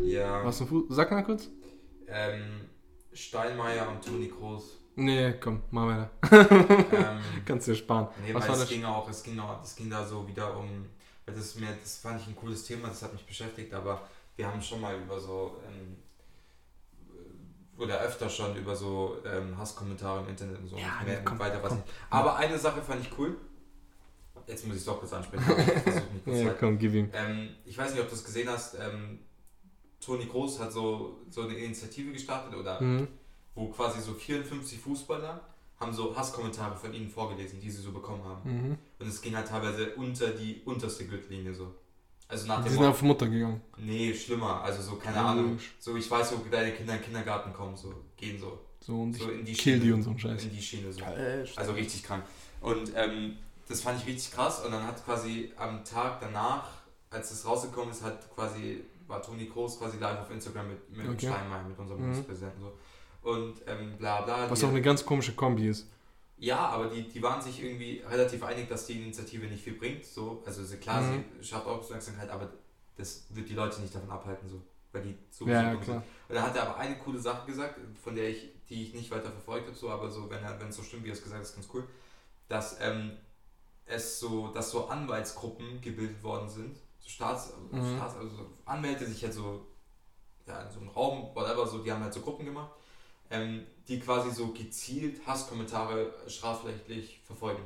Ja. 0.06 0.44
Was 0.44 0.60
ein 0.60 0.68
Fu 0.68 0.86
Sag 0.90 1.10
mal 1.10 1.24
kurz. 1.24 1.48
Ähm, 2.06 2.68
Steinmeier 3.12 3.88
und 3.88 4.04
Toni 4.04 4.28
Kroos. 4.28 4.78
Nee, 4.94 5.32
komm, 5.40 5.64
mach 5.72 5.88
weiter. 5.88 6.10
ähm, 6.92 7.20
Kannst 7.44 7.66
dir 7.66 7.74
sparen. 7.74 8.10
nee, 8.24 8.32
was 8.32 8.42
weil 8.42 8.48
war 8.50 8.54
es 8.54 8.60
das? 8.60 8.68
ging 8.68 8.84
auch, 8.84 9.08
es 9.08 9.24
ging 9.24 9.40
auch, 9.40 9.60
es 9.60 9.74
ging 9.74 9.90
da 9.90 10.06
so 10.06 10.28
wieder 10.28 10.56
um, 10.56 10.86
weil 11.26 11.34
das 11.34 11.56
mir, 11.56 11.76
das 11.82 11.98
fand 11.98 12.20
ich 12.20 12.28
ein 12.28 12.36
cooles 12.36 12.62
Thema, 12.64 12.86
das 12.86 13.02
hat 13.02 13.12
mich 13.12 13.26
beschäftigt, 13.26 13.74
aber 13.74 14.02
wir 14.36 14.46
haben 14.46 14.62
schon 14.62 14.80
mal 14.80 14.96
über 14.96 15.18
so, 15.18 15.56
ähm, 15.66 15.96
oder 17.84 18.00
öfter 18.00 18.28
schon 18.28 18.56
über 18.56 18.74
so 18.74 19.16
ähm, 19.24 19.56
Hasskommentare 19.56 20.22
im 20.22 20.28
Internet 20.30 20.58
und 20.58 20.68
so 20.68 20.76
Ja, 20.76 20.98
und 21.00 21.06
mehr 21.06 21.24
komm, 21.24 21.38
weiter 21.38 21.62
was. 21.62 21.70
komm. 21.70 21.82
Aber 22.10 22.36
eine 22.36 22.58
Sache 22.58 22.82
fand 22.82 23.02
ich 23.04 23.18
cool. 23.18 23.36
Jetzt 24.46 24.66
muss 24.66 24.74
ich 24.76 24.80
es 24.80 24.86
doch 24.86 24.98
kurz 24.98 25.12
ansprechen. 25.12 25.44
Ich 25.48 26.24
kurz 26.24 26.38
Ja, 26.44 26.52
komm, 26.52 26.78
gib 26.78 26.92
ihm. 26.92 27.10
Ähm, 27.14 27.50
ich 27.64 27.78
weiß 27.78 27.92
nicht, 27.92 28.02
ob 28.02 28.08
du 28.08 28.14
es 28.14 28.24
gesehen 28.24 28.48
hast. 28.48 28.74
Ähm, 28.74 29.20
Toni 30.04 30.26
Kroos 30.26 30.60
hat 30.60 30.70
so, 30.72 31.20
so 31.30 31.42
eine 31.42 31.54
Initiative 31.54 32.12
gestartet 32.12 32.54
oder 32.54 32.80
Mhm. 32.80 33.08
wo 33.54 33.68
quasi 33.68 34.00
so 34.00 34.12
54 34.12 34.78
Fußballer 34.80 35.40
haben 35.80 35.92
so 35.92 36.14
Hasskommentare 36.14 36.76
von 36.76 36.92
ihnen 36.92 37.08
vorgelesen, 37.08 37.58
die 37.60 37.70
sie 37.70 37.80
so 37.82 37.92
bekommen 37.92 38.22
haben. 38.24 38.42
Mhm. 38.68 38.78
Und 38.98 39.08
es 39.08 39.20
ging 39.22 39.34
halt 39.34 39.48
teilweise 39.48 39.94
unter 39.96 40.28
die 40.28 40.60
unterste 40.64 41.06
Gürtellinie 41.06 41.54
so. 41.54 41.74
Also 42.28 42.46
nach 42.46 42.64
Die 42.64 42.70
sind 42.70 42.82
auf 42.84 43.02
Mutter 43.02 43.28
gegangen. 43.28 43.60
nee, 43.76 44.12
schlimmer, 44.14 44.62
also 44.62 44.80
so 44.82 44.96
keine 44.96 45.16
Ja, 45.16 45.26
Ahnung. 45.26 45.50
logisch. 45.50 45.74
So 45.78 45.94
ich 45.96 46.10
weiß, 46.10 46.32
wo 46.32 46.36
deine 46.50 46.72
Kinder 46.72 46.94
in 46.94 46.98
den 47.00 47.04
Kindergarten 47.04 47.52
kommen, 47.52 47.76
so 47.76 47.92
gehen 48.16 48.38
so, 48.40 48.58
So 48.80 49.02
und 49.02 49.12
so 49.14 49.28
in 49.30 49.44
die 49.44 49.52
kill 49.52 49.74
die 49.78 49.82
Schiene. 49.86 49.94
und 49.94 50.02
so 50.02 50.10
ein 50.10 50.18
Scheiß. 50.18 50.44
In 50.44 50.50
die 50.50 50.62
Schiene 50.62 50.92
so. 50.92 51.02
Also 51.56 51.72
richtig 51.72 52.02
krank. 52.02 52.24
Und 52.60 52.92
ähm, 52.96 53.36
das 53.68 53.82
fand 53.82 54.00
ich 54.00 54.06
richtig 54.06 54.32
krass. 54.32 54.64
Und 54.64 54.72
dann 54.72 54.86
hat 54.86 55.04
quasi 55.04 55.52
am 55.56 55.84
Tag 55.84 56.20
danach, 56.20 56.68
als 57.10 57.30
es 57.30 57.46
rausgekommen 57.46 57.90
ist, 57.90 58.02
hat 58.02 58.34
quasi, 58.34 58.80
war 59.06 59.20
Toni 59.22 59.46
Kroos 59.46 59.78
quasi 59.78 59.98
live 59.98 60.20
auf 60.20 60.30
Instagram 60.30 60.68
mit, 60.68 60.96
mit 60.96 61.06
Okay. 61.08 61.28
Steinmeier, 61.28 61.62
mit 61.68 61.78
unserem 61.78 62.00
Mhm. 62.00 62.04
Bundespräsidenten 62.06 62.60
so. 62.62 62.72
Und 63.30 63.54
ähm, 63.66 63.96
bla 63.98 64.22
bla. 64.22 64.50
Was 64.50 64.64
auch 64.64 64.68
eine 64.68 64.82
ganz 64.82 65.04
komische 65.04 65.32
Kombi 65.34 65.68
ist. 65.68 65.86
Ja, 66.44 66.58
aber 66.68 66.86
die, 66.86 67.08
die 67.08 67.22
waren 67.22 67.40
sich 67.40 67.62
irgendwie 67.62 68.02
relativ 68.08 68.42
einig, 68.42 68.68
dass 68.68 68.86
die 68.86 69.00
Initiative 69.00 69.46
nicht 69.46 69.62
viel 69.64 69.74
bringt. 69.74 70.04
So. 70.04 70.42
Also 70.46 70.76
klar, 70.76 71.00
Mhm. 71.02 71.24
sie 71.40 71.44
schafft 71.44 71.66
Aufmerksamkeit, 71.66 72.30
aber 72.30 72.50
das 72.96 73.26
wird 73.30 73.48
die 73.48 73.54
Leute 73.54 73.80
nicht 73.80 73.94
davon 73.94 74.10
abhalten, 74.10 74.48
so. 74.48 74.60
Weil 74.92 75.02
die 75.02 75.18
so 75.30 75.46
Ja, 75.46 75.62
ja, 75.72 75.76
klar. 75.76 76.02
Und 76.28 76.34
da 76.34 76.42
hat 76.42 76.56
er 76.56 76.62
aber 76.68 76.76
eine 76.78 76.96
coole 76.98 77.18
Sache 77.18 77.46
gesagt, 77.46 77.80
von 78.02 78.14
der 78.14 78.28
ich, 78.30 78.50
die 78.68 78.82
ich 78.84 78.94
nicht 78.94 79.10
weiter 79.10 79.30
verfolgt 79.30 79.66
habe, 79.66 79.76
so, 79.76 79.90
aber 79.90 80.10
so, 80.10 80.30
wenn 80.30 80.42
wenn 80.42 80.68
es 80.68 80.76
so 80.76 80.82
stimmt, 80.82 81.04
wie 81.04 81.10
er 81.10 81.14
es 81.14 81.22
gesagt 81.22 81.40
hat, 81.40 81.46
ist 81.48 81.54
ganz 81.54 81.68
cool, 81.74 81.84
dass 82.48 82.78
ähm, 82.80 83.12
es 83.86 84.20
so, 84.20 84.48
dass 84.48 84.70
so 84.70 84.86
Anwaltsgruppen 84.88 85.80
gebildet 85.80 86.22
worden 86.22 86.48
sind, 86.48 86.76
so 87.00 87.08
Staats, 87.10 87.52
Mhm. 87.70 87.96
Staats 87.96 88.16
also 88.16 88.36
so 88.36 88.50
Anwälte 88.64 89.04
sich 89.06 89.22
halt 89.24 89.34
so, 89.34 89.66
ja, 90.46 90.62
in 90.62 90.70
so 90.70 90.80
einem 90.80 90.88
Raum, 90.90 91.34
whatever, 91.34 91.66
so, 91.66 91.78
die 91.78 91.90
haben 91.92 92.02
halt 92.02 92.14
so 92.14 92.20
Gruppen 92.20 92.44
gemacht, 92.46 92.70
ähm, 93.30 93.66
die 93.88 94.00
quasi 94.00 94.30
so 94.30 94.48
gezielt 94.48 95.26
Hasskommentare 95.26 96.12
strafrechtlich 96.26 97.20
verfolgen. 97.24 97.62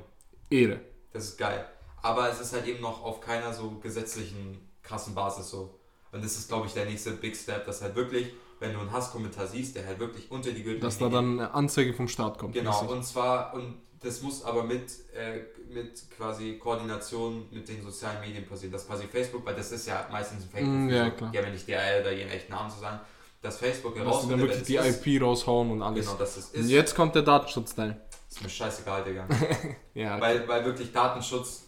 Ehre. 0.51 0.81
Das 1.13 1.25
ist 1.25 1.39
geil. 1.39 1.65
Aber 2.03 2.31
es 2.31 2.41
ist 2.41 2.53
halt 2.53 2.67
eben 2.67 2.81
noch 2.81 3.03
auf 3.03 3.21
keiner 3.21 3.53
so 3.53 3.71
gesetzlichen 3.83 4.69
krassen 4.83 5.15
Basis 5.15 5.51
so. 5.51 5.79
Und 6.13 6.25
das 6.25 6.37
ist, 6.37 6.49
glaube 6.49 6.67
ich, 6.67 6.73
der 6.73 6.87
nächste 6.87 7.13
Big 7.13 7.37
Step, 7.37 7.67
dass 7.67 7.83
halt 7.83 7.95
wirklich, 7.95 8.33
wenn 8.61 8.73
du 8.73 8.81
einen 8.81 8.93
Hasskommentar 8.93 9.47
siehst, 9.47 9.77
der 9.77 9.87
halt 9.87 9.99
wirklich 9.99 10.31
unter 10.31 10.51
die 10.51 10.63
Gürtellinie 10.63 10.81
Dass 10.81 10.99
da 10.99 11.09
dann 11.09 11.39
eine 11.39 11.53
Anzeige 11.53 11.93
vom 11.93 12.09
Staat 12.09 12.39
kommt. 12.39 12.55
Genau, 12.55 12.73
mäßig. 12.73 12.89
und 12.89 13.05
zwar, 13.05 13.55
und 13.55 13.75
das 14.01 14.23
muss 14.23 14.45
aber 14.45 14.63
mit, 14.63 14.91
äh, 15.15 15.41
mit 15.73 16.11
quasi 16.17 16.59
Koordination 16.59 17.47
mit 17.51 17.69
den 17.69 17.83
sozialen 17.83 18.21
Medien 18.21 18.47
passieren. 18.47 18.73
Das 18.73 18.87
quasi 18.87 19.07
Facebook, 19.07 19.45
weil 19.45 19.55
das 19.55 19.73
ist 19.73 19.87
ja 19.87 20.09
meistens 20.11 20.45
ein 20.45 20.51
fake 20.51 20.65
Mm, 20.65 20.89
ja, 20.89 21.11
klar. 21.11 21.31
Die 21.31 21.39
haben 21.39 21.47
ja 21.47 21.51
nicht 21.51 21.69
DRL 21.69 22.01
oder 22.01 22.13
ihren 22.13 22.31
echten 22.31 22.53
Namen 22.53 22.71
zu 22.71 22.79
sagen. 22.79 23.01
Dass 23.41 23.59
Facebook 23.59 23.95
Dass 23.95 24.05
herausfindet, 24.05 24.39
dann 24.41 24.49
wirklich 24.49 24.67
die 24.67 24.77
ist. 24.77 25.07
IP 25.07 25.23
raushauen 25.23 25.71
und 25.71 25.83
alles. 25.83 26.07
Genau, 26.07 26.19
dass 26.19 26.37
es 26.37 26.47
Und 26.51 26.61
ist. 26.63 26.71
jetzt 26.71 26.95
kommt 26.97 27.15
der 27.15 27.23
Datenschutzteil. 27.23 28.01
Ist 28.29 28.43
mir 28.43 28.49
scheißegal, 28.49 29.05
Digga. 29.05 29.27
Ja, 29.95 30.21
weil, 30.21 30.47
weil 30.49 30.65
wirklich 30.65 30.93
Datenschutz 30.93 31.65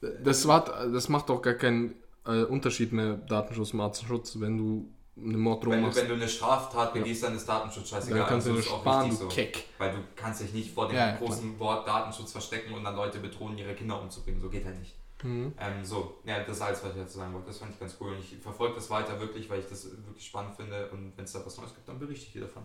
das, 0.00 0.46
war, 0.46 0.64
das 0.88 1.08
macht 1.08 1.28
doch 1.28 1.42
gar 1.42 1.54
keinen 1.54 1.94
äh, 2.24 2.42
Unterschied 2.44 2.92
mehr, 2.92 3.14
Datenschutz, 3.14 3.72
Datenschutz, 3.72 4.38
wenn 4.40 4.56
du 4.56 4.88
eine 5.20 5.36
Morddrohung 5.36 5.74
Wenn 5.74 5.82
machst. 5.82 6.00
wenn 6.00 6.08
du 6.08 6.14
eine 6.14 6.28
Straftat 6.28 6.92
begehst, 6.94 7.24
dann 7.24 7.34
ist 7.34 7.48
Datenschutz 7.48 7.88
scheißegal. 7.88 8.20
Dann 8.20 8.28
kannst 8.28 8.46
du 8.46 8.54
Also 8.54 8.70
auch 8.70 8.80
sparen, 8.80 9.10
so. 9.12 9.26
Keck. 9.26 9.64
Weil 9.78 9.90
du 9.90 9.98
kannst 10.14 10.40
dich 10.42 10.52
nicht 10.52 10.72
vor 10.72 10.86
dem 10.86 10.96
Ja, 10.96 11.08
ja, 11.08 11.16
großen 11.16 11.58
Wort 11.58 11.88
Datenschutz 11.88 12.30
verstecken 12.30 12.72
und 12.74 12.84
dann 12.84 12.94
Leute 12.94 13.18
bedrohen, 13.18 13.58
ihre 13.58 13.74
Kinder 13.74 14.00
umzubringen. 14.00 14.40
So 14.40 14.48
geht 14.48 14.64
halt 14.64 14.78
nicht. 14.78 14.94
Mhm. 15.22 15.52
Ähm, 15.58 15.84
so, 15.84 16.20
ja, 16.24 16.42
das 16.44 16.56
ist 16.56 16.62
alles, 16.62 16.84
was 16.84 16.92
ich 16.94 17.02
dazu 17.02 17.18
sagen 17.18 17.34
wollte. 17.34 17.48
Das 17.48 17.58
fand 17.58 17.72
ich 17.74 17.80
ganz 17.80 17.96
cool. 18.00 18.12
Und 18.12 18.20
ich 18.20 18.36
verfolge 18.40 18.76
das 18.76 18.88
weiter 18.90 19.18
wirklich, 19.20 19.48
weil 19.50 19.60
ich 19.60 19.66
das 19.68 19.84
wirklich 19.90 20.24
spannend 20.26 20.54
finde. 20.54 20.88
Und 20.90 21.12
wenn 21.16 21.24
es 21.24 21.32
da 21.32 21.44
was 21.44 21.56
Neues 21.58 21.74
gibt, 21.74 21.88
dann 21.88 21.98
berichte 21.98 22.26
ich 22.26 22.32
dir 22.32 22.42
davon. 22.42 22.64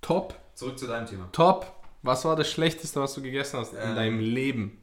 Top, 0.00 0.38
Zurück 0.54 0.78
zu 0.78 0.86
deinem 0.86 1.06
Thema. 1.06 1.28
top. 1.32 1.66
Was 2.02 2.24
war 2.26 2.36
das 2.36 2.50
Schlechteste, 2.50 3.00
was 3.00 3.14
du 3.14 3.22
gegessen 3.22 3.58
hast 3.58 3.72
in 3.72 3.78
Ähm. 3.80 3.94
deinem 3.96 4.20
Leben? 4.20 4.78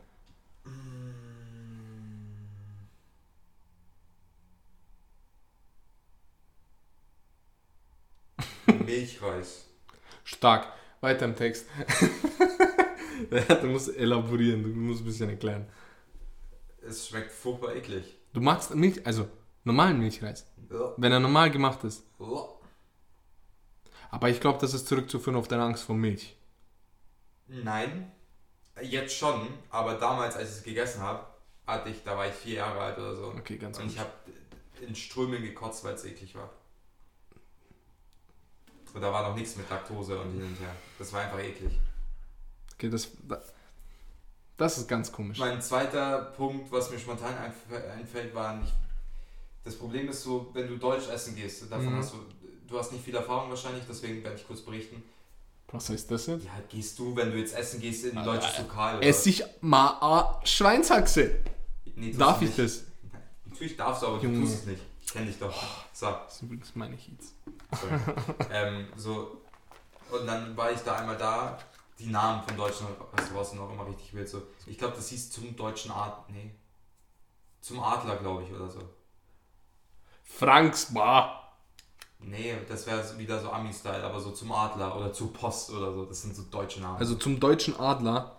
Milchreis. 8.86 9.66
Stark. 10.24 10.68
Weiter 11.01 11.26
im 11.26 11.36
Text. 11.36 11.66
Du 13.62 13.68
musst 13.68 13.95
elaborieren, 13.95 14.64
du 14.64 14.70
musst 14.70 15.01
ein 15.01 15.05
bisschen 15.05 15.30
erklären. 15.30 15.66
Es 16.82 17.07
schmeckt 17.07 17.32
furchtbar 17.32 17.75
eklig. 17.75 18.17
Du 18.34 18.41
magst 18.41 18.73
Milch, 18.75 19.05
also 19.05 19.27
normalen 19.63 19.99
Milchreis, 19.99 20.45
wenn 20.97 21.11
er 21.11 21.19
normal 21.19 21.51
gemacht 21.51 21.84
ist. 21.84 22.03
Aber 24.09 24.29
ich 24.29 24.39
glaube, 24.39 24.59
das 24.59 24.73
ist 24.73 24.88
zurückzuführen 24.88 25.38
auf 25.38 25.47
deine 25.47 25.63
Angst 25.63 25.84
vor 25.84 25.95
Milch. 25.95 26.36
Nein, 27.47 28.11
jetzt 28.82 29.15
schon, 29.15 29.47
aber 29.69 29.95
damals, 29.95 30.36
als 30.36 30.49
ich 30.51 30.57
es 30.57 30.63
gegessen 30.63 31.01
habe, 31.01 31.25
hatte 31.67 31.89
ich, 31.89 32.03
da 32.03 32.17
war 32.17 32.27
ich 32.27 32.34
vier 32.34 32.55
Jahre 32.55 32.79
alt 32.79 32.97
oder 32.97 33.15
so. 33.15 33.27
Okay, 33.38 33.57
ganz 33.57 33.77
Und 33.77 33.84
gut. 33.86 33.93
ich 33.93 33.99
habe 33.99 34.11
in 34.82 34.95
Strömen 34.95 35.41
gekotzt, 35.43 35.84
weil 35.84 35.93
es 35.95 36.05
eklig 36.05 36.34
war. 36.36 36.49
Und 38.93 39.01
da 39.01 39.11
war 39.13 39.29
noch 39.29 39.36
nichts 39.36 39.55
mit 39.55 39.69
Laktose 39.69 40.19
und 40.19 40.32
hin 40.34 40.43
und 40.43 40.59
her. 40.59 40.75
Das 40.97 41.13
war 41.13 41.21
einfach 41.21 41.39
eklig. 41.39 41.77
Okay, 42.73 42.89
das, 42.89 43.09
das 43.27 43.53
ist 44.78 44.88
ganz 44.88 45.12
komisch. 45.12 45.38
Mein 45.39 45.62
zweiter 45.62 46.32
Punkt, 46.38 46.72
was 46.72 46.89
mir 46.91 46.99
spontan 46.99 47.34
einf- 47.36 47.91
einfällt, 47.91 48.34
war 48.36 48.55
nicht. 48.57 48.74
Das 49.64 49.76
Problem 49.76 50.09
ist 50.09 50.24
so, 50.24 50.49
wenn 50.53 50.68
du 50.68 50.78
Deutsch 50.78 51.07
essen 51.09 51.36
gehst, 51.36 51.64
davon 51.72 51.93
Mhm. 51.93 51.97
hast 51.97 52.14
du, 52.14 52.18
du 52.68 52.80
hast 52.80 52.91
nicht 52.91 53.03
viel 53.03 53.16
Erfahrung 53.16 53.49
wahrscheinlich, 53.49 53.84
deswegen 53.88 54.24
werde 54.24 54.38
ich 54.38 54.47
kurz 54.47 54.62
berichten. 54.62 55.03
Was 55.72 55.89
heißt 55.89 56.09
das 56.12 56.26
jetzt? 56.28 56.45
Ja, 56.45 56.51
gehst 56.70 56.99
du, 56.99 57.16
wenn 57.16 57.32
du 57.32 57.38
jetzt 57.38 57.55
essen 57.55 57.80
gehst, 57.80 58.03
in 58.05 58.18
ein 58.18 58.26
deutsches 58.26 58.57
Lokal 58.59 58.97
oder 58.97 59.05
Ess 59.07 59.26
ich 59.26 59.43
mal 59.62 59.88
a 60.01 60.41
Schweinshaxe. 60.43 61.36
Nee, 61.95 62.12
Darf 62.14 62.41
ich 62.41 62.55
das? 62.55 62.84
Natürlich 63.45 63.78
darfst 63.78 64.01
du, 64.03 64.07
aber 64.07 64.22
Junge. 64.22 64.39
du 64.39 64.41
tust 64.45 64.55
es 64.62 64.66
nicht. 64.66 64.82
Ich 65.05 65.14
kenn 65.14 65.26
dich 65.28 65.38
doch. 65.39 65.53
So, 65.93 66.07
Das 66.07 66.36
ist 66.36 66.41
übrigens 66.41 66.76
meine 66.76 66.95
Heats. 66.95 67.34
sorry. 67.80 67.99
ähm, 68.51 68.88
so. 68.97 69.41
Und 70.09 70.26
dann 70.28 70.57
war 70.57 70.72
ich 70.72 70.80
da 70.80 70.95
einmal 70.97 71.18
da. 71.18 71.57
Die 72.02 72.10
Namen 72.10 72.41
von 72.41 72.58
deutschen 72.58 72.88
Restaurants 73.16 73.52
sind 73.52 73.60
auch 73.60 73.72
immer 73.72 73.86
richtig 73.88 74.12
wild. 74.14 74.28
So. 74.28 74.41
Ich 74.66 74.78
glaube, 74.78 74.95
das 74.95 75.10
hieß 75.10 75.30
zum 75.30 75.56
deutschen 75.56 75.91
Adler. 75.91 76.26
Nee. 76.30 76.52
Zum 77.62 77.80
Adler, 77.80 78.16
glaube 78.16 78.43
ich, 78.43 78.52
oder 78.52 78.68
so. 78.68 78.80
Franks 80.24 80.91
Bar. 80.91 81.58
Nee, 82.20 82.56
das 82.68 82.88
wäre 82.88 83.04
wieder 83.20 83.39
so 83.39 83.52
Ami-Style, 83.52 84.04
aber 84.04 84.20
so 84.20 84.32
zum 84.32 84.52
Adler 84.52 84.95
oder 84.97 85.14
zur 85.14 85.32
Post 85.32 85.72
oder 85.72 85.93
so. 85.93 86.06
Das 86.06 86.24
sind 86.24 86.36
so 86.36 86.43
deutsche 86.43 86.82
Namen. 86.82 86.97
Also 86.97 87.16
zum 87.16 87.39
deutschen 87.39 87.80
Adler. 87.80 88.36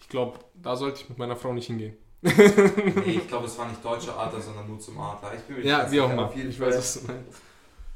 Ich 0.00 0.08
glaube, 0.08 0.40
da 0.54 0.74
sollte 0.74 1.02
ich 1.02 1.08
mit 1.08 1.18
meiner 1.18 1.36
Frau 1.36 1.52
nicht 1.52 1.66
hingehen. 1.66 1.96
nee, 2.22 2.30
ich 2.32 3.28
glaube, 3.28 3.46
es 3.46 3.56
war 3.58 3.68
nicht 3.68 3.84
deutscher 3.84 4.18
Adler, 4.18 4.40
sondern 4.40 4.66
nur 4.66 4.80
zum 4.80 4.98
Adler. 4.98 5.34
Ich 5.34 5.42
bin 5.42 5.56
mir 5.56 5.64
Ja, 5.64 5.90
wie 5.90 6.00
auch 6.00 6.10
immer. 6.10 6.34
Ich 6.34 6.58
weiß, 6.58 6.76
was 6.78 6.94
du 7.00 7.06
meinst. 7.12 7.40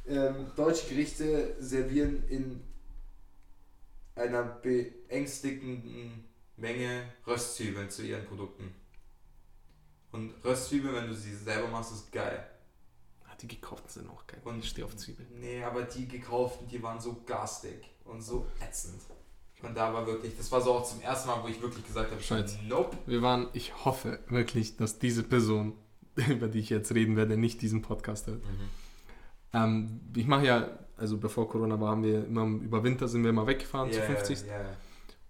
ähm, 0.07 0.47
deutsche 0.55 0.87
Gerichte 0.89 1.57
servieren 1.61 2.23
in 2.29 2.68
einer 4.19 4.43
beängstigenden 4.43 6.25
Menge 6.57 7.05
Röstzwiebeln 7.27 7.91
zu 7.91 8.03
ihren 8.03 8.25
Produkten. 8.27 8.75
Und 10.13 10.33
Röstzwiebeln, 10.45 10.95
wenn 10.95 11.07
du 11.09 11.15
sie 11.15 11.35
selber 11.35 11.69
machst, 11.69 11.93
ist 11.93 12.11
geil. 12.13 12.47
Ah, 13.27 13.35
Die 13.41 13.49
gekauften 13.49 13.89
sind 13.91 14.09
auch 14.11 14.27
geil. 14.27 14.41
Und- 14.45 14.59
ich 14.61 14.69
stehe 14.71 14.85
auf 14.85 14.97
Zwiebeln. 14.97 15.29
Nee, 15.41 15.63
aber 15.63 15.83
die 15.83 16.09
gekauften, 16.09 16.67
die 16.69 16.83
waren 16.83 17.01
so 17.01 17.23
garstig 17.27 17.91
und 18.05 18.23
so 18.23 18.47
ätzend. 18.67 19.01
Und 19.63 19.77
da 19.77 19.93
war 19.93 20.07
wirklich, 20.07 20.37
das 20.37 20.51
war 20.53 20.61
so 20.61 20.73
auch 20.73 20.85
zum 20.89 21.01
ersten 21.01 21.29
Mal, 21.29 21.43
wo 21.43 21.49
ich 21.49 21.61
wirklich 21.61 21.85
gesagt 21.85 22.11
habe, 22.13 22.23
Scheiße. 22.23 22.59
nope. 22.69 22.97
Wir 23.07 23.23
waren, 23.23 23.49
ich 23.53 23.85
hoffe 23.85 24.21
wirklich, 24.29 24.77
dass 24.77 24.99
diese 25.01 25.23
Person, 25.25 25.75
über 26.29 26.49
die 26.49 26.61
ich 26.61 26.71
jetzt 26.71 26.93
reden 26.95 27.17
werde, 27.17 27.37
nicht 27.37 27.61
diesen 27.61 27.83
Podcast 27.83 28.29
hört. 28.29 28.43
Ähm, 29.53 30.01
ich 30.15 30.27
mache 30.27 30.47
ja, 30.47 30.69
also 30.97 31.17
bevor 31.19 31.49
Corona 31.49 31.81
war, 31.81 31.91
haben 31.93 32.03
wir 32.03 32.25
immer 32.27 32.45
über 32.45 32.83
Winter 32.85 33.09
sind 33.09 33.23
wir 33.23 33.31
immer 33.31 33.47
weggefahren 33.47 33.91
zu 33.93 33.99
Ja, 34.01 34.05
50. 34.07 34.41
ja, 34.47 34.61
ja. 34.63 34.65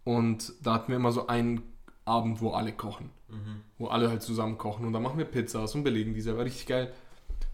Und 0.04 0.52
da 0.62 0.74
hatten 0.74 0.88
wir 0.88 0.96
immer 0.96 1.12
so 1.12 1.26
einen 1.26 1.62
Abend, 2.04 2.40
wo 2.40 2.50
alle 2.52 2.72
kochen. 2.72 3.10
Mhm. 3.28 3.60
Wo 3.76 3.88
alle 3.88 4.08
halt 4.08 4.22
zusammen 4.22 4.56
kochen. 4.56 4.86
Und 4.86 4.92
da 4.94 5.00
machen 5.00 5.18
wir 5.18 5.26
Pizzas 5.26 5.74
und 5.74 5.84
belegen 5.84 6.14
diese. 6.14 6.36
War 6.36 6.44
richtig 6.44 6.66
geil. 6.66 6.92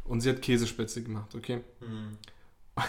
Und 0.05 0.21
sie 0.21 0.31
hat 0.31 0.41
Käsespätzle 0.43 1.03
gemacht, 1.03 1.35
okay? 1.35 1.61
Mhm. 1.81 2.17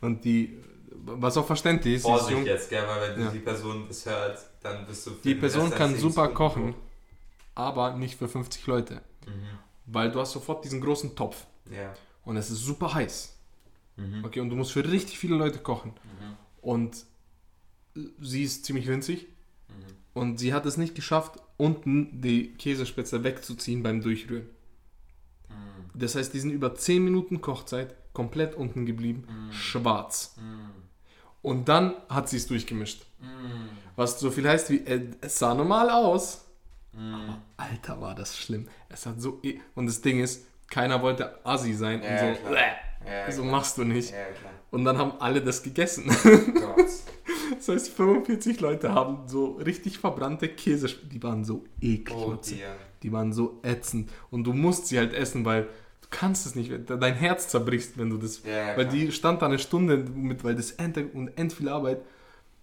Und 0.00 0.24
die, 0.24 0.56
was 1.04 1.36
auch 1.36 1.46
verständlich 1.46 1.96
ist, 1.96 2.02
Vorsicht 2.02 2.30
jung. 2.30 2.46
jetzt, 2.46 2.70
gell, 2.70 2.82
weil 2.86 3.16
wenn 3.16 3.24
Ja. 3.26 3.30
die 3.30 3.38
Person 3.40 3.84
das 3.88 4.06
hört, 4.06 4.38
dann 4.62 4.86
bist 4.86 5.06
du 5.06 5.10
Die 5.22 5.34
Person 5.34 5.70
kann 5.70 5.94
super 5.96 6.28
kochen, 6.28 6.74
aber 7.54 7.94
nicht 7.94 8.18
für 8.18 8.28
50 8.28 8.66
Leute. 8.66 8.94
Mhm. 9.26 9.58
Weil 9.86 10.10
du 10.10 10.20
hast 10.20 10.32
sofort 10.32 10.64
diesen 10.64 10.80
großen 10.80 11.14
Topf. 11.14 11.46
Ja. 11.70 11.92
Und 12.26 12.36
es 12.36 12.50
ist 12.50 12.58
super 12.58 12.92
heiß. 12.92 13.34
Mhm. 13.96 14.24
Okay, 14.24 14.40
und 14.40 14.50
du 14.50 14.56
musst 14.56 14.72
für 14.72 14.84
richtig 14.86 15.18
viele 15.18 15.36
Leute 15.36 15.60
kochen. 15.60 15.92
Mhm. 15.92 16.36
Und 16.60 17.04
sie 18.20 18.42
ist 18.42 18.66
ziemlich 18.66 18.86
winzig. 18.88 19.28
Mhm. 19.68 19.94
Und 20.12 20.38
sie 20.38 20.52
hat 20.52 20.66
es 20.66 20.76
nicht 20.76 20.94
geschafft, 20.94 21.38
unten 21.56 22.20
die 22.20 22.52
Käsespätzle 22.54 23.24
wegzuziehen 23.24 23.82
beim 23.82 24.02
Durchrühren. 24.02 24.46
Mhm. 25.48 25.98
Das 25.98 26.14
heißt, 26.16 26.34
die 26.34 26.40
sind 26.40 26.50
über 26.50 26.74
10 26.74 27.02
Minuten 27.02 27.40
Kochzeit 27.40 27.94
komplett 28.12 28.54
unten 28.54 28.84
geblieben, 28.86 29.24
Mhm. 29.28 29.52
schwarz. 29.52 30.34
Mhm. 30.38 30.70
Und 31.42 31.68
dann 31.68 31.94
hat 32.08 32.28
sie 32.28 32.38
es 32.38 32.46
durchgemischt. 32.48 33.06
Was 33.94 34.18
so 34.20 34.30
viel 34.30 34.48
heißt 34.48 34.68
wie, 34.70 34.78
äh, 34.78 35.10
es 35.20 35.38
sah 35.38 35.54
normal 35.54 35.88
aus. 35.90 36.44
Mhm. 36.92 37.36
Alter, 37.56 38.00
war 38.00 38.14
das 38.14 38.36
schlimm. 38.36 38.68
Es 38.88 39.06
hat 39.06 39.20
so. 39.20 39.38
E 39.42 39.60
und 39.74 39.86
das 39.86 40.00
Ding 40.00 40.20
ist, 40.20 40.44
keiner 40.68 41.02
wollte 41.02 41.44
Assi 41.44 41.72
sein 41.72 42.02
Ja, 42.02 42.28
und 42.28 42.36
so. 42.36 42.54
Ja, 42.54 43.30
so 43.30 43.44
machst 43.44 43.78
du 43.78 43.84
nicht. 43.84 44.12
Und 44.70 44.84
dann 44.84 44.98
haben 44.98 45.12
alle 45.20 45.40
das 45.40 45.62
gegessen. 45.62 46.06
Gott. 46.54 46.86
Das 47.56 47.68
heißt, 47.68 47.88
45 47.90 48.60
Leute 48.60 48.92
haben 48.92 49.28
so 49.28 49.52
richtig 49.52 49.98
verbrannte 49.98 50.48
Käse. 50.48 50.88
Die 50.88 51.22
waren 51.22 51.44
so 51.44 51.64
eklig. 51.80 52.16
Oh 52.16 52.36
die 53.02 53.12
waren 53.12 53.32
so 53.32 53.60
ätzend. 53.62 54.10
Und 54.30 54.44
du 54.44 54.52
musst 54.52 54.88
sie 54.88 54.98
halt 54.98 55.14
essen, 55.14 55.44
weil 55.44 55.62
du 55.62 56.08
kannst 56.10 56.46
es 56.46 56.54
nicht. 56.54 56.72
Dein 56.88 57.14
Herz 57.14 57.48
zerbrichst, 57.48 57.98
wenn 57.98 58.10
du 58.10 58.18
das. 58.18 58.42
Ja, 58.44 58.76
weil 58.76 58.86
die 58.86 59.12
stand 59.12 59.42
da 59.42 59.46
eine 59.46 59.58
Stunde 59.58 59.96
mit, 59.96 60.44
weil 60.44 60.54
das 60.54 60.72
End 60.72 60.96
und 61.14 61.28
End 61.38 61.52
viel 61.52 61.68
Arbeit. 61.68 62.02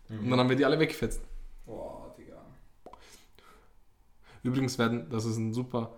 Und 0.09 0.29
dann 0.29 0.39
haben 0.39 0.49
wir 0.49 0.55
die 0.55 0.65
alle 0.65 0.79
weggefetzt. 0.79 1.21
Boah, 1.65 2.13
Digga. 2.17 2.41
Übrigens 4.43 4.77
werden, 4.77 5.09
das 5.09 5.25
ist 5.25 5.37
ein 5.37 5.53
super, 5.53 5.91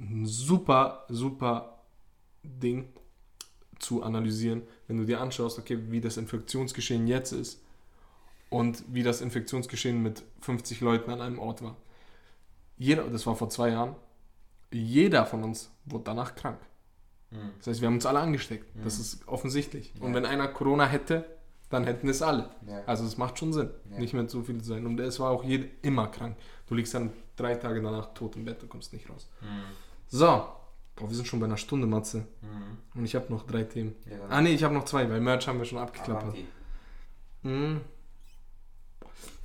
ein 0.00 0.26
super, 0.26 1.04
super 1.08 1.78
Ding 2.42 2.88
zu 3.78 4.02
analysieren, 4.02 4.62
wenn 4.88 4.96
du 4.98 5.04
dir 5.04 5.20
anschaust, 5.20 5.58
okay, 5.58 5.78
wie 5.90 6.00
das 6.00 6.16
Infektionsgeschehen 6.16 7.06
jetzt 7.06 7.32
ist 7.32 7.62
und 8.50 8.82
wie 8.88 9.02
das 9.02 9.20
Infektionsgeschehen 9.20 10.02
mit 10.02 10.22
50 10.40 10.80
Leuten 10.80 11.10
an 11.10 11.20
einem 11.20 11.38
Ort 11.38 11.62
war. 11.62 11.76
Jeder, 12.76 13.04
das 13.04 13.26
war 13.26 13.36
vor 13.36 13.48
zwei 13.50 13.70
Jahren, 13.70 13.94
jeder 14.72 15.26
von 15.26 15.44
uns 15.44 15.70
wurde 15.84 16.04
danach 16.04 16.34
krank. 16.34 16.58
Mhm. 17.30 17.50
Das 17.58 17.66
heißt, 17.68 17.80
wir 17.80 17.86
haben 17.88 17.94
uns 17.94 18.06
alle 18.06 18.20
angesteckt. 18.20 18.66
Das 18.84 18.98
ist 18.98 19.26
offensichtlich. 19.28 19.92
Und 20.00 20.08
Ja. 20.10 20.14
wenn 20.14 20.26
einer 20.26 20.48
Corona 20.48 20.86
hätte, 20.86 21.24
dann 21.68 21.84
hätten 21.84 22.08
es 22.08 22.20
alle. 22.22 22.50
Ja. 22.66 22.82
Also 22.86 23.04
es 23.04 23.16
macht 23.16 23.38
schon 23.38 23.52
Sinn, 23.52 23.70
Ja. 23.90 23.98
nicht 23.98 24.12
mehr 24.14 24.28
so 24.28 24.42
viel 24.42 24.58
zu 24.60 24.68
sein. 24.68 24.86
Und 24.86 24.98
es 25.00 25.20
war 25.20 25.30
auch 25.30 25.44
jeder 25.44 25.66
immer 25.82 26.08
krank. 26.08 26.36
Du 26.66 26.74
liegst 26.74 26.94
dann 26.94 27.12
drei 27.36 27.54
Tage 27.54 27.80
danach 27.82 28.12
tot 28.14 28.36
im 28.36 28.44
Bett, 28.44 28.62
du 28.62 28.66
kommst 28.66 28.92
nicht 28.92 29.08
raus. 29.10 29.28
Mhm. 29.40 29.46
So, 30.10 30.46
Boah, 31.00 31.08
wir 31.08 31.16
sind 31.16 31.26
schon 31.26 31.40
bei 31.40 31.46
einer 31.46 31.56
Stunde, 31.56 31.86
Matze. 31.86 32.26
Mhm. 32.42 32.98
Und 32.98 33.04
ich 33.06 33.14
habe 33.14 33.32
noch 33.32 33.46
drei 33.46 33.62
Themen. 33.62 33.96
Ja, 34.08 34.18
Ah 34.28 34.40
nee, 34.42 34.52
ich 34.52 34.62
habe 34.62 34.74
noch 34.74 34.84
zwei, 34.84 35.08
weil 35.08 35.20
Merch 35.20 35.48
haben 35.48 35.58
wir 35.58 35.64
schon 35.64 35.78
abgeklappert. 35.78 36.36
Mhm. 37.42 37.80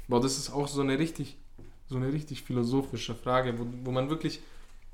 Boah, 0.08 0.20
das 0.20 0.38
ist 0.38 0.52
auch 0.52 0.68
so 0.68 0.82
eine 0.82 1.00
richtig, 1.00 1.38
so 1.88 1.96
eine 1.96 2.12
richtig 2.12 2.44
philosophische 2.44 3.16
Frage, 3.16 3.58
wo, 3.58 3.66
wo 3.84 3.92
man 3.92 4.10
wirklich 4.10 4.42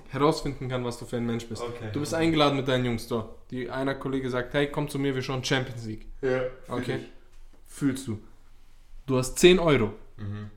herausfinden 0.09 0.69
kann, 0.69 0.85
was 0.85 0.99
du 0.99 1.05
für 1.05 1.17
ein 1.17 1.25
Mensch 1.25 1.47
bist. 1.47 1.63
Okay. 1.63 1.89
Du 1.93 1.99
bist 2.01 2.13
eingeladen 2.13 2.57
mit 2.57 2.67
deinen 2.67 2.85
Jungs 2.85 3.07
dort. 3.07 3.49
Die 3.49 3.69
einer 3.69 3.95
Kollege 3.95 4.29
sagt, 4.29 4.53
hey, 4.53 4.69
komm 4.69 4.87
zu 4.87 4.99
mir, 4.99 5.15
wir 5.15 5.21
schauen 5.23 5.43
Champions 5.43 5.85
League. 5.85 6.05
Ja, 6.21 6.43
Okay. 6.67 6.99
Fühlst 7.65 8.07
du. 8.07 8.19
Du 9.05 9.17
hast 9.17 9.39
10 9.39 9.57
Euro. 9.57 9.93
Mhm. 10.17 10.51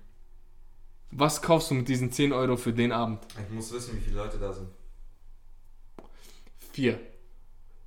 Was 1.12 1.40
kaufst 1.40 1.70
du 1.70 1.74
mit 1.74 1.88
diesen 1.88 2.10
10 2.10 2.32
Euro 2.32 2.56
für 2.56 2.72
den 2.72 2.90
Abend? 2.90 3.20
Ich 3.42 3.54
muss 3.54 3.72
wissen, 3.72 3.96
wie 3.96 4.00
viele 4.00 4.16
Leute 4.16 4.36
da 4.36 4.52
sind. 4.52 4.68
Vier. 6.74 6.98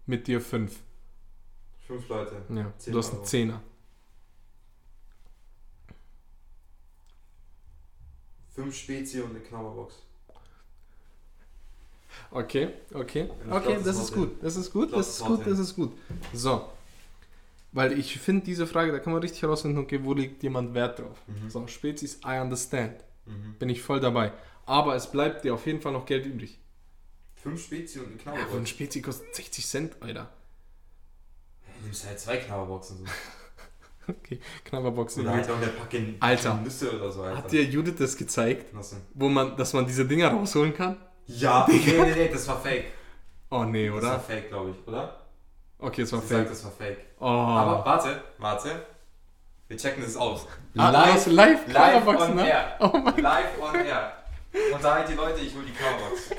Mit 0.05 0.27
dir 0.27 0.39
fünf. 0.39 0.79
Fünf 1.85 2.07
Leute. 2.07 2.41
Ja. 2.47 2.71
10 2.77 2.93
Du 2.93 2.99
hast 2.99 3.09
einen 3.09 3.17
Euro. 3.17 3.25
Zehner. 3.25 3.61
Fünf 8.55 8.73
Spezi 8.73 9.19
und 9.19 9.31
eine 9.31 9.41
Knabberbox. 9.41 9.93
Okay, 12.31 12.69
okay. 12.93 13.29
Ich 13.45 13.51
Okay, 13.51 13.63
glaub, 13.65 13.75
das 13.75 13.83
das 13.83 13.99
ist 13.99 14.13
gut. 14.13 14.31
Das 14.41 14.55
ist 14.55 14.71
gut, 14.71 14.87
glaub, 14.87 14.99
das 15.01 15.09
ist 15.09 15.25
gut, 15.25 15.39
hin. 15.43 15.49
das 15.49 15.59
ist 15.59 15.75
gut. 15.75 15.91
So. 16.33 16.69
Weil 17.73 17.99
ich 17.99 18.17
finde 18.17 18.45
diese 18.45 18.67
Frage, 18.67 18.93
da 18.93 18.99
kann 18.99 19.11
man 19.11 19.21
richtig 19.21 19.41
herausfinden, 19.41 19.79
okay, 19.79 19.99
wo 20.01 20.13
legt 20.13 20.41
jemand 20.43 20.73
Wert 20.73 20.99
drauf. 20.99 21.21
Mhm. 21.27 21.49
So, 21.49 21.67
Spezies, 21.67 22.21
I 22.25 22.39
understand. 22.39 23.03
Mhm. 23.25 23.55
Bin 23.59 23.67
ich 23.67 23.81
voll 23.81 23.99
dabei. 23.99 24.31
Aber 24.65 24.95
es 24.95 25.11
bleibt 25.11 25.43
dir 25.43 25.53
auf 25.53 25.65
jeden 25.65 25.81
Fall 25.81 25.91
noch 25.91 26.05
Geld 26.05 26.25
übrig. 26.25 26.57
Fünf 27.41 27.63
Spezi 27.63 27.99
und 27.99 28.07
eine 28.07 28.15
Ja, 28.17 28.23
so 28.23 28.29
ein 28.31 28.37
Knabberbox. 28.39 28.69
Spezi 28.69 29.01
kostet 29.01 29.35
60 29.35 29.65
Cent, 29.67 29.95
Alter. 30.01 30.29
Du 31.79 31.83
nimmst 31.85 32.05
halt 32.07 32.19
zwei 32.19 32.37
Knabberboxen. 32.37 32.97
So. 32.99 33.05
Okay, 34.09 34.39
Knabberboxen. 34.63 35.23
Oder 35.23 35.33
halt 35.33 35.49
auch 35.49 35.57
eine 35.57 35.67
Packung 35.67 36.15
Alter. 36.21 36.53
Nüsse 36.63 36.95
oder 36.97 37.11
so. 37.11 37.23
Alter. 37.23 37.37
Hat 37.39 37.51
dir 37.51 37.63
Judith 37.65 37.95
das 37.99 38.15
gezeigt, 38.15 38.73
Was 38.73 38.91
denn? 38.91 39.01
wo 39.13 39.27
man, 39.27 39.57
dass 39.57 39.73
man 39.73 39.85
diese 39.85 40.05
Dinger 40.05 40.29
rausholen 40.31 40.73
kann? 40.73 40.95
Ja, 41.25 41.67
nee, 41.69 41.81
nee, 41.85 42.13
nee, 42.15 42.29
das 42.29 42.47
war 42.47 42.57
fake. 42.61 42.85
Oh 43.51 43.65
nee, 43.65 43.87
Das 43.89 43.95
war 44.01 44.11
oder? 44.11 44.19
fake, 44.21 44.47
glaube 44.47 44.69
ich, 44.71 44.87
oder? 44.87 45.25
Okay, 45.77 46.03
es 46.03 46.13
war 46.13 46.21
Sie 46.21 46.27
sagt, 46.27 46.39
fake. 46.43 46.49
das 46.49 46.63
war 46.63 46.71
fake. 46.71 46.97
Oh. 47.19 47.25
Aber 47.25 47.85
warte, 47.85 48.23
warte. 48.37 48.85
Wir 49.67 49.75
checken 49.75 50.01
das 50.01 50.15
aus. 50.15 50.47
Ah, 50.77 50.89
live, 50.89 51.25
live, 51.27 51.67
live 51.67 51.73
Knabberboxen, 51.73 52.29
on 52.29 52.35
ne? 52.37 52.47
air. 52.49 52.77
Oh 52.79 52.97
mein 52.97 53.17
Live 53.17 53.59
on 53.61 53.75
air. 53.75 54.13
Und 54.73 54.81
da 54.81 54.95
halt 54.95 55.09
die 55.09 55.15
Leute, 55.15 55.41
ich 55.41 55.53
hol 55.53 55.63
die 55.65 55.73
Knabberbox. 55.73 56.29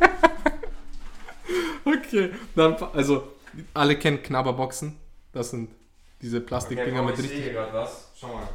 Okay, 1.84 2.30
dann, 2.54 2.74
also 2.92 3.32
alle 3.74 3.98
kennen 3.98 4.22
Knabberboxen. 4.22 4.96
Das 5.32 5.50
sind 5.50 5.70
diese 6.20 6.38
Okay, 6.38 6.46
Plastikdinger 6.46 6.98
komm, 6.98 7.06
mit 7.06 7.14
ich 7.18 7.20
sehe 7.22 7.30
richtig. 7.30 7.44
hier 7.44 7.52
gerade 7.54 7.72
was. 7.72 8.08
Schau 8.18 8.28
mal. 8.34 8.48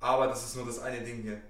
Aber 0.00 0.26
das 0.28 0.44
ist 0.44 0.56
nur 0.56 0.66
das 0.66 0.78
eine 0.80 1.00
Ding 1.00 1.22
hier. 1.22 1.40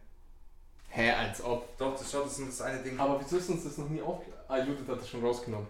Hä, 0.88 1.10
als 1.10 1.42
ob. 1.42 1.76
Doch, 1.76 1.98
das 1.98 2.10
schaut, 2.10 2.24
das 2.24 2.32
ist 2.32 2.38
nur 2.38 2.48
das 2.48 2.60
eine 2.62 2.78
Ding. 2.82 2.98
Aber 2.98 3.20
wieso 3.20 3.36
ist 3.36 3.50
uns 3.50 3.64
das 3.64 3.76
noch 3.76 3.88
nie 3.88 4.00
auf... 4.00 4.20
Ah, 4.48 4.58
Judith 4.58 4.88
hat 4.88 5.00
das 5.00 5.10
schon 5.10 5.20
rausgenommen. 5.22 5.66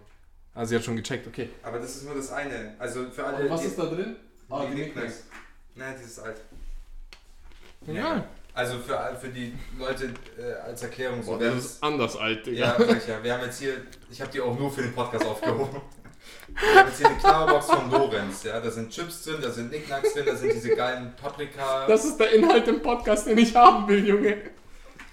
Also 0.54 0.70
sie 0.70 0.76
hat 0.76 0.84
schon 0.84 0.96
gecheckt, 0.96 1.26
okay. 1.26 1.50
Aber 1.62 1.78
das 1.78 1.96
ist 1.96 2.04
nur 2.04 2.14
das 2.14 2.30
eine. 2.30 2.74
Also 2.78 3.10
für 3.10 3.24
alle. 3.24 3.44
Und 3.44 3.50
was 3.50 3.64
ist 3.64 3.78
da 3.78 3.86
drin? 3.86 4.16
Ah, 4.48 4.64
die 4.64 4.74
die 4.76 4.82
Knickknacks. 4.82 5.24
Nein, 5.74 5.94
dieses 5.98 6.18
alt. 6.20 6.40
Ja. 7.86 8.24
Also 8.56 8.78
für, 8.78 8.98
für 9.20 9.28
die 9.28 9.52
Leute 9.78 10.14
äh, 10.38 10.52
als 10.66 10.82
Erklärung 10.82 11.22
so. 11.22 11.32
Boah, 11.32 11.38
das 11.38 11.54
ist 11.56 11.82
anders 11.82 12.16
alt, 12.16 12.46
Digga. 12.46 12.58
Ja, 12.58 12.76
sag 12.78 12.96
ich 12.96 13.06
ja. 13.06 13.22
Wir 13.22 13.34
haben 13.34 13.44
jetzt 13.44 13.58
hier, 13.58 13.74
ich 14.10 14.18
habe 14.20 14.30
die 14.32 14.40
auch 14.40 14.58
nur 14.58 14.72
für 14.72 14.80
den 14.82 14.94
Podcast 14.94 15.26
aufgehoben. 15.26 15.80
Wir 16.48 16.80
haben 16.80 16.88
jetzt 16.88 16.98
hier 16.98 17.08
eine 17.08 17.18
Knabberbox 17.18 17.66
von 17.66 17.90
Lorenz. 17.90 18.42
Ja, 18.44 18.58
da 18.60 18.70
sind 18.70 18.90
Chips 18.90 19.24
drin, 19.24 19.36
da 19.42 19.50
sind 19.50 19.70
Nicknacks 19.70 20.14
drin, 20.14 20.24
da 20.24 20.34
sind 20.34 20.54
diese 20.54 20.74
geilen 20.74 21.14
Paprika. 21.20 21.86
Das 21.86 22.06
ist 22.06 22.16
der 22.18 22.32
Inhalt 22.32 22.66
im 22.66 22.80
Podcast, 22.80 23.26
den 23.26 23.36
ich 23.36 23.54
haben 23.54 23.86
will, 23.88 24.06
Junge. 24.06 24.38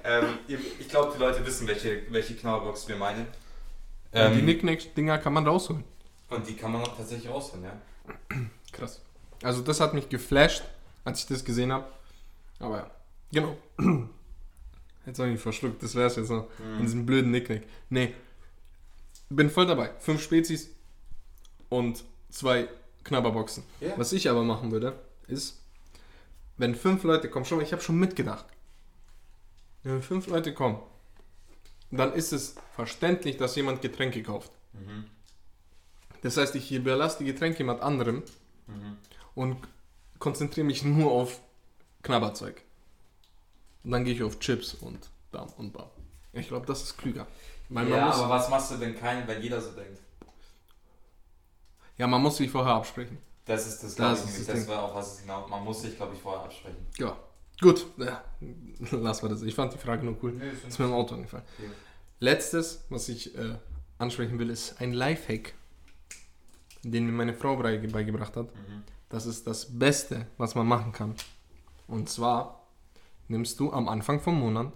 Ähm, 0.05 0.25
ich 0.47 0.87
glaube, 0.87 1.11
die 1.13 1.19
Leute 1.19 1.45
wissen, 1.45 1.67
welche, 1.67 2.03
welche 2.11 2.35
Knabberbox 2.35 2.87
wir 2.87 2.95
meinen. 2.95 3.27
die 4.13 4.17
Ähm, 4.19 4.45
Nicknack-Dinger 4.45 5.17
kann 5.17 5.33
man 5.33 5.45
rausholen. 5.45 5.83
und 6.29 6.47
die 6.47 6.55
kann 6.55 6.71
man 6.71 6.81
auch 6.81 6.95
tatsächlich 6.95 7.29
rausholen, 7.29 7.65
ja. 7.65 7.73
Krass. 8.71 9.01
Also 9.43 9.61
das 9.61 9.81
hat 9.81 9.93
mich 9.93 10.07
geflasht, 10.07 10.63
als 11.03 11.19
ich 11.19 11.27
das 11.27 11.43
gesehen 11.43 11.73
habe. 11.73 11.85
Aber 12.59 12.77
ja, 12.77 12.91
genau. 13.33 13.57
Jetzt 15.05 15.19
habe 15.19 15.27
ich 15.27 15.33
mich 15.33 15.41
verschluckt, 15.41 15.83
das 15.83 15.95
wär's 15.95 16.15
jetzt 16.15 16.29
noch. 16.29 16.47
In 16.77 16.83
diesem 16.83 17.05
blöden 17.05 17.29
Nicknack. 17.31 17.63
Nee. 17.89 18.13
Bin 19.29 19.49
voll 19.49 19.65
dabei. 19.65 19.91
Fünf 19.99 20.21
Spezies 20.23 20.69
und 21.67 22.05
zwei 22.29 22.69
Knabberboxen. 23.03 23.63
Ja. 23.81 23.95
Was 23.97 24.13
ich 24.13 24.29
aber 24.29 24.43
machen 24.43 24.71
würde, 24.71 24.97
ist, 25.27 25.61
wenn 26.55 26.73
fünf 26.73 27.03
Leute 27.03 27.29
kommen, 27.29 27.43
schon 27.43 27.57
mal, 27.57 27.65
ich 27.65 27.73
habe 27.73 27.81
schon 27.81 27.99
mitgedacht. 27.99 28.45
Wenn 29.83 30.01
fünf 30.01 30.27
Leute 30.27 30.53
kommen, 30.53 30.79
dann 31.91 32.13
ist 32.13 32.31
es 32.31 32.55
verständlich, 32.73 33.35
dass 33.35 33.57
jemand 33.57 33.81
Getränke 33.81 34.23
kauft. 34.23 34.53
Mhm. 34.71 35.03
Das 36.21 36.37
heißt, 36.37 36.55
ich 36.55 36.71
überlasse 36.71 37.17
die 37.19 37.25
Getränke 37.25 37.57
jemand 37.57 37.81
anderem 37.81 38.23
Mhm. 38.67 38.95
und 39.35 39.57
konzentriere 40.19 40.65
mich 40.65 40.85
nur 40.85 41.11
auf 41.11 41.41
Knabberzeug. 42.03 42.61
Und 43.83 43.91
dann 43.91 44.03
gehe 44.05 44.13
ich 44.13 44.23
auf 44.23 44.39
Chips 44.39 44.73
und 44.75 45.09
Bam 45.31 45.47
und 45.57 45.73
Bam. 45.73 45.87
Ich 46.31 46.47
glaube, 46.47 46.65
das 46.65 46.83
ist 46.83 46.97
klüger. 46.97 47.27
Man 47.69 47.89
Ja, 47.89 48.11
aber 48.11 48.29
was 48.29 48.49
machst 48.49 48.71
du 48.71 48.77
denn 48.77 48.97
keinen, 48.97 49.27
wenn 49.27 49.41
jeder 49.41 49.59
so 49.61 49.71
denkt? 49.71 49.99
ja, 51.97 52.07
man 52.07 52.21
muss 52.21 52.37
sich 52.37 52.49
vorher 52.49 52.73
absprechen. 52.73 53.17
Das 53.45 53.67
ist 53.67 53.83
das, 53.83 53.95
Das 53.95 53.95
glaube 53.95 54.13
ist 54.29 54.39
ich, 54.39 54.45
das 54.47 54.55
Das 54.59 54.67
war 54.67 54.83
auch 54.83 54.95
was 54.95 55.21
genau. 55.21 55.47
Man 55.47 55.63
muss 55.63 55.81
sich, 55.81 55.95
glaube 55.95 56.15
ich, 56.15 56.21
vorher 56.21 56.43
absprechen. 56.43 56.85
Ja, 56.97 57.15
gut. 57.61 57.85
Ja, 57.97 58.23
lassen 58.91 59.23
wir 59.23 59.29
das. 59.29 59.41
Ich 59.43 59.53
fand 59.53 59.73
die 59.73 59.77
Frage 59.77 60.05
nur 60.05 60.17
cool. 60.23 60.41
Ist 60.67 60.79
mir 60.79 60.85
im 60.85 60.93
Auto 60.93 61.15
angefallen. 61.15 61.43
Ja. 61.59 61.65
Letztes, 62.19 62.83
was 62.89 63.09
ich 63.09 63.35
äh, 63.37 63.57
ansprechen 63.97 64.39
will, 64.39 64.49
ist 64.49 64.79
ein 64.81 64.93
Lifehack, 64.93 65.53
den 66.83 67.05
mir 67.05 67.11
meine 67.11 67.33
Frau 67.33 67.57
beige- 67.57 67.87
beigebracht 67.89 68.35
hat. 68.37 68.47
Mhm. 68.55 68.83
Das 69.09 69.25
ist 69.25 69.45
das 69.45 69.77
Beste, 69.77 70.25
was 70.37 70.55
man 70.55 70.65
machen 70.65 70.91
kann. 70.93 71.15
Und 71.87 72.09
zwar 72.09 72.62
nimmst 73.33 73.59
du 73.59 73.73
am 73.73 73.89
Anfang 73.89 74.21
vom 74.21 74.39
Monat 74.39 74.71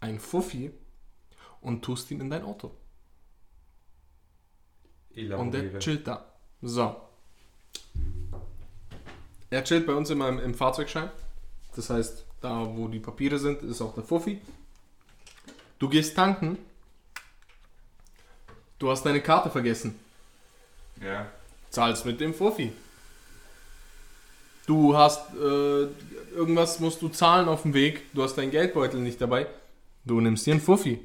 ein 0.00 0.18
Fuffi 0.18 0.72
und 1.60 1.82
tust 1.82 2.10
ihn 2.10 2.20
in 2.20 2.28
dein 2.28 2.42
Auto. 2.42 2.72
Und 5.16 5.52
der 5.52 5.78
chillt 5.78 6.06
da. 6.06 6.26
So. 6.60 6.96
Er 9.48 9.62
chillt 9.62 9.86
bei 9.86 9.94
uns 9.94 10.10
immer 10.10 10.28
im, 10.28 10.40
im 10.40 10.54
Fahrzeugschein. 10.54 11.10
Das 11.76 11.88
heißt, 11.88 12.26
da 12.40 12.66
wo 12.76 12.88
die 12.88 12.98
Papiere 12.98 13.38
sind, 13.38 13.62
ist 13.62 13.80
auch 13.80 13.94
der 13.94 14.02
Fuffi. 14.02 14.40
Du 15.78 15.88
gehst 15.88 16.16
tanken. 16.16 16.58
Du 18.78 18.90
hast 18.90 19.04
deine 19.06 19.20
Karte 19.20 19.50
vergessen. 19.50 19.98
Ja. 21.00 21.30
Zahlst 21.70 22.04
mit 22.04 22.20
dem 22.20 22.34
Fuffi. 22.34 22.72
Du 24.66 24.96
hast 24.96 25.34
äh, 25.34 25.88
irgendwas 26.34 26.80
musst 26.80 27.02
du 27.02 27.08
zahlen 27.08 27.48
auf 27.48 27.62
dem 27.62 27.74
Weg. 27.74 28.12
Du 28.14 28.22
hast 28.22 28.36
deinen 28.36 28.50
Geldbeutel 28.50 29.00
nicht 29.00 29.20
dabei. 29.20 29.46
Du 30.04 30.20
nimmst 30.20 30.46
dir 30.46 30.52
einen 30.52 30.60
Fuffi. 30.60 31.00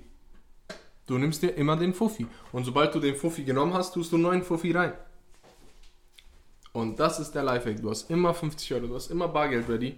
Du 1.05 1.18
nimmst 1.18 1.41
dir 1.41 1.49
immer 1.55 1.76
den 1.76 1.93
Fuffi. 1.93 2.28
Und 2.51 2.66
sobald 2.66 2.93
du 2.93 2.99
den 2.99 3.16
Fuffi 3.16 3.43
genommen 3.43 3.74
hast, 3.74 3.93
tust 3.93 4.12
du 4.12 4.16
einen 4.16 4.24
neuen 4.24 4.43
Fuffi 4.43 4.72
rein. 4.72 4.93
Und 6.72 6.99
das 6.99 7.20
ist 7.20 7.32
der 7.32 7.43
Lifehack. 7.43 7.82
Du 7.82 7.89
hast 7.89 8.10
immer 8.10 8.34
50 8.34 8.74
Euro, 8.76 8.88
du 8.88 8.95
hast 8.95 9.10
immer 9.10 9.28
Bargeld 9.28 9.68
ready, 9.68 9.97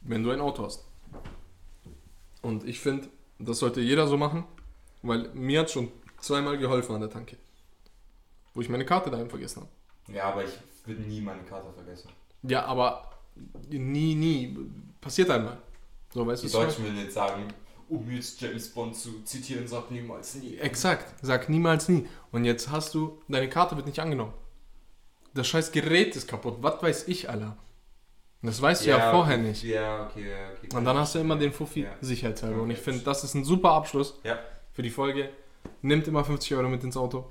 wenn 0.00 0.22
du 0.22 0.30
ein 0.30 0.40
Auto 0.40 0.64
hast. 0.64 0.84
Und 2.42 2.66
ich 2.66 2.80
finde, 2.80 3.08
das 3.38 3.60
sollte 3.60 3.80
jeder 3.80 4.06
so 4.06 4.16
machen, 4.16 4.44
weil 5.02 5.28
mir 5.34 5.60
hat 5.60 5.70
schon 5.70 5.90
zweimal 6.20 6.58
geholfen 6.58 6.94
an 6.94 7.00
der 7.00 7.10
Tanke. 7.10 7.36
Wo 8.52 8.60
ich 8.60 8.68
meine 8.68 8.84
Karte 8.84 9.10
daheim 9.10 9.30
vergessen 9.30 9.62
habe. 9.62 10.14
Ja, 10.16 10.24
aber 10.24 10.44
ich 10.44 10.52
würde 10.84 11.02
nie 11.02 11.20
meine 11.20 11.42
Karte 11.42 11.72
vergessen. 11.72 12.08
Ja, 12.46 12.64
aber 12.66 13.10
nie, 13.70 14.14
nie. 14.14 14.56
Passiert 15.00 15.30
einmal. 15.30 15.58
So, 16.12 16.26
weißt 16.26 16.42
Die 16.44 16.48
du 16.50 16.58
ich 16.58 16.64
Deutschen 16.64 16.84
würden 16.84 16.98
jetzt 16.98 17.14
sagen, 17.14 17.48
um 17.88 18.10
jetzt 18.10 18.40
James 18.40 18.68
Bond 18.70 18.96
zu 18.96 19.22
zitieren, 19.24 19.66
sagt 19.66 19.90
niemals 19.90 20.34
nie. 20.36 20.56
Exakt. 20.58 21.14
Sag 21.22 21.48
niemals 21.48 21.88
nie. 21.88 22.06
Und 22.32 22.44
jetzt 22.44 22.70
hast 22.70 22.94
du, 22.94 23.20
deine 23.28 23.48
Karte 23.48 23.76
wird 23.76 23.86
nicht 23.86 23.98
angenommen. 24.00 24.32
Das 25.34 25.48
scheiß 25.48 25.72
Gerät 25.72 26.14
ist 26.16 26.28
kaputt. 26.28 26.56
Was 26.60 26.82
weiß 26.82 27.08
ich, 27.08 27.28
Alter. 27.28 27.56
Das 28.42 28.60
weißt 28.60 28.84
du 28.84 28.90
ja, 28.90 29.10
vorher 29.10 29.38
nicht. 29.38 29.62
Ja, 29.64 30.04
okay, 30.06 30.30
ja, 30.30 30.36
okay. 30.56 30.76
Und 30.76 30.84
dann 30.84 30.98
hast 30.98 31.14
du 31.14 31.18
immer 31.18 31.36
den 31.36 31.52
Fuffi 31.52 31.82
Ja. 31.82 31.90
sicherheitshalber. 32.00 32.62
Und 32.62 32.70
ich 32.70 32.78
finde, 32.78 33.00
das 33.02 33.24
ist 33.24 33.34
ein 33.34 33.44
super 33.44 33.72
Abschluss 33.72 34.20
Ja. 34.22 34.38
für 34.72 34.82
die 34.82 34.90
Folge. 34.90 35.30
Nimmt 35.82 36.06
immer 36.06 36.22
50 36.24 36.54
Euro 36.54 36.68
mit 36.68 36.84
ins 36.84 36.96
Auto. 36.96 37.24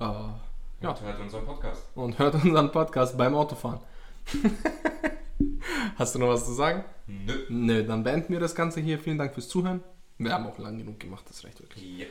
Ja. 0.00 0.40
Ja. 0.80 0.90
Und 0.90 1.00
hört 1.02 1.20
unseren 1.20 1.44
Podcast. 1.44 1.82
und 1.94 2.18
hört 2.18 2.34
unseren 2.36 2.70
Podcast 2.70 3.18
beim 3.18 3.34
Autofahren. 3.34 3.80
Hast 5.96 6.14
du 6.14 6.18
noch 6.18 6.28
was 6.28 6.44
zu 6.46 6.52
sagen? 6.52 6.84
Nö. 7.06 7.32
Nö, 7.48 7.84
dann 7.84 8.02
beenden 8.04 8.32
wir 8.32 8.40
das 8.40 8.54
Ganze 8.54 8.80
hier. 8.80 8.98
Vielen 8.98 9.18
Dank 9.18 9.34
fürs 9.34 9.48
Zuhören. 9.48 9.82
Wir 10.18 10.32
haben 10.32 10.46
auch 10.46 10.58
lang 10.58 10.78
genug 10.78 10.98
gemacht, 10.98 11.24
das 11.28 11.44
reicht 11.44 11.60
wirklich. 11.60 11.84
Ja. 11.98 12.06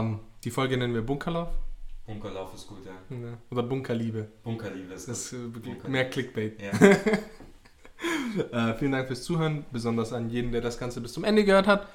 Ähm, 0.00 0.20
die 0.44 0.50
Folge 0.50 0.76
nennen 0.76 0.94
wir 0.94 1.02
Bunkerlauf 1.02 1.48
Bunkerlauf 2.06 2.54
ist 2.54 2.66
gut, 2.66 2.84
ja. 2.84 2.92
ja. 3.16 3.38
oder 3.50 3.62
Bunkerliebe. 3.62 4.28
Bunkerliebe 4.42 4.94
ist 4.94 5.08
Das 5.08 5.18
ist 5.26 5.30
gut. 5.30 5.38
äh, 5.40 5.54
wirklich 5.54 5.74
Bunker- 5.74 5.88
mehr 5.88 6.08
Clickbait. 6.10 6.60
Ja. 6.60 6.70
Äh, 8.52 8.74
vielen 8.74 8.92
Dank 8.92 9.08
fürs 9.08 9.24
Zuhören, 9.24 9.66
besonders 9.72 10.12
an 10.14 10.30
jeden, 10.30 10.52
der 10.52 10.60
das 10.62 10.78
Ganze 10.78 11.00
bis 11.02 11.12
zum 11.12 11.24
Ende 11.24 11.44
gehört 11.44 11.66
hat. 11.66 11.86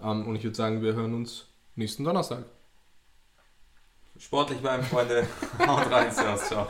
Ähm, 0.00 0.26
und 0.28 0.36
ich 0.36 0.44
würde 0.44 0.54
sagen, 0.56 0.82
wir 0.82 0.92
hören 0.94 1.14
uns 1.14 1.46
nächsten 1.74 2.04
Donnerstag. 2.04 2.44
Sportlich 4.18 4.60
bleiben, 4.60 4.84
Freunde. 4.84 5.26
Haut 5.66 5.90
rein, 5.90 6.12
Servus, 6.12 6.46
ciao. 6.46 6.68